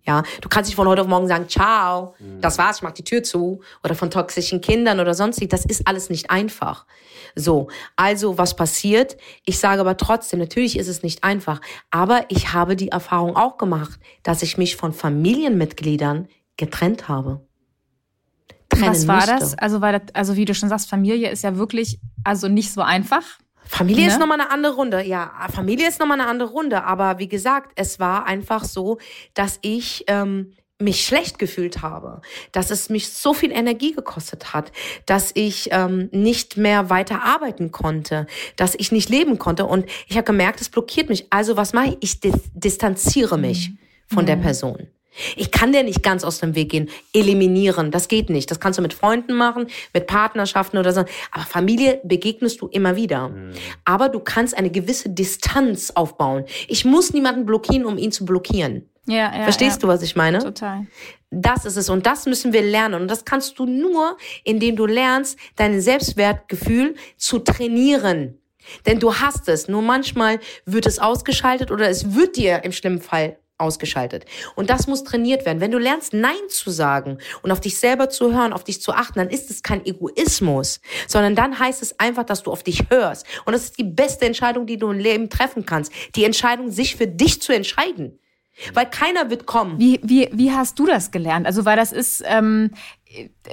Ja, 0.08 0.22
du 0.42 0.50
kannst 0.50 0.70
nicht 0.70 0.76
von 0.76 0.88
heute 0.88 1.02
auf 1.02 1.08
morgen 1.08 1.28
sagen, 1.28 1.50
ciao, 1.50 2.14
mhm. 2.20 2.40
das 2.40 2.60
war's, 2.60 2.78
ich 2.78 2.84
mach 2.84 2.92
die 2.92 3.04
Tür 3.04 3.24
zu. 3.24 3.62
Oder 3.84 3.96
von 3.96 4.12
toxischen 4.12 4.62
Kindern 4.62 5.00
oder 5.00 5.16
sonstig. 5.16 5.50
Das 5.50 5.66
ist 5.66 5.88
alles 5.88 6.10
nicht 6.10 6.30
einfach. 6.30 6.86
So. 7.36 7.70
Also, 7.96 8.38
was 8.38 8.56
passiert? 8.56 9.18
Ich 9.46 9.58
sage 9.60 9.82
aber 9.82 9.98
trotzdem, 9.98 10.40
natürlich 10.40 10.78
ist 10.78 10.88
es 10.88 11.02
nicht 11.02 11.24
einfach. 11.24 11.60
Aber 11.90 12.26
ich 12.30 12.54
habe 12.54 12.76
die 12.76 12.90
Erfahrung 12.90 13.36
auch 13.36 13.58
gemacht, 13.58 14.00
dass 14.22 14.44
ich 14.44 14.58
mich 14.58 14.76
von 14.76 14.94
Familienmitgliedern 14.94 16.28
getrennt 16.56 17.10
habe 17.10 17.42
trennen 18.76 18.92
Was 18.92 19.08
war 19.08 19.16
musste. 19.18 19.40
das? 19.40 19.58
Also, 19.58 19.82
weil, 19.82 20.02
also 20.14 20.36
wie 20.36 20.46
du 20.46 20.54
schon 20.54 20.70
sagst, 20.70 20.90
Familie 20.90 21.30
ist 21.30 21.44
ja 21.44 21.58
wirklich 21.58 22.00
also 22.24 22.48
nicht 22.48 22.72
so 22.72 22.82
einfach. 22.82 23.24
Familie 23.68 24.06
ne? 24.06 24.12
ist 24.12 24.20
nochmal 24.20 24.40
eine 24.40 24.52
andere 24.52 24.76
Runde. 24.76 25.04
Ja, 25.04 25.32
Familie 25.52 25.88
ist 25.88 26.00
nochmal 26.00 26.20
eine 26.20 26.30
andere 26.30 26.50
Runde. 26.50 26.84
Aber 26.84 27.20
wie 27.20 27.28
gesagt, 27.28 27.72
es 27.76 28.00
war 28.00 28.26
einfach 28.26 28.64
so, 28.64 29.00
dass 29.34 29.60
ich 29.62 30.06
ähm, 30.08 30.54
mich 30.78 31.06
schlecht 31.06 31.40
gefühlt 31.40 31.82
habe, 31.82 32.22
dass 32.52 32.70
es 32.70 32.90
mich 32.90 33.10
so 33.10 33.34
viel 33.34 33.52
Energie 33.52 33.94
gekostet 33.94 34.54
hat, 34.54 34.72
dass 35.06 35.32
ich 35.34 35.70
ähm, 35.72 36.10
nicht 36.12 36.58
mehr 36.58 36.90
weiter 36.90 37.24
arbeiten 37.24 37.72
konnte, 37.72 38.28
dass 38.58 38.76
ich 38.76 38.92
nicht 38.92 39.10
leben 39.10 39.40
konnte. 39.40 39.66
Und 39.66 39.86
ich 40.08 40.18
habe 40.18 40.26
gemerkt, 40.26 40.60
es 40.62 40.70
blockiert 40.70 41.10
mich. 41.10 41.28
Also 41.30 41.56
was 41.56 41.74
mache 41.74 41.90
ich? 41.90 41.98
Ich 42.02 42.20
dis 42.20 42.36
distanziere 42.54 43.38
mich 43.38 43.70
mhm. 43.70 43.78
von 44.08 44.24
mhm. 44.24 44.28
der 44.28 44.36
Person. 44.36 44.88
Ich 45.36 45.52
kann 45.52 45.72
dir 45.72 45.84
nicht 45.84 46.04
ganz 46.04 46.24
aus 46.24 46.40
dem 46.40 46.56
Weg 46.56 46.70
gehen, 46.70 46.90
eliminieren. 47.14 47.92
Das 47.92 48.08
geht 48.08 48.30
nicht. 48.30 48.50
Das 48.52 48.60
kannst 48.60 48.80
du 48.80 48.82
mit 48.84 48.94
Freunden 48.94 49.34
machen, 49.34 49.68
mit 49.94 50.08
Partnerschaften 50.08 50.78
oder 50.78 50.92
so. 50.92 51.06
Aber 51.32 51.44
Familie 51.44 52.02
begegnest 52.04 52.62
du 52.62 52.68
immer 52.68 52.96
wieder. 52.96 53.30
Mhm. 53.30 53.52
Aber 53.86 54.10
du 54.10 54.20
kannst 54.20 54.58
eine 54.58 54.70
gewisse 54.70 55.10
Distanz 55.10 55.92
aufbauen. 55.92 56.46
Ich 56.68 56.86
muss 56.86 57.14
niemanden 57.14 57.46
blockieren, 57.46 57.86
um 57.86 57.98
ihn 57.98 58.12
zu 58.12 58.26
blockieren. 58.26 58.90
Ja, 59.08 59.36
ja, 59.36 59.44
Verstehst 59.44 59.78
ja. 59.78 59.82
du, 59.82 59.88
was 59.88 60.02
ich 60.02 60.16
meine? 60.16 60.40
Total. 60.40 60.88
Das 61.30 61.66
ist 61.66 61.78
es. 61.78 61.90
Und 61.90 62.06
das 62.06 62.26
müssen 62.26 62.54
wir 62.54 62.62
lernen. 62.62 63.02
Und 63.02 63.08
das 63.08 63.26
kannst 63.26 63.60
du 63.60 63.66
nur, 63.66 64.18
indem 64.44 64.76
du 64.76 64.86
lernst, 64.86 65.38
dein 65.56 65.80
Selbstwertgefühl 65.80 66.96
zu 67.18 67.40
trainieren. 67.40 68.40
Denn 68.86 69.00
du 69.00 69.14
hast 69.14 69.48
es. 69.48 69.68
Nur 69.68 69.84
manchmal 69.84 70.40
wird 70.66 70.88
es 70.88 70.98
ausgeschaltet 70.98 71.70
oder 71.70 71.88
es 71.88 72.16
wird 72.16 72.36
dir 72.36 72.64
im 72.64 72.72
schlimmen 72.72 73.02
Fall 73.02 73.38
ausgeschaltet. 73.58 74.26
Und 74.56 74.70
das 74.70 74.88
muss 74.88 75.04
trainiert 75.04 75.46
werden. 75.46 75.62
Wenn 75.62 75.72
du 75.72 75.78
lernst, 75.78 76.14
Nein 76.14 76.34
zu 76.50 76.72
sagen 76.72 77.20
und 77.42 77.52
auf 77.52 77.62
dich 77.62 77.78
selber 77.78 78.10
zu 78.10 78.34
hören, 78.34 78.54
auf 78.54 78.64
dich 78.64 78.82
zu 78.82 78.94
achten, 78.94 79.20
dann 79.20 79.30
ist 79.30 79.50
es 79.50 79.64
kein 79.64 79.86
Egoismus, 79.86 80.82
sondern 81.08 81.36
dann 81.36 81.58
heißt 81.58 81.82
es 81.82 82.00
einfach, 82.00 82.24
dass 82.24 82.44
du 82.44 82.52
auf 82.52 82.64
dich 82.64 82.90
hörst. 82.90 83.26
Und 83.46 83.54
das 83.54 83.64
ist 83.64 83.78
die 83.78 83.84
beste 83.84 84.26
Entscheidung, 84.26 84.66
die 84.66 84.78
du 84.78 84.90
im 84.90 85.00
Leben 85.00 85.30
treffen 85.30 85.66
kannst. 85.66 85.92
Die 86.16 86.26
Entscheidung, 86.26 86.70
sich 86.72 86.96
für 86.96 87.08
dich 87.08 87.42
zu 87.42 87.54
entscheiden. 87.54 88.20
Weil 88.74 88.90
keiner 88.90 89.30
wird 89.30 89.46
kommen. 89.46 89.80
Wie, 89.80 90.00
wie, 90.02 90.30
wie 90.32 90.52
hast 90.52 90.80
du 90.80 90.86
das 90.86 91.12
gelernt? 91.12 91.46
Also, 91.46 91.66
weil 91.66 91.76
das 91.76 91.92
ist, 91.92 92.24
ähm, 92.26 92.72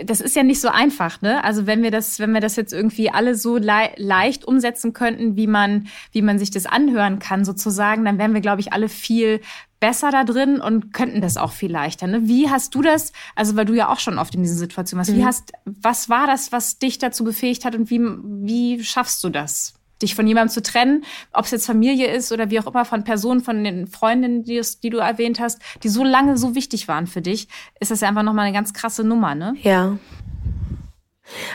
das 0.04 0.20
ist 0.20 0.36
ja 0.36 0.44
nicht 0.44 0.60
so 0.60 0.68
einfach, 0.68 1.20
ne? 1.22 1.42
Also 1.42 1.66
wenn 1.66 1.82
wir 1.82 1.90
das, 1.90 2.20
wenn 2.20 2.32
wir 2.32 2.40
das 2.40 2.54
jetzt 2.54 2.72
irgendwie 2.72 3.10
alle 3.10 3.34
so 3.34 3.56
le 3.56 3.90
leicht 3.96 4.44
umsetzen 4.44 4.92
könnten, 4.92 5.36
wie 5.36 5.48
man, 5.48 5.88
wie 6.12 6.22
man 6.22 6.38
sich 6.38 6.50
das 6.50 6.66
anhören 6.66 7.18
kann, 7.18 7.44
sozusagen, 7.44 8.04
dann 8.04 8.18
wären 8.18 8.32
wir, 8.32 8.40
glaube 8.40 8.60
ich, 8.60 8.72
alle 8.72 8.88
viel 8.88 9.40
besser 9.82 10.12
da 10.12 10.22
drin 10.22 10.60
und 10.60 10.94
könnten 10.94 11.20
das 11.20 11.36
auch 11.36 11.50
viel 11.50 11.72
leichter. 11.72 12.06
Ne? 12.06 12.20
Wie 12.28 12.48
hast 12.48 12.72
du 12.76 12.82
das, 12.82 13.12
also 13.34 13.56
weil 13.56 13.64
du 13.64 13.74
ja 13.74 13.88
auch 13.88 13.98
schon 13.98 14.16
oft 14.16 14.32
in 14.32 14.42
dieser 14.42 14.54
Situation 14.54 14.96
warst, 14.96 15.10
mhm. 15.10 15.16
wie 15.16 15.24
hast, 15.24 15.52
was 15.64 16.08
war 16.08 16.28
das, 16.28 16.52
was 16.52 16.78
dich 16.78 16.98
dazu 16.98 17.24
befähigt 17.24 17.64
hat 17.64 17.74
und 17.74 17.90
wie, 17.90 18.00
wie 18.00 18.84
schaffst 18.84 19.22
du 19.24 19.28
das? 19.28 19.74
dich 20.00 20.16
von 20.16 20.26
jemandem 20.26 20.52
zu 20.52 20.62
trennen, 20.62 21.04
ob 21.32 21.44
es 21.44 21.52
jetzt 21.52 21.64
Familie 21.66 22.12
ist 22.12 22.32
oder 22.32 22.50
wie 22.50 22.58
auch 22.58 22.66
immer, 22.66 22.84
von 22.84 23.04
Personen, 23.04 23.40
von 23.40 23.62
den 23.62 23.86
Freundinnen, 23.86 24.42
die, 24.42 24.60
die 24.82 24.90
du 24.90 24.98
erwähnt 24.98 25.38
hast, 25.38 25.60
die 25.84 25.88
so 25.88 26.02
lange 26.02 26.36
so 26.36 26.56
wichtig 26.56 26.88
waren 26.88 27.06
für 27.06 27.22
dich, 27.22 27.46
ist 27.78 27.92
das 27.92 28.00
ja 28.00 28.08
einfach 28.08 28.24
nochmal 28.24 28.46
eine 28.46 28.54
ganz 28.54 28.72
krasse 28.72 29.04
Nummer, 29.04 29.36
ne? 29.36 29.54
Ja. 29.62 29.96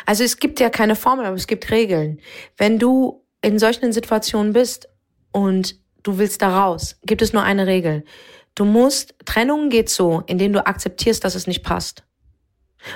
Also 0.05 0.23
es 0.23 0.37
gibt 0.37 0.61
ja 0.61 0.69
keine 0.69 0.95
Formel, 0.95 1.25
aber 1.25 1.35
es 1.35 1.47
gibt 1.47 1.69
Regeln. 1.71 2.21
Wenn 2.55 2.79
du 2.79 3.25
in 3.41 3.59
solchen 3.59 3.91
Situationen 3.91 4.53
bist 4.53 4.87
und 5.33 5.75
du 6.07 6.17
willst 6.17 6.41
da 6.41 6.63
raus, 6.63 6.97
gibt 7.03 7.21
es 7.21 7.33
nur 7.33 7.43
eine 7.43 7.67
Regel. 7.67 8.03
Du 8.55 8.65
musst, 8.65 9.13
Trennung 9.25 9.69
geht 9.69 9.89
so, 9.89 10.23
indem 10.25 10.53
du 10.53 10.65
akzeptierst, 10.65 11.23
dass 11.23 11.35
es 11.35 11.47
nicht 11.47 11.63
passt. 11.63 12.03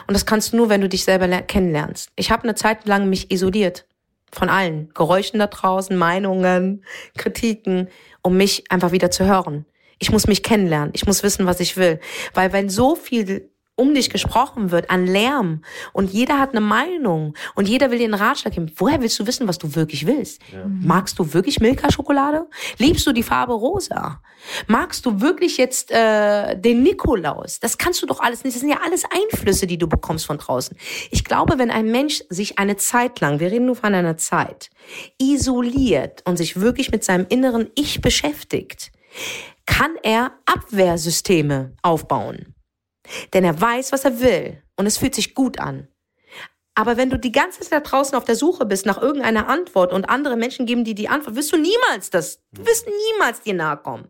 Und 0.08 0.14
das 0.14 0.26
kannst 0.26 0.54
du 0.54 0.58
nur, 0.58 0.70
wenn 0.70 0.82
du 0.82 0.90
dich 0.90 1.04
selber 1.04 1.28
kennenlernst. 1.42 2.10
Ich 2.16 2.32
habe 2.32 2.44
eine 2.44 2.56
Zeit 2.56 2.88
lang 2.88 3.10
mich 3.10 3.32
isoliert 3.32 3.86
von 4.32 4.48
allen 4.48 4.90
Geräuschen 4.94 5.40
da 5.40 5.48
draußen, 5.48 5.96
Meinungen, 5.96 6.86
Kritiken, 7.18 7.90
um 8.22 8.38
mich 8.38 8.72
einfach 8.72 8.94
wieder 8.94 9.12
zu 9.12 9.26
hören. 9.26 9.66
Ich 10.00 10.12
muss 10.12 10.26
mich 10.26 10.42
kennenlernen. 10.42 10.92
Ich 10.94 11.06
muss 11.06 11.22
wissen, 11.22 11.46
was 11.46 11.60
ich 11.60 11.78
will. 11.78 12.00
Weil 12.34 12.54
wenn 12.54 12.70
so 12.70 12.96
viel 12.96 13.51
um 13.82 13.96
dich 13.96 14.12
gesprochen 14.12 14.70
wird 14.70 14.92
an 14.92 15.08
Lärm 15.08 15.64
und 15.92 16.14
jeder 16.14 16.38
hat 16.38 16.52
eine 16.52 16.62
Meinung 16.62 17.34
und 17.56 17.68
jeder 17.68 17.90
will 17.90 17.98
dir 17.98 18.06
einen 18.06 18.14
Ratschlag 18.14 18.54
geben. 18.54 18.72
Woher 18.76 19.02
willst 19.02 19.20
du 19.20 19.26
wissen, 19.26 19.48
was 19.48 19.58
du 19.58 19.74
wirklich 19.74 20.06
willst? 20.06 20.40
Ja. 20.54 20.66
Magst 20.68 21.18
du 21.18 21.34
wirklich 21.34 21.60
Milka-Schokolade? 21.60 22.48
Liebst 22.78 23.08
du 23.08 23.12
die 23.12 23.24
Farbe 23.24 23.54
rosa? 23.54 24.22
Magst 24.68 25.08
du 25.08 25.20
wirklich 25.20 25.58
jetzt 25.58 25.90
äh, 25.90 26.56
den 26.56 26.84
Nikolaus? 26.84 27.60
Das 27.60 27.80
kannst 27.80 28.04
du 28.04 28.06
doch 28.06 28.20
alles 28.20 28.44
nicht. 28.44 28.56
Das 28.56 28.62
sind 28.62 28.70
ja 28.70 28.82
alles 28.86 29.04
Einflüsse, 29.06 29.66
die 29.66 29.80
du 29.80 29.88
bekommst 29.88 30.28
von 30.28 30.38
draußen. 30.38 30.78
Ich 31.10 31.24
glaube, 31.24 31.58
wenn 31.58 31.72
ein 31.72 31.90
Mensch 31.92 32.24
sich 32.30 32.60
eine 32.60 32.78
Zeit 32.78 33.20
lang, 33.20 33.40
wir 33.40 33.52
reden 33.52 33.66
nur 33.66 33.76
von 33.76 33.96
einer 33.96 34.18
Zeit, 34.18 34.70
isoliert 35.20 36.22
und 36.26 36.38
sich 36.38 36.62
wirklich 36.62 36.92
mit 36.92 37.04
seinem 37.04 37.26
inneren 37.30 37.72
Ich 37.74 38.00
beschäftigt, 38.00 38.92
kann 39.66 39.96
er 40.04 40.34
Abwehrsysteme 40.46 41.74
aufbauen. 41.82 42.54
Denn 43.34 43.44
er 43.44 43.60
weiß, 43.60 43.92
was 43.92 44.06
er 44.06 44.20
will 44.20 44.62
und 44.76 44.86
es 44.86 44.98
fühlt 44.98 45.16
sich 45.16 45.34
gut 45.36 45.60
an. 45.60 45.88
Aber 46.74 46.98
wenn 46.98 47.10
du 47.10 47.20
die 47.20 47.32
ganze 47.32 47.62
Zeit 47.62 47.72
da 47.72 47.80
draußen 47.82 48.16
auf 48.16 48.24
der 48.24 48.36
Suche 48.36 48.66
bist 48.66 48.86
nach 48.86 49.02
irgendeiner 49.02 49.50
Antwort 49.50 49.92
und 49.92 50.06
andere 50.06 50.38
Menschen 50.38 50.66
geben 50.66 50.84
dir 50.84 50.96
die 50.96 51.10
Antwort, 51.10 51.36
wirst 51.36 51.52
du 51.52 51.58
niemals 51.58 52.10
das, 52.10 52.42
du 52.54 52.66
wirst 52.66 52.88
niemals 52.88 53.42
dir 53.42 53.54
nahe 53.54 53.78
kommen. 53.78 54.08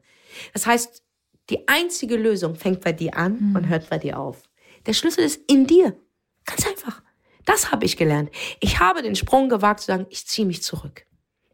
Das 0.54 0.68
heißt, 0.68 1.04
die 1.50 1.68
einzige 1.68 2.18
Lösung 2.18 2.56
fängt 2.56 2.82
bei 2.82 2.94
dir 2.94 3.18
an 3.18 3.50
mhm. 3.50 3.56
und 3.56 3.68
hört 3.68 3.90
bei 3.90 3.98
dir 3.98 4.20
auf. 4.20 4.44
Der 4.86 4.94
Schlüssel 4.94 5.24
ist 5.24 5.42
in 5.52 5.68
dir. 5.68 5.98
Ganz 6.46 6.68
einfach. 6.68 7.02
Das 7.46 7.72
habe 7.72 7.86
ich 7.86 7.98
gelernt. 7.98 8.30
Ich 8.60 8.80
habe 8.80 9.02
den 9.02 9.16
Sprung 9.16 9.50
gewagt 9.50 9.82
zu 9.82 9.88
sagen, 9.88 10.06
ich 10.10 10.28
ziehe 10.28 10.48
mich 10.48 10.64
zurück. 10.64 11.06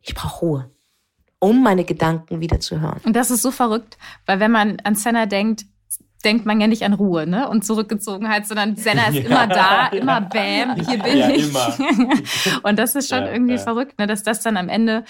Ich 0.01 0.13
brauche 0.13 0.45
Ruhe, 0.45 0.71
um 1.39 1.63
meine 1.63 1.85
Gedanken 1.85 2.41
wieder 2.41 2.59
zu 2.59 2.79
hören. 2.79 3.01
Und 3.05 3.15
das 3.15 3.31
ist 3.31 3.41
so 3.41 3.51
verrückt, 3.51 3.97
weil 4.25 4.39
wenn 4.39 4.51
man 4.51 4.79
an 4.81 4.95
Senna 4.95 5.25
denkt, 5.25 5.65
denkt 6.23 6.45
man 6.45 6.59
ja 6.59 6.67
nicht 6.67 6.83
an 6.83 6.93
Ruhe 6.93 7.27
ne? 7.27 7.49
und 7.49 7.65
Zurückgezogenheit, 7.65 8.47
sondern 8.47 8.75
Senna 8.75 9.07
ist 9.09 9.15
ja, 9.15 9.21
immer 9.21 9.47
da, 9.47 9.87
immer 9.87 10.21
Bam, 10.21 10.75
hier 10.75 10.99
bin 10.99 11.17
ja, 11.17 11.29
ich. 11.29 11.53
und 12.63 12.79
das 12.79 12.95
ist 12.95 13.09
schon 13.09 13.23
ja, 13.23 13.31
irgendwie 13.31 13.57
verrückt, 13.57 13.99
ne? 13.99 14.07
dass 14.07 14.23
das 14.23 14.41
dann 14.41 14.57
am 14.57 14.69
Ende 14.69 15.03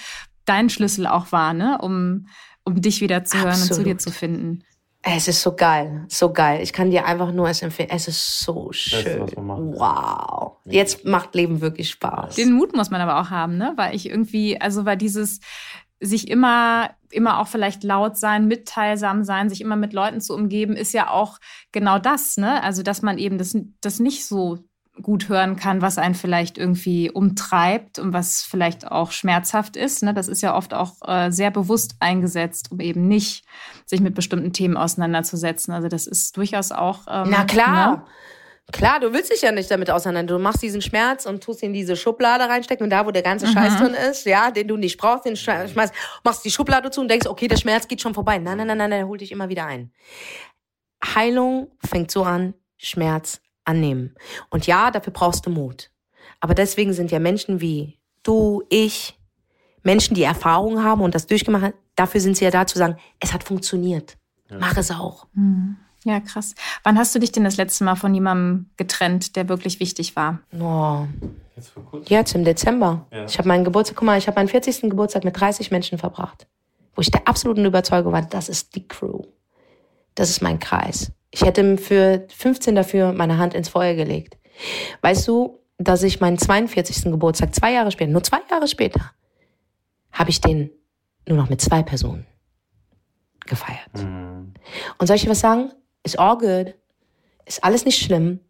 dein 0.44 0.70
Schlüssel 0.70 1.06
auch 1.06 1.32
war, 1.32 1.54
ne? 1.54 1.78
um, 1.80 2.26
um 2.64 2.80
dich 2.80 3.00
wieder 3.00 3.24
zu 3.24 3.38
hören 3.38 3.48
Absolut. 3.48 3.70
und 3.70 3.76
zu 3.76 3.84
dir 3.84 3.98
zu 3.98 4.10
finden. 4.10 4.64
Es 5.02 5.28
ist 5.28 5.42
so 5.42 5.54
geil, 5.54 6.04
so 6.08 6.32
geil. 6.32 6.60
Ich 6.60 6.72
kann 6.72 6.90
dir 6.90 7.06
einfach 7.06 7.32
nur 7.32 7.48
es 7.48 7.62
empfehlen. 7.62 7.88
Es 7.90 8.08
ist 8.08 8.40
so 8.40 8.72
schön. 8.72 9.24
Ist, 9.24 9.36
wow. 9.36 10.56
Jetzt 10.64 11.04
macht 11.04 11.34
Leben 11.36 11.60
wirklich 11.60 11.90
Spaß. 11.90 12.34
Den 12.34 12.52
Mut 12.52 12.74
muss 12.74 12.90
man 12.90 13.00
aber 13.00 13.20
auch 13.20 13.30
haben, 13.30 13.56
ne? 13.56 13.72
Weil 13.76 13.94
ich 13.94 14.08
irgendwie, 14.08 14.60
also 14.60 14.84
weil 14.84 14.96
dieses 14.96 15.40
sich 16.00 16.28
immer, 16.28 16.90
immer 17.10 17.40
auch 17.40 17.48
vielleicht 17.48 17.84
laut 17.84 18.16
sein, 18.16 18.46
mitteilsam 18.46 19.24
sein, 19.24 19.48
sich 19.48 19.60
immer 19.60 19.76
mit 19.76 19.92
Leuten 19.92 20.20
zu 20.20 20.34
umgeben, 20.34 20.76
ist 20.76 20.92
ja 20.92 21.10
auch 21.10 21.38
genau 21.72 21.98
das, 21.98 22.36
ne? 22.36 22.62
Also, 22.62 22.82
dass 22.82 23.02
man 23.02 23.18
eben 23.18 23.38
das, 23.38 23.56
das 23.80 23.98
nicht 23.98 24.26
so 24.26 24.58
gut 25.02 25.28
hören 25.28 25.56
kann, 25.56 25.82
was 25.82 25.98
einen 25.98 26.14
vielleicht 26.14 26.58
irgendwie 26.58 27.10
umtreibt 27.10 27.98
und 27.98 28.12
was 28.12 28.42
vielleicht 28.42 28.90
auch 28.90 29.12
schmerzhaft 29.12 29.76
ist. 29.76 30.02
Ne? 30.02 30.14
Das 30.14 30.28
ist 30.28 30.42
ja 30.42 30.56
oft 30.56 30.74
auch 30.74 30.96
äh, 31.06 31.30
sehr 31.30 31.50
bewusst 31.50 31.96
eingesetzt, 32.00 32.72
um 32.72 32.80
eben 32.80 33.06
nicht 33.06 33.44
sich 33.86 34.00
mit 34.00 34.14
bestimmten 34.14 34.52
Themen 34.52 34.76
auseinanderzusetzen. 34.76 35.72
Also 35.72 35.88
das 35.88 36.06
ist 36.06 36.36
durchaus 36.36 36.72
auch. 36.72 37.06
Ähm, 37.08 37.28
Na 37.30 37.44
klar. 37.44 37.96
Ne? 37.96 38.02
Klar, 38.70 39.00
du 39.00 39.12
willst 39.14 39.32
dich 39.32 39.40
ja 39.40 39.50
nicht 39.50 39.70
damit 39.70 39.90
auseinander. 39.90 40.34
Du 40.34 40.42
machst 40.42 40.62
diesen 40.62 40.82
Schmerz 40.82 41.24
und 41.24 41.42
tust 41.42 41.62
ihn 41.62 41.68
in 41.68 41.72
diese 41.72 41.96
Schublade 41.96 42.44
reinstecken 42.44 42.84
und 42.84 42.90
da, 42.90 43.06
wo 43.06 43.10
der 43.10 43.22
ganze 43.22 43.46
mhm. 43.46 43.52
Scheiß 43.52 43.78
drin 43.78 43.94
ist, 43.94 44.26
ja, 44.26 44.50
den 44.50 44.68
du 44.68 44.76
nicht 44.76 44.98
brauchst, 44.98 45.24
den 45.24 45.36
schmeißt, 45.36 45.94
machst 46.22 46.44
die 46.44 46.50
Schublade 46.50 46.90
zu 46.90 47.00
und 47.00 47.08
denkst, 47.08 47.26
okay, 47.26 47.48
der 47.48 47.56
Schmerz 47.56 47.88
geht 47.88 48.02
schon 48.02 48.12
vorbei. 48.12 48.38
Nein, 48.38 48.58
nein, 48.58 48.66
nein, 48.66 48.78
nein, 48.78 48.90
nein, 48.90 49.06
hol 49.06 49.16
dich 49.16 49.32
immer 49.32 49.48
wieder 49.48 49.64
ein. 49.64 49.90
Heilung 51.02 51.70
fängt 51.84 52.10
so 52.10 52.24
an, 52.24 52.54
Schmerz 52.76 53.40
annehmen. 53.64 54.14
Und 54.50 54.66
ja, 54.66 54.90
dafür 54.90 55.12
brauchst 55.12 55.46
du 55.46 55.50
Mut. 55.50 55.90
Aber 56.40 56.54
deswegen 56.54 56.92
sind 56.92 57.10
ja 57.10 57.20
Menschen 57.20 57.60
wie 57.60 57.98
du, 58.22 58.62
ich, 58.68 59.18
Menschen, 59.82 60.14
die 60.14 60.24
Erfahrung 60.24 60.84
haben 60.84 61.00
und 61.00 61.14
das 61.14 61.26
durchgemacht 61.26 61.62
haben, 61.62 61.74
dafür 61.94 62.20
sind 62.20 62.36
sie 62.36 62.44
ja 62.44 62.50
da 62.50 62.66
zu 62.66 62.76
sagen, 62.76 62.98
es 63.18 63.32
hat 63.32 63.44
funktioniert. 63.44 64.18
Ja. 64.50 64.58
Mach 64.58 64.76
es 64.76 64.90
auch. 64.90 65.26
Mhm. 65.32 65.76
Ja, 66.08 66.20
krass. 66.20 66.54
Wann 66.84 66.98
hast 66.98 67.14
du 67.14 67.18
dich 67.18 67.32
denn 67.32 67.44
das 67.44 67.58
letzte 67.58 67.84
Mal 67.84 67.94
von 67.94 68.14
jemandem 68.14 68.70
getrennt, 68.78 69.36
der 69.36 69.50
wirklich 69.50 69.78
wichtig 69.78 70.16
war? 70.16 70.38
Oh. 70.58 71.06
Jetzt, 72.06 72.34
im 72.34 72.44
Dezember. 72.44 73.06
Ja. 73.12 73.26
Ich 73.26 73.36
habe 73.36 73.46
meinen 73.46 73.64
Geburtstag, 73.64 73.98
guck 73.98 74.06
mal, 74.06 74.16
ich 74.16 74.26
habe 74.26 74.36
meinen 74.36 74.48
40. 74.48 74.88
Geburtstag 74.88 75.24
mit 75.24 75.38
30 75.38 75.70
Menschen 75.70 75.98
verbracht. 75.98 76.46
Wo 76.94 77.02
ich 77.02 77.10
der 77.10 77.28
absoluten 77.28 77.66
Überzeugung 77.66 78.14
war, 78.14 78.22
das 78.22 78.48
ist 78.48 78.74
die 78.74 78.88
Crew. 78.88 79.20
Das 80.14 80.30
ist 80.30 80.40
mein 80.40 80.58
Kreis. 80.58 81.12
Ich 81.30 81.42
hätte 81.42 81.76
für 81.76 82.26
15 82.34 82.74
dafür 82.74 83.12
meine 83.12 83.36
Hand 83.36 83.52
ins 83.52 83.68
Feuer 83.68 83.92
gelegt. 83.92 84.38
Weißt 85.02 85.28
du, 85.28 85.58
dass 85.76 86.02
ich 86.02 86.20
meinen 86.20 86.38
42. 86.38 87.04
Geburtstag 87.04 87.54
zwei 87.54 87.74
Jahre 87.74 87.90
später, 87.90 88.10
nur 88.10 88.24
zwei 88.24 88.40
Jahre 88.50 88.66
später, 88.66 89.12
habe 90.10 90.30
ich 90.30 90.40
den 90.40 90.70
nur 91.28 91.36
noch 91.36 91.50
mit 91.50 91.60
zwei 91.60 91.82
Personen 91.82 92.26
gefeiert. 93.44 93.92
Mhm. 93.94 94.54
Und 94.98 95.06
soll 95.06 95.16
ich 95.16 95.22
dir 95.22 95.30
was 95.30 95.40
sagen? 95.40 95.72
Ist 96.02 96.18
all 96.18 96.38
good. 96.38 96.74
Ist 97.44 97.62
alles 97.64 97.84
nicht 97.84 97.98
schlimm. 97.98 98.40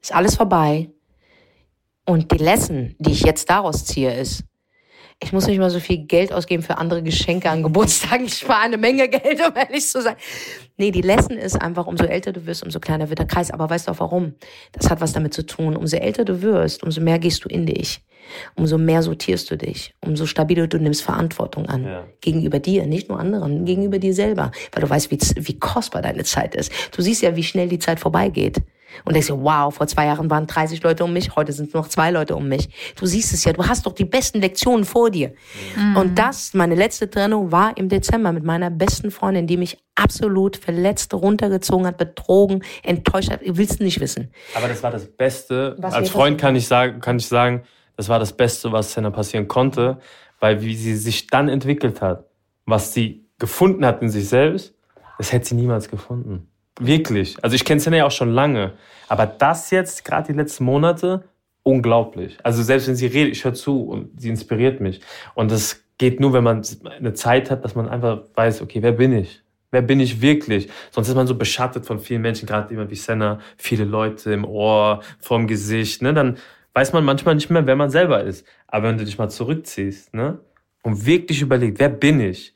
Ist 0.00 0.14
alles 0.14 0.36
vorbei. 0.36 0.90
Und 2.06 2.32
die 2.32 2.38
Lesson, 2.38 2.96
die 2.98 3.12
ich 3.12 3.22
jetzt 3.22 3.48
daraus 3.50 3.84
ziehe, 3.84 4.12
ist, 4.18 4.44
ich 5.22 5.32
muss 5.32 5.46
nicht 5.46 5.58
mal 5.58 5.70
so 5.70 5.80
viel 5.80 5.98
Geld 5.98 6.32
ausgeben 6.32 6.62
für 6.62 6.78
andere 6.78 7.02
Geschenke 7.02 7.50
an 7.50 7.62
Geburtstagen. 7.62 8.26
Ich 8.26 8.38
spare 8.38 8.62
eine 8.62 8.78
Menge 8.78 9.08
Geld, 9.08 9.40
um 9.46 9.54
ehrlich 9.54 9.86
zu 9.86 10.00
sein. 10.00 10.16
Nee, 10.78 10.90
die 10.90 11.02
Lesson 11.02 11.36
ist 11.36 11.60
einfach, 11.60 11.86
umso 11.86 12.04
älter 12.04 12.32
du 12.32 12.46
wirst, 12.46 12.62
umso 12.62 12.80
kleiner 12.80 13.10
wird 13.10 13.18
der 13.18 13.26
Kreis. 13.26 13.50
Aber 13.50 13.68
weißt 13.68 13.86
du 13.86 13.92
auch 13.92 14.00
warum? 14.00 14.34
Das 14.72 14.88
hat 14.88 15.00
was 15.02 15.12
damit 15.12 15.34
zu 15.34 15.44
tun. 15.44 15.76
Umso 15.76 15.98
älter 15.98 16.24
du 16.24 16.40
wirst, 16.40 16.82
umso 16.82 17.02
mehr 17.02 17.18
gehst 17.18 17.44
du 17.44 17.48
in 17.48 17.66
dich. 17.66 18.00
Umso 18.54 18.78
mehr 18.78 19.02
sortierst 19.02 19.50
du 19.50 19.56
dich. 19.56 19.94
Umso 20.00 20.24
stabiler 20.24 20.66
du 20.66 20.78
nimmst 20.78 21.02
Verantwortung 21.02 21.66
an. 21.66 21.84
Ja. 21.84 22.06
Gegenüber 22.20 22.58
dir, 22.58 22.86
nicht 22.86 23.08
nur 23.08 23.20
anderen, 23.20 23.64
gegenüber 23.66 23.98
dir 23.98 24.14
selber. 24.14 24.52
Weil 24.72 24.82
du 24.82 24.88
weißt, 24.88 25.10
wie, 25.10 25.18
wie 25.46 25.58
kostbar 25.58 26.00
deine 26.00 26.24
Zeit 26.24 26.54
ist. 26.54 26.72
Du 26.96 27.02
siehst 27.02 27.22
ja, 27.22 27.36
wie 27.36 27.44
schnell 27.44 27.68
die 27.68 27.78
Zeit 27.78 28.00
vorbeigeht. 28.00 28.62
Und 29.04 29.14
denkst 29.14 29.28
dir, 29.28 29.42
wow, 29.42 29.74
vor 29.74 29.86
zwei 29.86 30.06
Jahren 30.06 30.30
waren 30.30 30.46
30 30.46 30.82
Leute 30.82 31.04
um 31.04 31.12
mich, 31.12 31.34
heute 31.36 31.52
sind 31.52 31.72
nur 31.72 31.82
noch 31.82 31.88
zwei 31.88 32.10
Leute 32.10 32.36
um 32.36 32.48
mich. 32.48 32.68
Du 32.96 33.06
siehst 33.06 33.32
es 33.32 33.44
ja, 33.44 33.52
du 33.52 33.66
hast 33.66 33.86
doch 33.86 33.92
die 33.92 34.04
besten 34.04 34.40
Lektionen 34.40 34.84
vor 34.84 35.10
dir. 35.10 35.32
Mhm. 35.76 35.96
Und 35.96 36.18
das, 36.18 36.54
meine 36.54 36.74
letzte 36.74 37.08
Trennung, 37.08 37.52
war 37.52 37.76
im 37.76 37.88
Dezember 37.88 38.32
mit 38.32 38.44
meiner 38.44 38.70
besten 38.70 39.10
Freundin, 39.10 39.46
die 39.46 39.56
mich 39.56 39.78
absolut 39.94 40.56
verletzt, 40.56 41.14
runtergezogen 41.14 41.86
hat, 41.86 41.98
betrogen, 41.98 42.62
enttäuscht 42.82 43.30
hat. 43.30 43.40
Willst 43.44 43.80
du 43.80 43.84
nicht 43.84 44.00
wissen. 44.00 44.30
Aber 44.54 44.68
das 44.68 44.82
war 44.82 44.90
das 44.90 45.06
Beste. 45.06 45.76
Was 45.78 45.94
Als 45.94 46.10
Freund 46.10 46.40
kann 46.40 46.56
ich 46.56 46.66
sagen, 46.66 47.00
kann 47.00 47.18
ich 47.18 47.26
sagen, 47.26 47.62
das 47.96 48.08
war 48.08 48.18
das 48.18 48.32
Beste, 48.32 48.72
was 48.72 48.92
Senna 48.92 49.10
passieren 49.10 49.46
konnte, 49.46 49.98
weil 50.38 50.62
wie 50.62 50.74
sie 50.74 50.96
sich 50.96 51.26
dann 51.26 51.48
entwickelt 51.48 52.00
hat, 52.00 52.24
was 52.64 52.94
sie 52.94 53.26
gefunden 53.38 53.84
hat 53.84 54.00
in 54.02 54.08
sich 54.08 54.28
selbst, 54.28 54.74
das 55.18 55.32
hätte 55.32 55.48
sie 55.48 55.54
niemals 55.54 55.90
gefunden. 55.90 56.49
Wirklich. 56.80 57.36
Also 57.42 57.54
ich 57.54 57.64
kenne 57.64 57.80
Senna 57.80 57.98
ja 57.98 58.06
auch 58.06 58.10
schon 58.10 58.32
lange. 58.32 58.72
Aber 59.08 59.26
das 59.26 59.70
jetzt, 59.70 60.04
gerade 60.04 60.32
die 60.32 60.38
letzten 60.38 60.64
Monate, 60.64 61.24
unglaublich. 61.62 62.38
Also 62.42 62.62
selbst 62.62 62.88
wenn 62.88 62.96
sie 62.96 63.06
redet, 63.06 63.32
ich 63.36 63.44
höre 63.44 63.54
zu 63.54 63.82
und 63.82 64.20
sie 64.20 64.30
inspiriert 64.30 64.80
mich. 64.80 65.00
Und 65.34 65.50
das 65.50 65.84
geht 65.98 66.18
nur, 66.18 66.32
wenn 66.32 66.44
man 66.44 66.62
eine 66.98 67.12
Zeit 67.12 67.50
hat, 67.50 67.64
dass 67.64 67.74
man 67.74 67.88
einfach 67.88 68.22
weiß, 68.34 68.62
okay, 68.62 68.82
wer 68.82 68.92
bin 68.92 69.12
ich? 69.12 69.42
Wer 69.70 69.82
bin 69.82 70.00
ich 70.00 70.20
wirklich? 70.20 70.68
Sonst 70.90 71.08
ist 71.08 71.14
man 71.14 71.26
so 71.26 71.36
beschattet 71.36 71.86
von 71.86 72.00
vielen 72.00 72.22
Menschen, 72.22 72.46
gerade 72.46 72.70
jemand 72.70 72.90
wie 72.90 72.96
Senna, 72.96 73.38
viele 73.56 73.84
Leute 73.84 74.32
im 74.32 74.44
Ohr, 74.44 75.02
vorm 75.20 75.46
Gesicht. 75.46 76.02
Ne? 76.02 76.14
Dann 76.14 76.38
weiß 76.72 76.92
man 76.92 77.04
manchmal 77.04 77.34
nicht 77.34 77.50
mehr, 77.50 77.66
wer 77.66 77.76
man 77.76 77.90
selber 77.90 78.24
ist. 78.24 78.46
Aber 78.66 78.88
wenn 78.88 78.98
du 78.98 79.04
dich 79.04 79.18
mal 79.18 79.28
zurückziehst 79.28 80.14
ne? 80.14 80.40
und 80.82 81.06
wirklich 81.06 81.42
überlegst, 81.42 81.78
wer 81.78 81.90
bin 81.90 82.20
ich? 82.20 82.54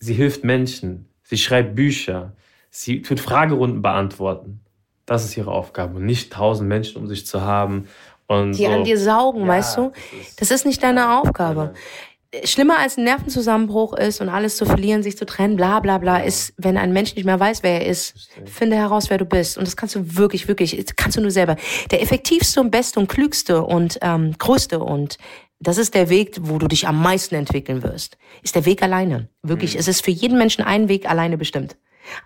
Sie 0.00 0.14
hilft 0.14 0.44
Menschen, 0.44 1.08
sie 1.22 1.36
schreibt 1.36 1.74
Bücher, 1.74 2.32
sie 2.70 3.02
tut 3.02 3.20
Fragerunden 3.20 3.82
beantworten. 3.82 4.60
Das 5.06 5.24
ist 5.24 5.36
ihre 5.36 5.50
Aufgabe 5.52 5.96
und 5.96 6.04
nicht 6.06 6.32
tausend 6.32 6.68
Menschen 6.68 6.98
um 7.00 7.06
sich 7.08 7.26
zu 7.26 7.40
haben. 7.42 7.88
Und 8.26 8.52
die 8.52 8.64
so. 8.66 8.70
an 8.70 8.84
dir 8.84 8.98
saugen, 8.98 9.42
Ja, 9.42 9.46
weißt 9.48 9.76
du? 9.78 9.90
das 9.92 10.28
ist- 10.28 10.40
Das 10.40 10.50
ist 10.50 10.66
nicht 10.66 10.82
deine 10.82 11.00
Ja, 11.00 11.20
Aufgabe. 11.20 11.72
nein, 11.72 12.42
Schlimmer 12.44 12.78
als 12.78 12.98
ein 12.98 13.04
Nervenzusammenbruch 13.04 13.94
ist 13.94 14.20
und 14.20 14.28
alles 14.28 14.58
zu 14.58 14.66
verlieren, 14.66 15.02
sich 15.02 15.16
zu 15.16 15.24
trennen, 15.24 15.56
bla 15.56 15.80
bla 15.80 15.96
bla, 15.96 16.18
ist, 16.18 16.52
wenn 16.58 16.76
ein 16.76 16.92
Mensch 16.92 17.14
nicht 17.14 17.24
mehr 17.24 17.40
weiß, 17.40 17.62
wer 17.62 17.80
er 17.80 17.86
ist. 17.86 18.10
Verstehe. 18.10 18.46
Finde 18.46 18.76
heraus, 18.76 19.08
wer 19.08 19.16
du 19.16 19.24
bist. 19.24 19.56
Und 19.56 19.66
das 19.66 19.78
kannst 19.78 19.94
du 19.94 20.16
wirklich, 20.18 20.46
wirklich, 20.46 20.76
das 20.84 20.94
kannst 20.94 21.16
du 21.16 21.22
nur 21.22 21.30
selber. 21.30 21.56
Der 21.90 22.02
effektivste 22.02 22.60
und 22.60 22.70
beste 22.70 23.00
und 23.00 23.08
klügste 23.08 23.62
und 23.64 23.98
ähm, 24.02 24.34
größte 24.36 24.78
und 24.80 25.16
das 25.58 25.78
ist 25.78 25.94
der 25.94 26.10
Weg, 26.10 26.36
wo 26.42 26.58
du 26.58 26.68
dich 26.68 26.86
am 26.86 27.00
meisten 27.02 27.34
entwickeln 27.34 27.82
wirst. 27.82 28.18
Ist 28.42 28.54
der 28.54 28.66
Weg 28.66 28.82
alleine. 28.82 29.28
Wirklich, 29.42 29.72
Mhm. 29.72 29.80
es 29.80 29.88
ist 29.88 30.04
für 30.04 30.10
jeden 30.10 30.36
Menschen 30.36 30.62
ein 30.62 30.88
Weg 30.90 31.08
alleine 31.10 31.38
bestimmt. 31.38 31.76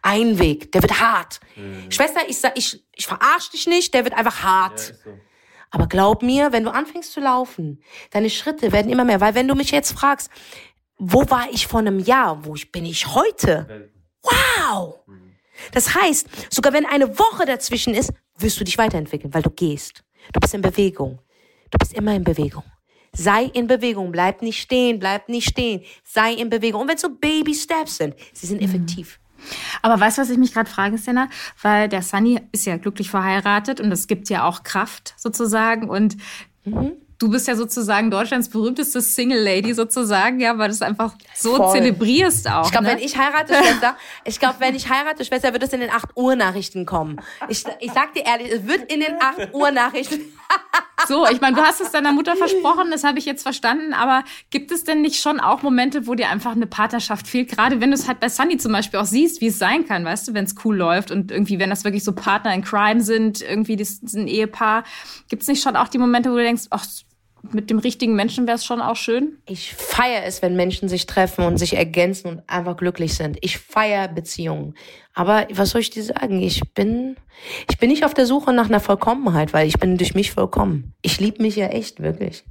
Ein 0.02 0.38
Weg, 0.38 0.72
der 0.72 0.82
wird 0.82 1.00
hart. 1.00 1.40
Mhm. 1.56 1.90
Schwester, 1.90 2.20
ich 2.28 2.38
sag, 2.38 2.56
ich, 2.56 2.84
ich 2.94 3.06
verarsch 3.06 3.50
dich 3.50 3.66
nicht, 3.66 3.94
der 3.94 4.04
wird 4.04 4.14
einfach 4.14 4.42
hart. 4.42 4.88
Ja, 4.88 4.94
so. 5.04 5.18
Aber 5.70 5.86
glaub 5.86 6.22
mir, 6.22 6.52
wenn 6.52 6.64
du 6.64 6.70
anfängst 6.70 7.12
zu 7.12 7.20
laufen, 7.20 7.82
deine 8.10 8.28
Schritte 8.28 8.72
werden 8.72 8.92
immer 8.92 9.04
mehr. 9.04 9.20
Weil 9.20 9.34
wenn 9.34 9.48
du 9.48 9.54
mich 9.54 9.70
jetzt 9.70 9.92
fragst, 9.92 10.30
wo 10.98 11.28
war 11.30 11.48
ich 11.50 11.66
vor 11.66 11.80
einem 11.80 11.98
Jahr, 11.98 12.44
wo 12.44 12.54
ich, 12.54 12.70
bin 12.70 12.84
ich 12.84 13.06
heute? 13.14 13.90
Wow! 14.22 15.00
Das 15.72 15.94
heißt, 15.94 16.28
sogar 16.50 16.74
wenn 16.74 16.84
eine 16.84 17.18
Woche 17.18 17.46
dazwischen 17.46 17.94
ist, 17.94 18.12
wirst 18.36 18.60
du 18.60 18.64
dich 18.64 18.76
weiterentwickeln, 18.76 19.32
weil 19.32 19.42
du 19.42 19.50
gehst. 19.50 20.04
Du 20.32 20.40
bist 20.40 20.54
in 20.54 20.60
Bewegung. 20.60 21.20
Du 21.70 21.78
bist 21.78 21.94
immer 21.94 22.14
in 22.14 22.22
Bewegung. 22.22 22.64
Sei 23.14 23.44
in 23.44 23.66
Bewegung, 23.66 24.12
bleib 24.12 24.42
nicht 24.42 24.60
stehen, 24.60 24.98
bleib 24.98 25.28
nicht 25.28 25.48
stehen. 25.48 25.82
Sei 26.04 26.34
in 26.34 26.50
Bewegung. 26.50 26.82
Und 26.82 26.88
wenn 26.88 26.96
es 26.96 27.02
so 27.02 27.10
Baby 27.10 27.54
Steps 27.54 27.96
sind, 27.96 28.14
sie 28.32 28.46
sind 28.46 28.60
effektiv. 28.62 29.20
Aber 29.82 29.98
weißt 30.00 30.18
du, 30.18 30.22
was 30.22 30.30
ich 30.30 30.38
mich 30.38 30.52
gerade 30.52 30.70
frage, 30.70 30.98
Senna? 30.98 31.28
Weil 31.60 31.88
der 31.88 32.02
Sunny 32.02 32.40
ist 32.52 32.66
ja 32.66 32.76
glücklich 32.76 33.10
verheiratet 33.10 33.80
und 33.80 33.90
das 33.90 34.06
gibt 34.06 34.28
ja 34.28 34.44
auch 34.44 34.62
Kraft 34.62 35.14
sozusagen. 35.16 35.88
Und 35.88 36.16
du 37.22 37.30
bist 37.30 37.46
ja 37.46 37.54
sozusagen 37.54 38.10
Deutschlands 38.10 38.48
berühmteste 38.48 39.00
Single 39.00 39.42
Lady 39.42 39.72
sozusagen, 39.74 40.40
ja, 40.40 40.58
weil 40.58 40.68
du 40.68 40.74
es 40.74 40.82
einfach 40.82 41.14
so 41.34 41.56
Voll. 41.56 41.72
zelebrierst 41.72 42.50
auch. 42.50 42.66
Ich 42.66 42.72
glaube, 42.72 42.86
ne? 42.86 42.92
wenn 42.92 42.98
ich 42.98 43.16
heirate, 43.16 43.54
Schwester, 43.54 43.96
ich 44.24 44.40
glaube, 44.40 44.56
wenn 44.58 44.74
ich 44.74 44.90
heirate, 44.90 45.24
Schwester, 45.24 45.52
wird 45.52 45.62
es 45.62 45.72
in 45.72 45.80
den 45.80 45.90
8 45.90 46.16
Uhr 46.16 46.34
Nachrichten 46.34 46.84
kommen. 46.84 47.20
Ich, 47.48 47.64
ich 47.80 47.92
sag 47.92 48.14
dir 48.14 48.24
ehrlich, 48.26 48.50
es 48.50 48.66
wird 48.66 48.92
in 48.92 49.00
den 49.00 49.14
8 49.20 49.54
Uhr 49.54 49.70
Nachrichten. 49.70 50.20
So, 51.08 51.26
ich 51.26 51.40
meine, 51.40 51.56
du 51.56 51.62
hast 51.62 51.80
es 51.80 51.90
deiner 51.90 52.12
Mutter 52.12 52.36
versprochen, 52.36 52.90
das 52.92 53.02
habe 53.02 53.18
ich 53.18 53.24
jetzt 53.24 53.42
verstanden, 53.42 53.92
aber 53.92 54.22
gibt 54.50 54.70
es 54.70 54.84
denn 54.84 55.00
nicht 55.00 55.20
schon 55.20 55.40
auch 55.40 55.62
Momente, 55.62 56.06
wo 56.06 56.14
dir 56.14 56.28
einfach 56.28 56.52
eine 56.52 56.66
Partnerschaft 56.66 57.26
fehlt? 57.26 57.48
Gerade 57.48 57.80
wenn 57.80 57.90
du 57.90 57.96
es 57.96 58.06
halt 58.06 58.20
bei 58.20 58.28
Sunny 58.28 58.56
zum 58.56 58.70
Beispiel 58.70 59.00
auch 59.00 59.04
siehst, 59.04 59.40
wie 59.40 59.48
es 59.48 59.58
sein 59.58 59.86
kann, 59.86 60.04
weißt 60.04 60.28
du, 60.28 60.34
wenn 60.34 60.44
es 60.44 60.54
cool 60.64 60.76
läuft 60.76 61.10
und 61.10 61.32
irgendwie, 61.32 61.58
wenn 61.58 61.70
das 61.70 61.82
wirklich 61.84 62.04
so 62.04 62.12
Partner 62.12 62.54
in 62.54 62.62
Crime 62.62 63.00
sind, 63.00 63.40
irgendwie 63.40 63.76
das 63.76 64.00
ein 64.14 64.28
Ehepaar, 64.28 64.84
gibt 65.28 65.42
es 65.42 65.48
nicht 65.48 65.62
schon 65.62 65.74
auch 65.74 65.88
die 65.88 65.98
Momente, 65.98 66.30
wo 66.30 66.36
du 66.36 66.42
denkst, 66.42 66.64
ach, 66.70 66.84
mit 67.50 67.70
dem 67.70 67.78
richtigen 67.78 68.14
Menschen 68.14 68.46
wäre 68.46 68.56
es 68.56 68.64
schon 68.64 68.80
auch 68.80 68.96
schön? 68.96 69.38
Ich 69.46 69.74
feiere 69.74 70.24
es, 70.24 70.42
wenn 70.42 70.54
Menschen 70.54 70.88
sich 70.88 71.06
treffen 71.06 71.44
und 71.44 71.58
sich 71.58 71.76
ergänzen 71.76 72.28
und 72.28 72.42
einfach 72.48 72.76
glücklich 72.76 73.14
sind. 73.14 73.36
Ich 73.40 73.58
feiere 73.58 74.08
Beziehungen. 74.08 74.74
Aber 75.14 75.46
was 75.52 75.70
soll 75.70 75.80
ich 75.80 75.90
dir 75.90 76.04
sagen? 76.04 76.40
Ich 76.40 76.62
bin, 76.74 77.16
ich 77.68 77.78
bin 77.78 77.90
nicht 77.90 78.04
auf 78.04 78.14
der 78.14 78.26
Suche 78.26 78.52
nach 78.52 78.66
einer 78.66 78.80
Vollkommenheit, 78.80 79.52
weil 79.52 79.66
ich 79.66 79.78
bin 79.78 79.98
durch 79.98 80.14
mich 80.14 80.32
vollkommen. 80.32 80.94
Ich 81.02 81.20
liebe 81.20 81.42
mich 81.42 81.56
ja 81.56 81.66
echt, 81.66 82.00
wirklich. 82.00 82.44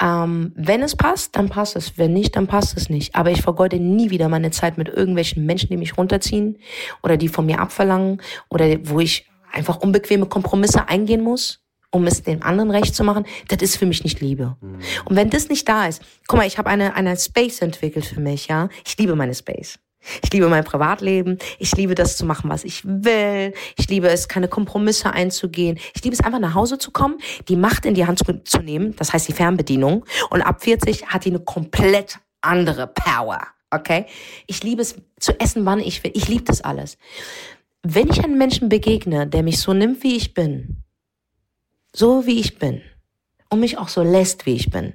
Ähm, 0.00 0.52
wenn 0.56 0.82
es 0.82 0.94
passt, 0.94 1.36
dann 1.36 1.48
passt 1.48 1.76
es. 1.76 1.96
Wenn 1.96 2.12
nicht, 2.12 2.36
dann 2.36 2.46
passt 2.46 2.76
es 2.76 2.90
nicht. 2.90 3.14
Aber 3.14 3.30
ich 3.30 3.40
vergeude 3.40 3.78
nie 3.78 4.10
wieder 4.10 4.28
meine 4.28 4.50
Zeit 4.50 4.76
mit 4.78 4.88
irgendwelchen 4.88 5.46
Menschen, 5.46 5.70
die 5.70 5.76
mich 5.76 5.96
runterziehen 5.96 6.58
oder 7.02 7.16
die 7.16 7.28
von 7.28 7.46
mir 7.46 7.60
abverlangen 7.60 8.20
oder 8.50 8.66
wo 8.84 9.00
ich 9.00 9.26
einfach 9.50 9.78
unbequeme 9.80 10.26
Kompromisse 10.26 10.88
eingehen 10.88 11.22
muss 11.22 11.61
um 11.92 12.06
es 12.06 12.22
dem 12.22 12.42
anderen 12.42 12.70
recht 12.70 12.94
zu 12.94 13.04
machen, 13.04 13.24
das 13.48 13.62
ist 13.62 13.76
für 13.76 13.86
mich 13.86 14.02
nicht 14.02 14.20
Liebe. 14.20 14.56
Und 15.04 15.14
wenn 15.14 15.30
das 15.30 15.48
nicht 15.48 15.68
da 15.68 15.86
ist, 15.86 16.02
guck 16.26 16.38
mal, 16.38 16.46
ich 16.46 16.58
habe 16.58 16.68
eine, 16.68 16.94
eine 16.94 17.16
Space 17.16 17.60
entwickelt 17.60 18.06
für 18.06 18.20
mich, 18.20 18.48
ja. 18.48 18.68
Ich 18.84 18.96
liebe 18.98 19.14
meine 19.14 19.34
Space. 19.34 19.78
Ich 20.22 20.32
liebe 20.32 20.48
mein 20.48 20.64
Privatleben. 20.64 21.38
Ich 21.58 21.76
liebe 21.76 21.94
das 21.94 22.16
zu 22.16 22.26
machen, 22.26 22.50
was 22.50 22.64
ich 22.64 22.84
will. 22.84 23.52
Ich 23.76 23.88
liebe 23.88 24.08
es, 24.08 24.26
keine 24.26 24.48
Kompromisse 24.48 25.12
einzugehen. 25.12 25.78
Ich 25.94 26.02
liebe 26.02 26.14
es 26.14 26.24
einfach 26.24 26.40
nach 26.40 26.54
Hause 26.54 26.78
zu 26.78 26.90
kommen, 26.90 27.18
die 27.48 27.56
Macht 27.56 27.86
in 27.86 27.94
die 27.94 28.06
Hand 28.06 28.18
zu, 28.18 28.42
zu 28.42 28.58
nehmen, 28.58 28.96
das 28.96 29.12
heißt 29.12 29.28
die 29.28 29.32
Fernbedienung. 29.32 30.04
Und 30.30 30.42
ab 30.42 30.62
40 30.64 31.06
hat 31.06 31.24
die 31.24 31.30
eine 31.30 31.40
komplett 31.40 32.18
andere 32.40 32.88
Power. 32.88 33.42
Okay? 33.70 34.06
Ich 34.46 34.62
liebe 34.64 34.82
es 34.82 34.96
zu 35.20 35.38
essen, 35.38 35.64
wann 35.66 35.78
ich 35.78 36.02
will. 36.02 36.10
Ich 36.14 36.26
liebe 36.26 36.44
das 36.44 36.62
alles. 36.62 36.98
Wenn 37.82 38.08
ich 38.08 38.22
einem 38.22 38.38
Menschen 38.38 38.68
begegne, 38.68 39.26
der 39.26 39.42
mich 39.42 39.60
so 39.60 39.72
nimmt, 39.72 40.02
wie 40.02 40.16
ich 40.16 40.34
bin, 40.34 40.81
so 41.94 42.26
wie 42.26 42.40
ich 42.40 42.58
bin 42.58 42.82
und 43.50 43.60
mich 43.60 43.78
auch 43.78 43.88
so 43.88 44.02
lässt, 44.02 44.46
wie 44.46 44.54
ich 44.54 44.70
bin, 44.70 44.94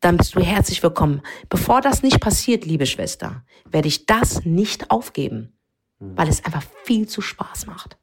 dann 0.00 0.16
bist 0.16 0.34
du 0.34 0.40
herzlich 0.40 0.82
willkommen. 0.82 1.22
Bevor 1.48 1.80
das 1.80 2.02
nicht 2.02 2.20
passiert, 2.20 2.64
liebe 2.64 2.86
Schwester, 2.86 3.44
werde 3.70 3.88
ich 3.88 4.06
das 4.06 4.44
nicht 4.44 4.90
aufgeben, 4.90 5.56
weil 5.98 6.28
es 6.28 6.44
einfach 6.44 6.64
viel 6.84 7.08
zu 7.08 7.20
Spaß 7.20 7.66
macht. 7.66 7.96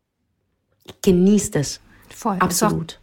Genießt 1.01 1.55
es. 1.57 1.81
Voll. 2.09 2.37
Absolut. 2.39 3.00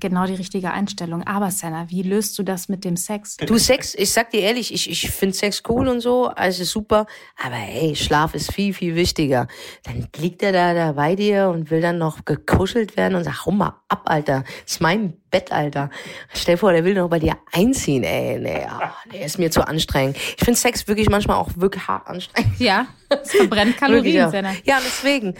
Genau 0.00 0.26
die 0.26 0.34
richtige 0.34 0.70
Einstellung. 0.70 1.22
Aber 1.26 1.50
Senna, 1.50 1.88
wie 1.90 2.02
löst 2.02 2.38
du 2.38 2.42
das 2.42 2.68
mit 2.68 2.84
dem 2.84 2.96
Sex? 2.96 3.36
Du 3.36 3.58
Sex, 3.58 3.94
ich 3.94 4.10
sag 4.10 4.30
dir 4.30 4.40
ehrlich, 4.40 4.72
ich, 4.72 4.90
ich 4.90 5.10
finde 5.10 5.36
Sex 5.36 5.62
cool 5.68 5.88
und 5.88 6.00
so, 6.00 6.30
ist 6.30 6.64
super, 6.66 7.06
aber 7.42 7.54
hey, 7.54 7.94
Schlaf 7.94 8.34
ist 8.34 8.52
viel, 8.52 8.74
viel 8.74 8.94
wichtiger. 8.94 9.46
Dann 9.84 10.08
liegt 10.16 10.42
er 10.42 10.52
da, 10.52 10.74
da 10.74 10.92
bei 10.92 11.14
dir 11.14 11.48
und 11.48 11.70
will 11.70 11.80
dann 11.80 11.98
noch 11.98 12.24
gekuschelt 12.24 12.96
werden 12.96 13.14
und 13.14 13.24
sagt, 13.24 13.46
hau 13.46 13.50
mal 13.50 13.80
ab, 13.88 14.02
Alter, 14.04 14.44
das 14.64 14.72
ist 14.72 14.80
mein 14.80 15.14
Bett, 15.30 15.52
Alter. 15.52 15.90
Stell 16.34 16.54
dir 16.54 16.58
vor, 16.58 16.72
der 16.72 16.84
will 16.84 16.94
noch 16.94 17.08
bei 17.08 17.18
dir 17.18 17.36
einziehen, 17.52 18.02
ey, 18.02 18.38
nee, 18.38 18.64
ah, 18.68 18.94
nee, 19.10 19.24
ist 19.24 19.38
mir 19.38 19.50
zu 19.50 19.66
anstrengend. 19.66 20.16
Ich 20.16 20.44
finde 20.44 20.58
Sex 20.58 20.88
wirklich 20.88 21.08
manchmal 21.08 21.36
auch 21.36 21.50
wirklich 21.56 21.86
hart 21.86 22.06
anstrengend. 22.08 22.58
Ja, 22.58 22.86
es 23.08 23.32
verbrennt 23.32 23.76
Kalorien. 23.78 24.30
Senna. 24.30 24.52
ja, 24.64 24.78
deswegen. 24.84 25.34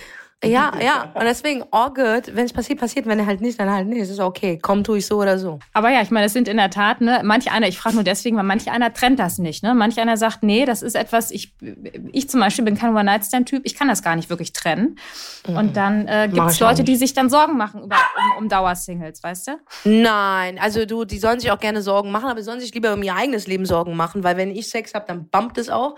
Ja, 0.45 0.72
ja, 0.82 1.11
und 1.14 1.24
deswegen, 1.24 1.64
all 1.70 1.93
good. 1.93 2.34
Wenn 2.34 2.47
es 2.47 2.53
passiert, 2.53 2.80
passiert. 2.80 3.07
Wenn 3.07 3.18
er 3.18 3.26
halt 3.26 3.41
nicht, 3.41 3.61
dann 3.61 3.70
halt 3.70 3.86
nicht. 3.86 4.01
Es 4.01 4.11
ist 4.11 4.20
okay. 4.20 4.59
Komm, 4.61 4.84
tu 4.84 4.95
ich 4.95 5.07
so 5.07 5.20
oder 5.20 5.38
so. 5.38 5.59
Aber 5.72 5.91
ja, 5.91 6.01
ich 6.01 6.11
meine, 6.11 6.26
es 6.26 6.32
sind 6.32 6.49
in 6.49 6.57
der 6.57 6.70
Tat, 6.70 7.01
ne, 7.01 7.20
manch 7.24 7.51
einer, 7.51 7.68
ich 7.68 7.78
frage 7.78 7.97
nur 7.97 8.05
deswegen, 8.05 8.36
weil 8.36 8.45
manch 8.45 8.70
einer 8.70 8.93
trennt 8.93 9.18
das 9.18 9.38
nicht, 9.38 9.62
ne? 9.62 9.74
Manch 9.74 10.01
einer 10.01 10.16
sagt, 10.16 10.43
nee, 10.43 10.64
das 10.64 10.82
ist 10.82 10.95
etwas, 10.95 11.30
ich, 11.30 11.53
ich 12.12 12.28
zum 12.30 12.41
Beispiel 12.41 12.64
bin 12.64 12.76
kein 12.76 12.97
One-Night-Stand-Typ, 12.97 13.62
ich 13.64 13.74
kann 13.74 13.88
das 13.88 14.03
gar 14.03 14.16
nicht 14.16 14.30
wirklich 14.30 14.53
trennen. 14.53 14.97
Und 15.47 15.76
dann 15.76 16.07
äh, 16.07 16.28
gibt 16.32 16.51
es 16.51 16.61
Leute, 16.61 16.84
die 16.84 16.97
sich 16.97 17.12
dann 17.12 17.28
Sorgen 17.30 17.57
machen 17.57 17.84
über, 17.84 17.97
um, 17.97 18.45
um 18.45 18.49
Dauersingles, 18.49 19.22
weißt 19.22 19.49
du? 19.49 19.53
Nein, 19.84 20.59
also 20.59 20.84
du, 20.86 21.05
die 21.05 21.18
sollen 21.18 21.41
sich 21.41 21.51
auch 21.51 21.59
gerne 21.59 21.82
Sorgen 21.82 22.11
machen, 22.11 22.26
aber 22.26 22.41
die 22.41 22.45
sollen 22.45 22.61
sich 22.61 22.74
lieber 22.74 22.93
um 22.93 23.03
ihr 23.03 23.14
eigenes 23.14 23.47
Leben 23.47 23.66
Sorgen 23.66 23.97
machen, 23.97 24.22
weil 24.24 24.36
wenn 24.36 24.51
ich 24.51 24.68
Sex 24.68 24.95
habe, 24.95 25.05
dann 25.09 25.28
bumpt 25.28 25.59
es 25.59 25.68
auch. 25.70 25.97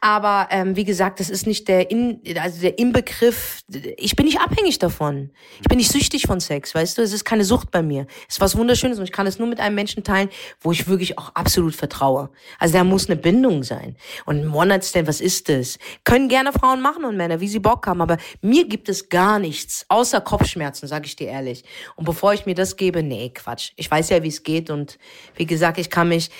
Aber 0.00 0.48
ähm, 0.50 0.76
wie 0.76 0.84
gesagt, 0.84 1.20
das 1.20 1.30
ist 1.30 1.46
nicht 1.46 1.68
der 1.68 1.90
in, 1.90 2.20
also 2.40 2.60
der 2.60 2.78
Inbegriff. 2.78 3.62
Ich 3.96 4.16
bin 4.16 4.26
nicht 4.26 4.40
abhängig 4.40 4.78
davon. 4.78 5.30
Ich 5.60 5.68
bin 5.68 5.78
nicht 5.78 5.90
süchtig 5.90 6.26
von 6.26 6.40
Sex, 6.40 6.74
weißt 6.74 6.98
du? 6.98 7.02
Es 7.02 7.12
ist 7.12 7.24
keine 7.24 7.44
Sucht 7.44 7.70
bei 7.70 7.82
mir. 7.82 8.06
Es 8.28 8.36
ist 8.36 8.40
was 8.40 8.56
Wunderschönes 8.56 8.98
und 8.98 9.04
ich 9.04 9.12
kann 9.12 9.26
es 9.26 9.38
nur 9.38 9.48
mit 9.48 9.60
einem 9.60 9.74
Menschen 9.74 10.02
teilen, 10.04 10.28
wo 10.60 10.72
ich 10.72 10.88
wirklich 10.88 11.18
auch 11.18 11.34
absolut 11.34 11.74
vertraue. 11.74 12.30
Also 12.58 12.74
da 12.74 12.84
muss 12.84 13.06
eine 13.06 13.16
Bindung 13.16 13.62
sein. 13.62 13.96
Und 14.24 14.40
ein 14.40 14.50
One-Night-Stand, 14.50 15.08
was 15.08 15.20
ist 15.20 15.48
das? 15.48 15.78
Können 16.04 16.28
gerne 16.28 16.52
Frauen 16.52 16.80
machen 16.80 17.04
und 17.04 17.16
Männer, 17.16 17.40
wie 17.40 17.48
sie 17.48 17.58
Bock 17.58 17.86
haben, 17.86 18.00
aber 18.00 18.16
mir 18.40 18.66
gibt 18.66 18.88
es 18.88 19.08
gar 19.08 19.38
nichts, 19.38 19.84
außer 19.88 20.20
Kopfschmerzen, 20.20 20.86
sage 20.86 21.06
ich 21.06 21.16
dir 21.16 21.28
ehrlich. 21.28 21.64
Und 21.96 22.04
bevor 22.04 22.32
ich 22.34 22.46
mir 22.46 22.54
das 22.54 22.76
gebe, 22.76 23.02
nee, 23.02 23.30
Quatsch. 23.30 23.72
Ich 23.76 23.90
weiß 23.90 24.10
ja, 24.10 24.22
wie 24.22 24.28
es 24.28 24.42
geht 24.42 24.70
und 24.70 24.98
wie 25.36 25.46
gesagt, 25.46 25.78
ich 25.78 25.90
kann 25.90 26.08
mich 26.08 26.30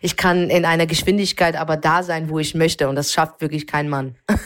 ich 0.00 0.16
kann 0.16 0.50
in 0.50 0.64
einer 0.64 0.86
Geschwindigkeit 0.86 1.54
aber 1.56 1.76
da 1.76 2.02
sein, 2.02 2.28
wo 2.28 2.40
ich 2.40 2.54
möchte 2.54 2.88
und 2.88 2.96
das 2.96 3.12
schafft 3.12 3.40
wirklich 3.40 3.66
kein 3.66 3.88
Mann. 3.88 4.16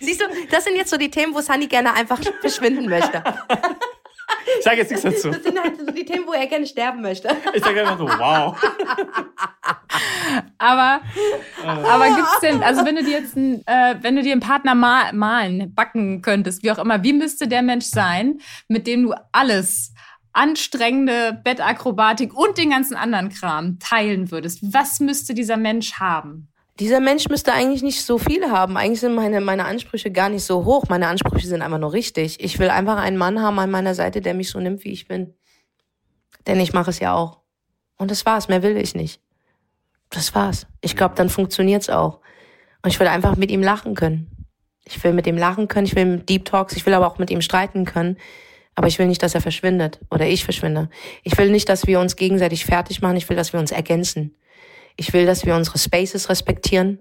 Siehst 0.00 0.20
du, 0.20 0.24
das 0.50 0.64
sind 0.64 0.76
jetzt 0.76 0.90
so 0.90 0.98
die 0.98 1.10
Themen, 1.10 1.34
wo 1.34 1.40
Sunny 1.40 1.66
gerne 1.68 1.94
einfach 1.94 2.20
verschwinden 2.40 2.88
möchte. 2.88 3.22
Ich 4.58 4.64
sage 4.64 4.78
jetzt 4.78 4.90
nichts 4.90 5.04
dazu. 5.04 5.30
Das 5.30 5.42
sind 5.42 5.58
halt 5.58 5.78
so 5.78 5.86
die 5.86 6.04
Themen, 6.04 6.26
wo 6.26 6.32
er 6.32 6.46
gerne 6.46 6.66
sterben 6.66 7.00
möchte. 7.02 7.28
Ich 7.54 7.64
sage 7.64 7.80
einfach 7.80 7.98
so, 7.98 8.06
wow. 8.06 8.56
Aber, 10.58 11.00
aber 11.64 12.06
gibt's 12.14 12.40
denn, 12.40 12.62
also 12.62 12.86
wenn 12.86 12.96
du 12.96 13.02
dir 13.02 13.18
jetzt 13.18 13.36
ein, 13.36 13.62
äh, 13.66 13.96
wenn 14.00 14.16
du 14.16 14.22
dir 14.22 14.32
einen 14.32 14.40
Partner 14.40 14.74
mal, 14.74 15.12
malen, 15.12 15.74
backen 15.74 16.22
könntest, 16.22 16.62
wie 16.62 16.70
auch 16.70 16.78
immer, 16.78 17.02
wie 17.02 17.12
müsste 17.12 17.48
der 17.48 17.62
Mensch 17.62 17.86
sein, 17.86 18.38
mit 18.68 18.86
dem 18.86 19.02
du 19.02 19.14
alles 19.32 19.92
anstrengende 20.32 21.40
Bettakrobatik 21.44 22.34
und 22.34 22.58
den 22.58 22.70
ganzen 22.70 22.96
anderen 22.96 23.28
Kram 23.28 23.78
teilen 23.78 24.30
würdest? 24.30 24.60
Was 24.62 25.00
müsste 25.00 25.34
dieser 25.34 25.56
Mensch 25.56 25.94
haben? 25.94 26.52
dieser 26.82 27.00
Mensch 27.00 27.28
müsste 27.28 27.52
eigentlich 27.52 27.82
nicht 27.82 28.04
so 28.04 28.18
viel 28.18 28.50
haben. 28.50 28.76
Eigentlich 28.76 29.00
sind 29.00 29.14
meine, 29.14 29.40
meine 29.40 29.66
Ansprüche 29.66 30.10
gar 30.10 30.28
nicht 30.28 30.44
so 30.44 30.64
hoch. 30.64 30.86
Meine 30.88 31.08
Ansprüche 31.08 31.46
sind 31.46 31.62
einfach 31.62 31.78
nur 31.78 31.92
richtig. 31.92 32.42
Ich 32.42 32.58
will 32.58 32.70
einfach 32.70 32.96
einen 32.96 33.16
Mann 33.16 33.40
haben 33.40 33.58
an 33.58 33.70
meiner 33.70 33.94
Seite, 33.94 34.20
der 34.20 34.34
mich 34.34 34.50
so 34.50 34.58
nimmt, 34.58 34.84
wie 34.84 34.92
ich 34.92 35.06
bin. 35.06 35.34
Denn 36.46 36.58
ich 36.60 36.72
mache 36.72 36.90
es 36.90 36.98
ja 36.98 37.14
auch. 37.14 37.40
Und 37.98 38.10
das 38.10 38.26
war's. 38.26 38.48
Mehr 38.48 38.62
will 38.62 38.76
ich 38.76 38.94
nicht. 38.94 39.20
Das 40.10 40.34
war's. 40.34 40.66
Ich 40.80 40.96
glaube, 40.96 41.14
dann 41.14 41.28
funktioniert's 41.28 41.90
auch. 41.90 42.20
Und 42.82 42.90
ich 42.90 42.98
will 42.98 43.06
einfach 43.06 43.36
mit 43.36 43.50
ihm 43.50 43.62
lachen 43.62 43.94
können. 43.94 44.46
Ich 44.84 45.02
will 45.04 45.12
mit 45.12 45.26
ihm 45.26 45.36
lachen 45.36 45.68
können. 45.68 45.86
Ich 45.86 45.94
will 45.94 46.06
mit 46.06 46.28
Deep 46.28 46.46
Talks. 46.46 46.74
Ich 46.74 46.84
will 46.84 46.94
aber 46.94 47.06
auch 47.06 47.18
mit 47.18 47.30
ihm 47.30 47.42
streiten 47.42 47.84
können. 47.84 48.16
Aber 48.74 48.88
ich 48.88 48.98
will 48.98 49.06
nicht, 49.06 49.22
dass 49.22 49.34
er 49.34 49.40
verschwindet 49.40 50.00
oder 50.10 50.26
ich 50.26 50.44
verschwinde. 50.44 50.88
Ich 51.22 51.36
will 51.36 51.50
nicht, 51.50 51.68
dass 51.68 51.86
wir 51.86 52.00
uns 52.00 52.16
gegenseitig 52.16 52.64
fertig 52.64 53.02
machen. 53.02 53.16
Ich 53.16 53.28
will, 53.28 53.36
dass 53.36 53.52
wir 53.52 53.60
uns 53.60 53.70
ergänzen. 53.70 54.34
Ich 54.96 55.12
will, 55.12 55.26
dass 55.26 55.44
wir 55.44 55.54
unsere 55.54 55.78
Spaces 55.78 56.28
respektieren 56.28 57.00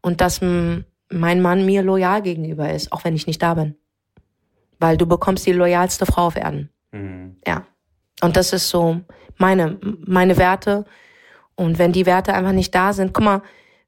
und 0.00 0.20
dass 0.20 0.40
mein 0.40 1.42
Mann 1.42 1.66
mir 1.66 1.82
loyal 1.82 2.22
gegenüber 2.22 2.72
ist, 2.72 2.92
auch 2.92 3.04
wenn 3.04 3.14
ich 3.14 3.26
nicht 3.26 3.42
da 3.42 3.54
bin. 3.54 3.76
Weil 4.78 4.96
du 4.96 5.06
bekommst 5.06 5.46
die 5.46 5.52
loyalste 5.52 6.06
Frau 6.06 6.26
auf 6.26 6.36
Erden. 6.36 6.70
Mhm. 6.92 7.36
Ja. 7.46 7.66
Und 8.20 8.36
das 8.36 8.52
ist 8.52 8.68
so 8.68 9.00
meine, 9.38 9.78
meine 10.04 10.36
Werte. 10.36 10.84
Und 11.54 11.78
wenn 11.78 11.92
die 11.92 12.06
Werte 12.06 12.34
einfach 12.34 12.52
nicht 12.52 12.74
da 12.74 12.92
sind, 12.92 13.14
guck 13.14 13.24
mal, 13.24 13.42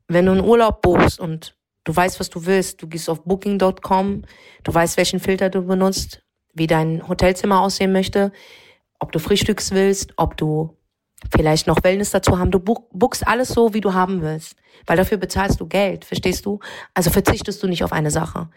wenn 0.09 0.27
du 0.27 0.33
einen 0.33 0.45
Urlaub 0.45 0.83
buchst 0.83 1.18
und 1.18 1.57
du 1.85 1.95
weißt, 1.95 2.20
was 2.20 2.31
du 2.31 2.47
willst, 2.47 2.83
du 2.83 2.89
gehst 2.89 3.09
auf 3.09 3.24
booking.com, 3.24 4.22
du 4.62 4.74
weißt, 4.74 4.97
welchen 4.97 5.20
Filter 5.20 5.51
du 5.51 5.62
benutzt, 5.62 6.22
wie 6.57 6.67
dein 6.67 7.07
Hotelzimmer 7.07 7.61
aussehen 7.61 7.93
möchte, 7.93 8.33
ob 8.99 9.13
du 9.13 9.19
Frühstücks 9.19 9.71
willst, 9.73 10.15
ob 10.17 10.37
du 10.37 10.77
vielleicht 11.31 11.67
noch 11.67 11.83
Wellness 11.83 12.11
dazu 12.11 12.39
haben. 12.39 12.51
Du 12.51 12.59
buchst 12.59 13.27
alles 13.27 13.49
so, 13.49 13.75
wie 13.75 13.81
du 13.81 13.95
haben 13.95 14.23
willst, 14.23 14.57
weil 14.87 14.97
dafür 14.97 15.19
bezahlst 15.19 15.61
du 15.61 15.67
Geld, 15.67 16.05
verstehst 16.05 16.47
du? 16.47 16.61
Also 16.95 17.11
verzichtest 17.11 17.63
du 17.63 17.67
nicht 17.67 17.85
auf 17.85 17.93
eine 17.93 18.11
Sache. 18.11 18.49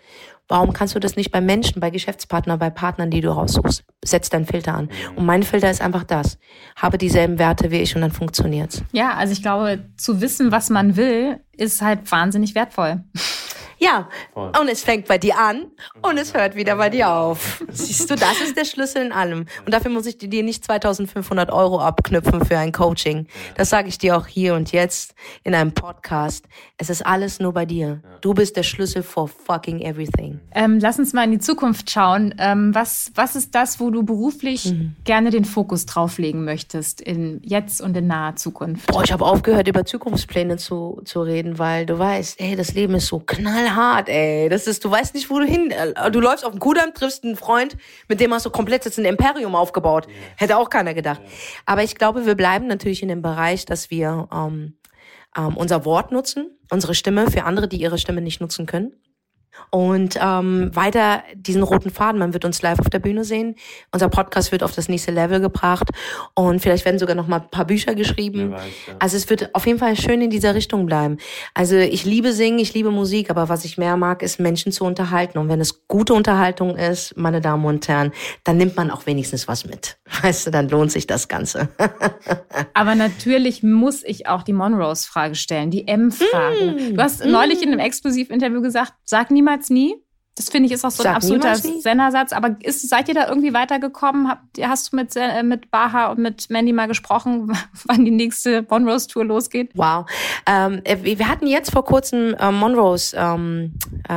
Warum 0.47 0.74
kannst 0.74 0.95
du 0.95 1.00
das 1.00 1.16
nicht 1.16 1.32
bei 1.32 1.41
Menschen, 1.41 1.80
bei 1.80 1.91
Geschäftspartnern, 1.91 2.58
bei 2.58 2.72
Partnern, 2.72 3.12
die 3.12 3.22
du 3.22 3.30
raussuchst? 3.30 3.84
Setz 4.04 4.30
deinen 4.30 4.45
Filter 4.45 4.74
an. 4.74 4.89
Und 5.16 5.26
mein 5.26 5.43
Filter 5.43 5.70
ist 5.70 5.82
einfach 5.82 6.04
das. 6.04 6.39
Habe 6.76 6.97
dieselben 6.97 7.38
Werte 7.38 7.70
wie 7.70 7.78
ich 7.78 7.95
und 7.95 8.02
dann 8.02 8.12
funktioniert's. 8.12 8.82
Ja, 8.91 9.14
also 9.14 9.32
ich 9.32 9.43
glaube, 9.43 9.86
zu 9.95 10.22
wissen, 10.22 10.52
was 10.52 10.70
man 10.70 10.95
will, 10.95 11.39
ist 11.56 11.82
halt 11.82 12.12
wahnsinnig 12.12 12.56
wertvoll. 12.56 13.04
Ja, 13.80 14.09
Voll. 14.34 14.51
und 14.59 14.67
es 14.67 14.84
fängt 14.84 15.07
bei 15.07 15.17
dir 15.17 15.39
an 15.39 15.67
und 16.01 16.17
es 16.17 16.34
hört 16.34 16.55
wieder 16.55 16.75
bei 16.75 16.89
dir 16.89 17.09
auf. 17.09 17.63
Siehst 17.69 18.11
du, 18.11 18.15
das 18.15 18.41
ist 18.41 18.57
der 18.57 18.65
Schlüssel 18.65 19.05
in 19.05 19.11
allem. 19.13 19.45
Und 19.65 19.73
dafür 19.73 19.89
muss 19.89 20.05
ich 20.05 20.17
dir 20.17 20.43
nicht 20.43 20.65
2500 20.65 21.49
Euro 21.49 21.80
abknüpfen 21.80 22.43
für 22.43 22.57
ein 22.57 22.73
Coaching. 22.73 23.27
Das 23.55 23.69
sage 23.69 23.88
ich 23.88 23.97
dir 23.97 24.17
auch 24.17 24.27
hier 24.27 24.53
und 24.55 24.73
jetzt 24.73 25.15
in 25.45 25.55
einem 25.55 25.71
Podcast. 25.71 26.45
Es 26.77 26.89
ist 26.89 27.05
alles 27.05 27.39
nur 27.39 27.53
bei 27.53 27.65
dir. 27.65 28.01
Du 28.19 28.34
bist 28.34 28.57
der 28.57 28.63
Schlüssel 28.63 29.01
for 29.01 29.30
fucking 29.30 29.80
everything. 29.80 30.41
Ähm, 30.53 30.80
lass 30.82 30.99
uns 30.99 31.13
mal 31.13 31.23
in 31.23 31.32
die 31.32 31.39
Zukunft 31.39 31.89
schauen. 31.89 32.36
Ähm, 32.38 32.75
was, 32.75 33.11
was 33.15 33.38
ist 33.38 33.55
das, 33.55 33.80
wo 33.80 33.91
du 33.91 34.03
beruflich 34.03 34.65
mhm. 34.65 34.95
gerne 35.05 35.30
den 35.30 35.45
Fokus 35.45 35.86
drauflegen 35.86 36.43
möchtest, 36.43 36.99
in 36.99 37.39
jetzt 37.43 37.82
und 37.82 37.95
in 37.95 38.07
naher 38.07 38.36
Zukunft? 38.36 38.88
Boah, 38.88 39.03
ich 39.03 39.13
habe 39.13 39.25
aufgehört, 39.25 39.69
über 39.69 39.86
Zukunftspläne 39.86 40.57
zu, 40.57 41.01
zu 41.05 41.21
reden, 41.21 41.59
weil 41.59 41.86
du 41.86 41.97
weißt, 41.97 42.41
ey, 42.41 42.57
das 42.57 42.73
Leben 42.73 42.95
ist 42.95 43.07
so 43.07 43.19
knall 43.19 43.68
knallhart, 43.70 44.09
ey. 44.09 44.49
Das 44.49 44.67
ist, 44.67 44.84
du 44.84 44.91
weißt 44.91 45.13
nicht, 45.13 45.30
wo 45.30 45.39
du 45.39 45.45
hin. 45.45 45.72
Äh, 45.72 46.11
du 46.11 46.20
läufst 46.20 46.45
auf 46.45 46.51
dem 46.51 46.59
Kudamm, 46.59 46.93
triffst 46.93 47.24
einen 47.24 47.36
Freund, 47.36 47.78
mit 48.07 48.20
dem 48.20 48.34
hast 48.34 48.45
du 48.45 48.49
komplett 48.49 48.86
jetzt 48.86 48.97
ein 48.97 49.05
Imperium 49.05 49.55
aufgebaut. 49.55 50.07
Ja. 50.07 50.13
Hätte 50.38 50.57
auch 50.57 50.70
keiner 50.70 50.93
gedacht. 50.93 51.22
Ja. 51.24 51.30
Aber 51.65 51.84
ich 51.84 51.95
glaube, 51.95 52.26
wir 52.26 52.36
bleiben 52.36 52.67
natürlich 52.67 53.01
in 53.01 53.09
dem 53.09 53.22
Bereich, 53.22 53.65
dass 53.65 53.89
wir 53.89 54.28
ähm, 54.34 54.78
ähm, 55.38 55.57
unser 55.57 55.86
Wort 55.86 56.11
nutzen, 56.11 56.57
unsere 56.72 56.93
Stimme 56.93 57.30
für 57.30 57.43
andere, 57.43 57.67
die 57.67 57.78
ihre 57.78 57.97
Stimme 57.97 58.22
nicht 58.22 58.41
nutzen 58.41 58.65
können 58.65 58.93
und 59.70 60.18
ähm, 60.22 60.72
weiter 60.74 61.24
diesen 61.36 61.64
roten 61.64 61.89
Faden. 61.89 62.20
Man 62.20 62.34
wird 62.34 62.45
uns 62.45 62.62
live 62.62 62.80
auf 62.80 62.89
der 62.89 62.99
Bühne 62.99 63.24
sehen. 63.24 63.55
Unser 63.91 64.10
Podcast 64.10 64.51
wird 64.51 64.64
auf 64.64 64.74
das 64.74 64.89
nächste 64.89 65.12
Level 65.12 65.39
gebracht 65.39 65.89
und 66.34 66.62
vielleicht 66.62 66.86
werden 66.86 66.99
sogar 66.99 67.16
noch 67.16 67.28
mal 67.28 67.41
ein 67.41 67.49
paar 67.49 67.66
Bücher 67.66 67.95
geschrieben. 67.95 68.51
Weiß, 68.51 68.64
ja. 68.88 68.93
Also 68.99 69.18
es 69.18 69.30
wird 69.30 69.53
auf 69.53 69.66
jeden 69.68 69.80
Fall 69.80 69.95
schön 69.95 70.22
in 70.22 70.30
dieser 70.30 70.55
Richtung 70.55 70.86
bleiben. 70.86 71.18
Also 71.53 71.76
ich 71.76 72.05
liebe 72.05 72.34
Singen, 72.34 72.60
ich 72.60 72.74
liebe 72.74 72.91
Musik, 72.91 73.30
aber 73.30 73.49
was 73.49 73.66
ich 73.66 73.78
mehr 73.78 73.97
mag, 73.97 74.24
ist 74.24 74.39
Menschen 74.39 74.72
zu 74.72 74.86
unterhalten. 74.86 75.38
Und 75.38 75.49
wenn 75.49 75.62
es 75.62 75.88
gute 75.88 76.14
Unterhaltung 76.14 76.76
ist, 76.76 77.16
meine 77.18 77.41
Damen 77.41 77.66
und 77.66 77.88
Herren, 77.88 78.12
dann 78.43 78.57
nimmt 78.57 78.76
man 78.76 78.89
auch 78.89 79.05
wenigstens 79.05 79.47
was 79.47 79.66
mit. 79.66 79.97
Weißt 80.22 80.47
du, 80.47 80.51
dann 80.51 80.70
lohnt 80.70 80.91
sich 80.91 81.05
das 81.07 81.28
Ganze. 81.28 81.70
aber 82.74 82.95
natürlich 82.95 83.64
muss 83.64 84.03
ich 84.03 84.28
auch 84.28 84.43
die 84.43 84.53
Monrose-Frage 84.53 85.36
stellen, 85.36 85.72
die 85.72 85.88
M-Frage. 85.88 86.72
Mm. 86.72 86.95
Du 86.95 87.01
hast 87.01 87.24
mm. 87.24 87.32
neulich 87.32 87.62
in 87.62 87.70
einem 87.70 87.80
Exklusivinterview 87.80 88.62
gesagt, 88.62 88.93
sag 89.03 89.32
niemand 89.32 89.49
niemals 89.50 89.70
nie. 89.70 90.09
Das 90.36 90.47
finde 90.47 90.67
ich 90.67 90.71
ist 90.71 90.86
auch 90.86 90.91
so 90.91 91.03
Sag 91.03 91.11
ein 91.11 91.15
absoluter 91.17 91.55
Sendersatz. 91.55 92.32
Aber 92.32 92.55
ist, 92.63 92.88
seid 92.88 93.09
ihr 93.09 93.13
da 93.13 93.27
irgendwie 93.27 93.53
weitergekommen? 93.53 94.30
Habt, 94.30 94.41
hast 94.61 94.93
du 94.93 94.95
mit, 94.95 95.13
äh, 95.17 95.43
mit 95.43 95.69
Baha 95.69 96.11
und 96.11 96.19
mit 96.19 96.49
Mandy 96.49 96.71
mal 96.71 96.88
gesprochen, 96.88 97.51
wann 97.86 98.05
die 98.05 98.11
nächste 98.11 98.65
Monrose 98.69 99.07
Tour 99.07 99.25
losgeht? 99.25 99.71
Wow. 99.75 100.05
Ähm, 100.45 100.80
äh, 100.86 100.97
wir 101.03 101.27
hatten 101.27 101.45
jetzt 101.45 101.71
vor 101.71 101.84
kurzem 101.84 102.36
äh, 102.36 102.51
Monrose 102.51 103.17
ähm, 103.17 103.73
äh, 104.07 104.13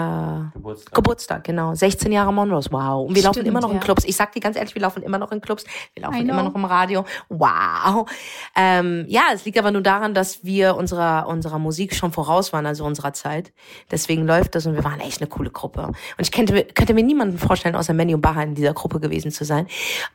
Geburtstag. 0.54 0.94
Geburtstag. 0.94 1.44
genau. 1.44 1.74
16 1.74 2.12
Jahre 2.12 2.32
Monrose. 2.32 2.70
Wow. 2.70 3.08
Und 3.08 3.16
wir 3.16 3.22
Stimmt, 3.22 3.36
laufen 3.36 3.46
immer 3.46 3.60
noch 3.60 3.70
ja. 3.70 3.74
in 3.74 3.80
Clubs. 3.80 4.04
Ich 4.04 4.14
sag 4.14 4.30
dir 4.30 4.40
ganz 4.40 4.56
ehrlich, 4.56 4.76
wir 4.76 4.82
laufen 4.82 5.02
immer 5.02 5.18
noch 5.18 5.32
in 5.32 5.40
Clubs. 5.40 5.64
Wir 5.94 6.04
laufen 6.04 6.28
immer 6.28 6.44
noch 6.44 6.54
im 6.54 6.64
Radio. 6.64 7.04
Wow. 7.30 8.08
Ähm, 8.54 9.06
ja, 9.08 9.22
es 9.34 9.44
liegt 9.44 9.58
aber 9.58 9.72
nur 9.72 9.82
daran, 9.82 10.14
dass 10.14 10.44
wir 10.44 10.76
unserer, 10.76 11.26
unserer 11.26 11.58
Musik 11.58 11.96
schon 11.96 12.12
voraus 12.12 12.52
waren, 12.52 12.64
also 12.64 12.84
unserer 12.84 13.12
Zeit. 13.12 13.52
Deswegen 13.90 14.24
läuft 14.24 14.54
das 14.54 14.66
und 14.66 14.74
wir 14.74 14.84
waren 14.84 15.00
echt 15.00 15.20
eine 15.20 15.28
coole 15.28 15.50
Gruppe. 15.50 15.90
Und 16.18 16.24
ich 16.24 16.32
könnte, 16.32 16.64
könnte 16.64 16.94
mir 16.94 17.04
niemanden 17.04 17.38
vorstellen, 17.38 17.74
außer 17.74 17.94
Manny 17.94 18.14
und 18.14 18.20
Baha 18.20 18.42
in 18.42 18.54
dieser 18.54 18.74
Gruppe 18.74 19.00
gewesen 19.00 19.30
zu 19.30 19.44
sein. 19.44 19.66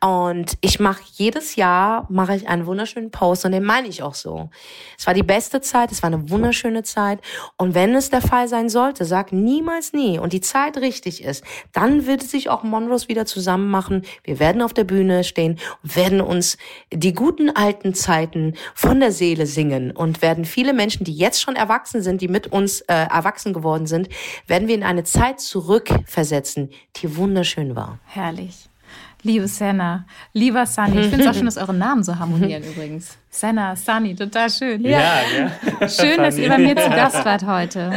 Und 0.01 0.57
ich 0.61 0.79
mache 0.79 1.01
jedes 1.13 1.55
Jahr 1.55 2.05
mache 2.09 2.35
ich 2.35 2.47
einen 2.47 2.65
wunderschönen 2.65 3.11
Post 3.11 3.45
und 3.45 3.51
den 3.51 3.63
meine 3.63 3.87
ich 3.87 4.03
auch 4.03 4.15
so. 4.15 4.49
Es 4.97 5.07
war 5.07 5.13
die 5.13 5.23
beste 5.23 5.61
Zeit, 5.61 5.91
es 5.91 6.03
war 6.03 6.07
eine 6.07 6.29
wunderschöne 6.29 6.83
Zeit. 6.83 7.19
Und 7.57 7.75
wenn 7.75 7.95
es 7.95 8.09
der 8.09 8.21
Fall 8.21 8.47
sein 8.47 8.69
sollte, 8.69 9.05
sag 9.05 9.31
niemals 9.31 9.93
nie 9.93 10.19
und 10.19 10.33
die 10.33 10.41
Zeit 10.41 10.77
richtig 10.77 11.23
ist, 11.23 11.43
dann 11.73 12.05
wird 12.05 12.23
sich 12.23 12.49
auch 12.49 12.63
Monrose 12.63 13.07
wieder 13.07 13.25
zusammen 13.25 13.69
machen. 13.69 14.03
Wir 14.23 14.39
werden 14.39 14.61
auf 14.61 14.73
der 14.73 14.83
Bühne 14.83 15.23
stehen 15.23 15.59
und 15.83 15.95
werden 15.95 16.21
uns 16.21 16.57
die 16.91 17.13
guten 17.13 17.49
alten 17.49 17.93
Zeiten 17.93 18.53
von 18.73 18.99
der 18.99 19.11
Seele 19.11 19.45
singen 19.45 19.91
und 19.91 20.21
werden 20.21 20.45
viele 20.45 20.73
Menschen, 20.73 21.03
die 21.03 21.13
jetzt 21.13 21.41
schon 21.41 21.55
erwachsen 21.55 22.01
sind, 22.01 22.21
die 22.21 22.27
mit 22.27 22.47
uns 22.47 22.81
äh, 22.81 22.93
erwachsen 22.93 23.53
geworden 23.53 23.87
sind, 23.87 24.09
werden 24.47 24.67
wir 24.67 24.75
in 24.75 24.83
eine 24.83 25.03
Zeit 25.03 25.39
zurück 25.39 25.76
zurückversetzen, 25.77 26.69
die 26.97 27.15
wunderschön 27.15 27.75
war. 27.75 27.99
Herrlich. 28.05 28.69
Liebe 29.23 29.47
Senna, 29.47 30.05
lieber 30.33 30.65
Sunny, 30.65 31.01
ich 31.01 31.07
finde 31.07 31.25
es 31.25 31.29
auch 31.29 31.33
schön, 31.37 31.45
dass 31.45 31.57
eure 31.57 31.73
Namen 31.73 32.03
so 32.03 32.17
harmonieren 32.17 32.63
übrigens. 32.63 33.17
Senna, 33.29 33.75
Sunny, 33.75 34.15
total 34.15 34.49
schön. 34.49 34.83
Ja, 34.83 35.21
ja. 35.79 35.89
Schön, 35.89 36.17
dass 36.17 36.37
ihr 36.37 36.49
bei 36.49 36.59
mir 36.59 36.75
zu 36.75 36.89
Gast 36.89 37.25
wart 37.25 37.45
heute. 37.45 37.91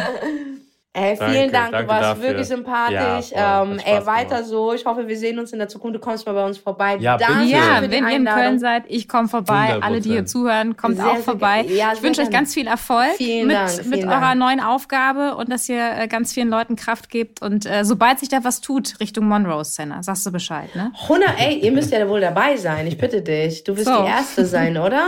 Ey, 0.92 1.16
vielen 1.16 1.52
danke, 1.52 1.70
Dank, 1.70 1.86
du 1.86 1.88
warst 1.88 2.02
dafür. 2.02 2.22
wirklich 2.24 2.48
sympathisch. 2.48 3.30
Ja, 3.30 3.64
voll, 3.64 3.74
ähm, 3.74 3.80
ey, 3.84 4.06
weiter 4.06 4.28
gemacht. 4.28 4.46
so. 4.46 4.72
Ich 4.74 4.84
hoffe, 4.84 5.06
wir 5.06 5.16
sehen 5.16 5.38
uns 5.38 5.52
in 5.52 5.60
der 5.60 5.68
Zukunft. 5.68 5.94
Du 5.94 6.00
kommst 6.00 6.26
mal 6.26 6.32
bei 6.32 6.44
uns 6.44 6.58
vorbei. 6.58 6.96
Ja, 6.98 7.16
danke 7.16 7.44
ja 7.44 7.80
wenn 7.80 8.08
ihr 8.08 8.16
in 8.16 8.24
Köln 8.24 8.58
seid, 8.58 8.84
ich 8.88 9.08
komme 9.08 9.28
vorbei. 9.28 9.76
100%. 9.76 9.80
Alle, 9.82 10.00
die 10.00 10.10
hier 10.10 10.26
zuhören, 10.26 10.76
kommt 10.76 10.96
sehr, 10.96 11.06
auch 11.06 11.18
vorbei. 11.18 11.64
Ja, 11.68 11.92
ich 11.92 12.02
wünsche 12.02 12.22
euch 12.22 12.30
ganz 12.30 12.54
viel 12.54 12.66
Erfolg 12.66 13.12
vielen 13.16 13.46
mit, 13.46 13.56
Dank, 13.56 13.86
mit 13.86 14.04
eurer 14.04 14.20
Dank. 14.20 14.40
neuen 14.40 14.58
Aufgabe 14.58 15.36
und 15.36 15.48
dass 15.48 15.68
ihr 15.68 15.96
äh, 15.96 16.08
ganz 16.08 16.32
vielen 16.32 16.48
Leuten 16.48 16.74
Kraft 16.74 17.08
gebt. 17.08 17.40
Und 17.40 17.66
äh, 17.66 17.84
sobald 17.84 18.18
sich 18.18 18.28
da 18.28 18.42
was 18.42 18.60
tut, 18.60 18.98
Richtung 18.98 19.28
Monroe 19.28 19.62
Center, 19.62 20.02
sagst 20.02 20.26
du 20.26 20.32
Bescheid, 20.32 20.74
ne? 20.74 20.90
100, 21.02 21.30
ey, 21.38 21.58
ihr 21.60 21.70
müsst 21.70 21.92
ja 21.92 22.08
wohl 22.08 22.20
dabei 22.20 22.56
sein. 22.56 22.88
Ich 22.88 22.98
bitte 22.98 23.22
dich. 23.22 23.62
Du 23.62 23.76
wirst 23.76 23.86
so. 23.86 24.02
die 24.02 24.08
Erste 24.08 24.44
sein, 24.44 24.76
oder? 24.76 25.06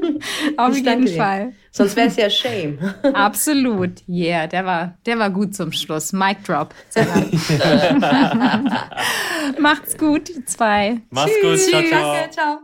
Auf 0.58 0.76
jeden 0.76 1.08
Fall. 1.08 1.46
Dir. 1.46 1.63
Sonst 1.76 1.96
wäre 1.96 2.06
es 2.06 2.14
ja 2.14 2.30
Shame. 2.30 2.78
Absolut. 3.14 4.06
Yeah, 4.08 4.46
der 4.46 4.64
war, 4.64 4.96
der 5.06 5.18
war 5.18 5.30
gut 5.30 5.56
zum 5.56 5.72
Schluss. 5.72 6.12
Mic 6.12 6.44
drop. 6.44 6.72
Macht's 9.58 9.98
gut, 9.98 10.28
die 10.28 10.44
zwei. 10.44 11.00
Macht's 11.10 11.34
gut. 11.42 11.58
Ciao, 11.58 11.82
ciao. 11.82 12.12
Danke, 12.12 12.30
ciao. 12.30 12.58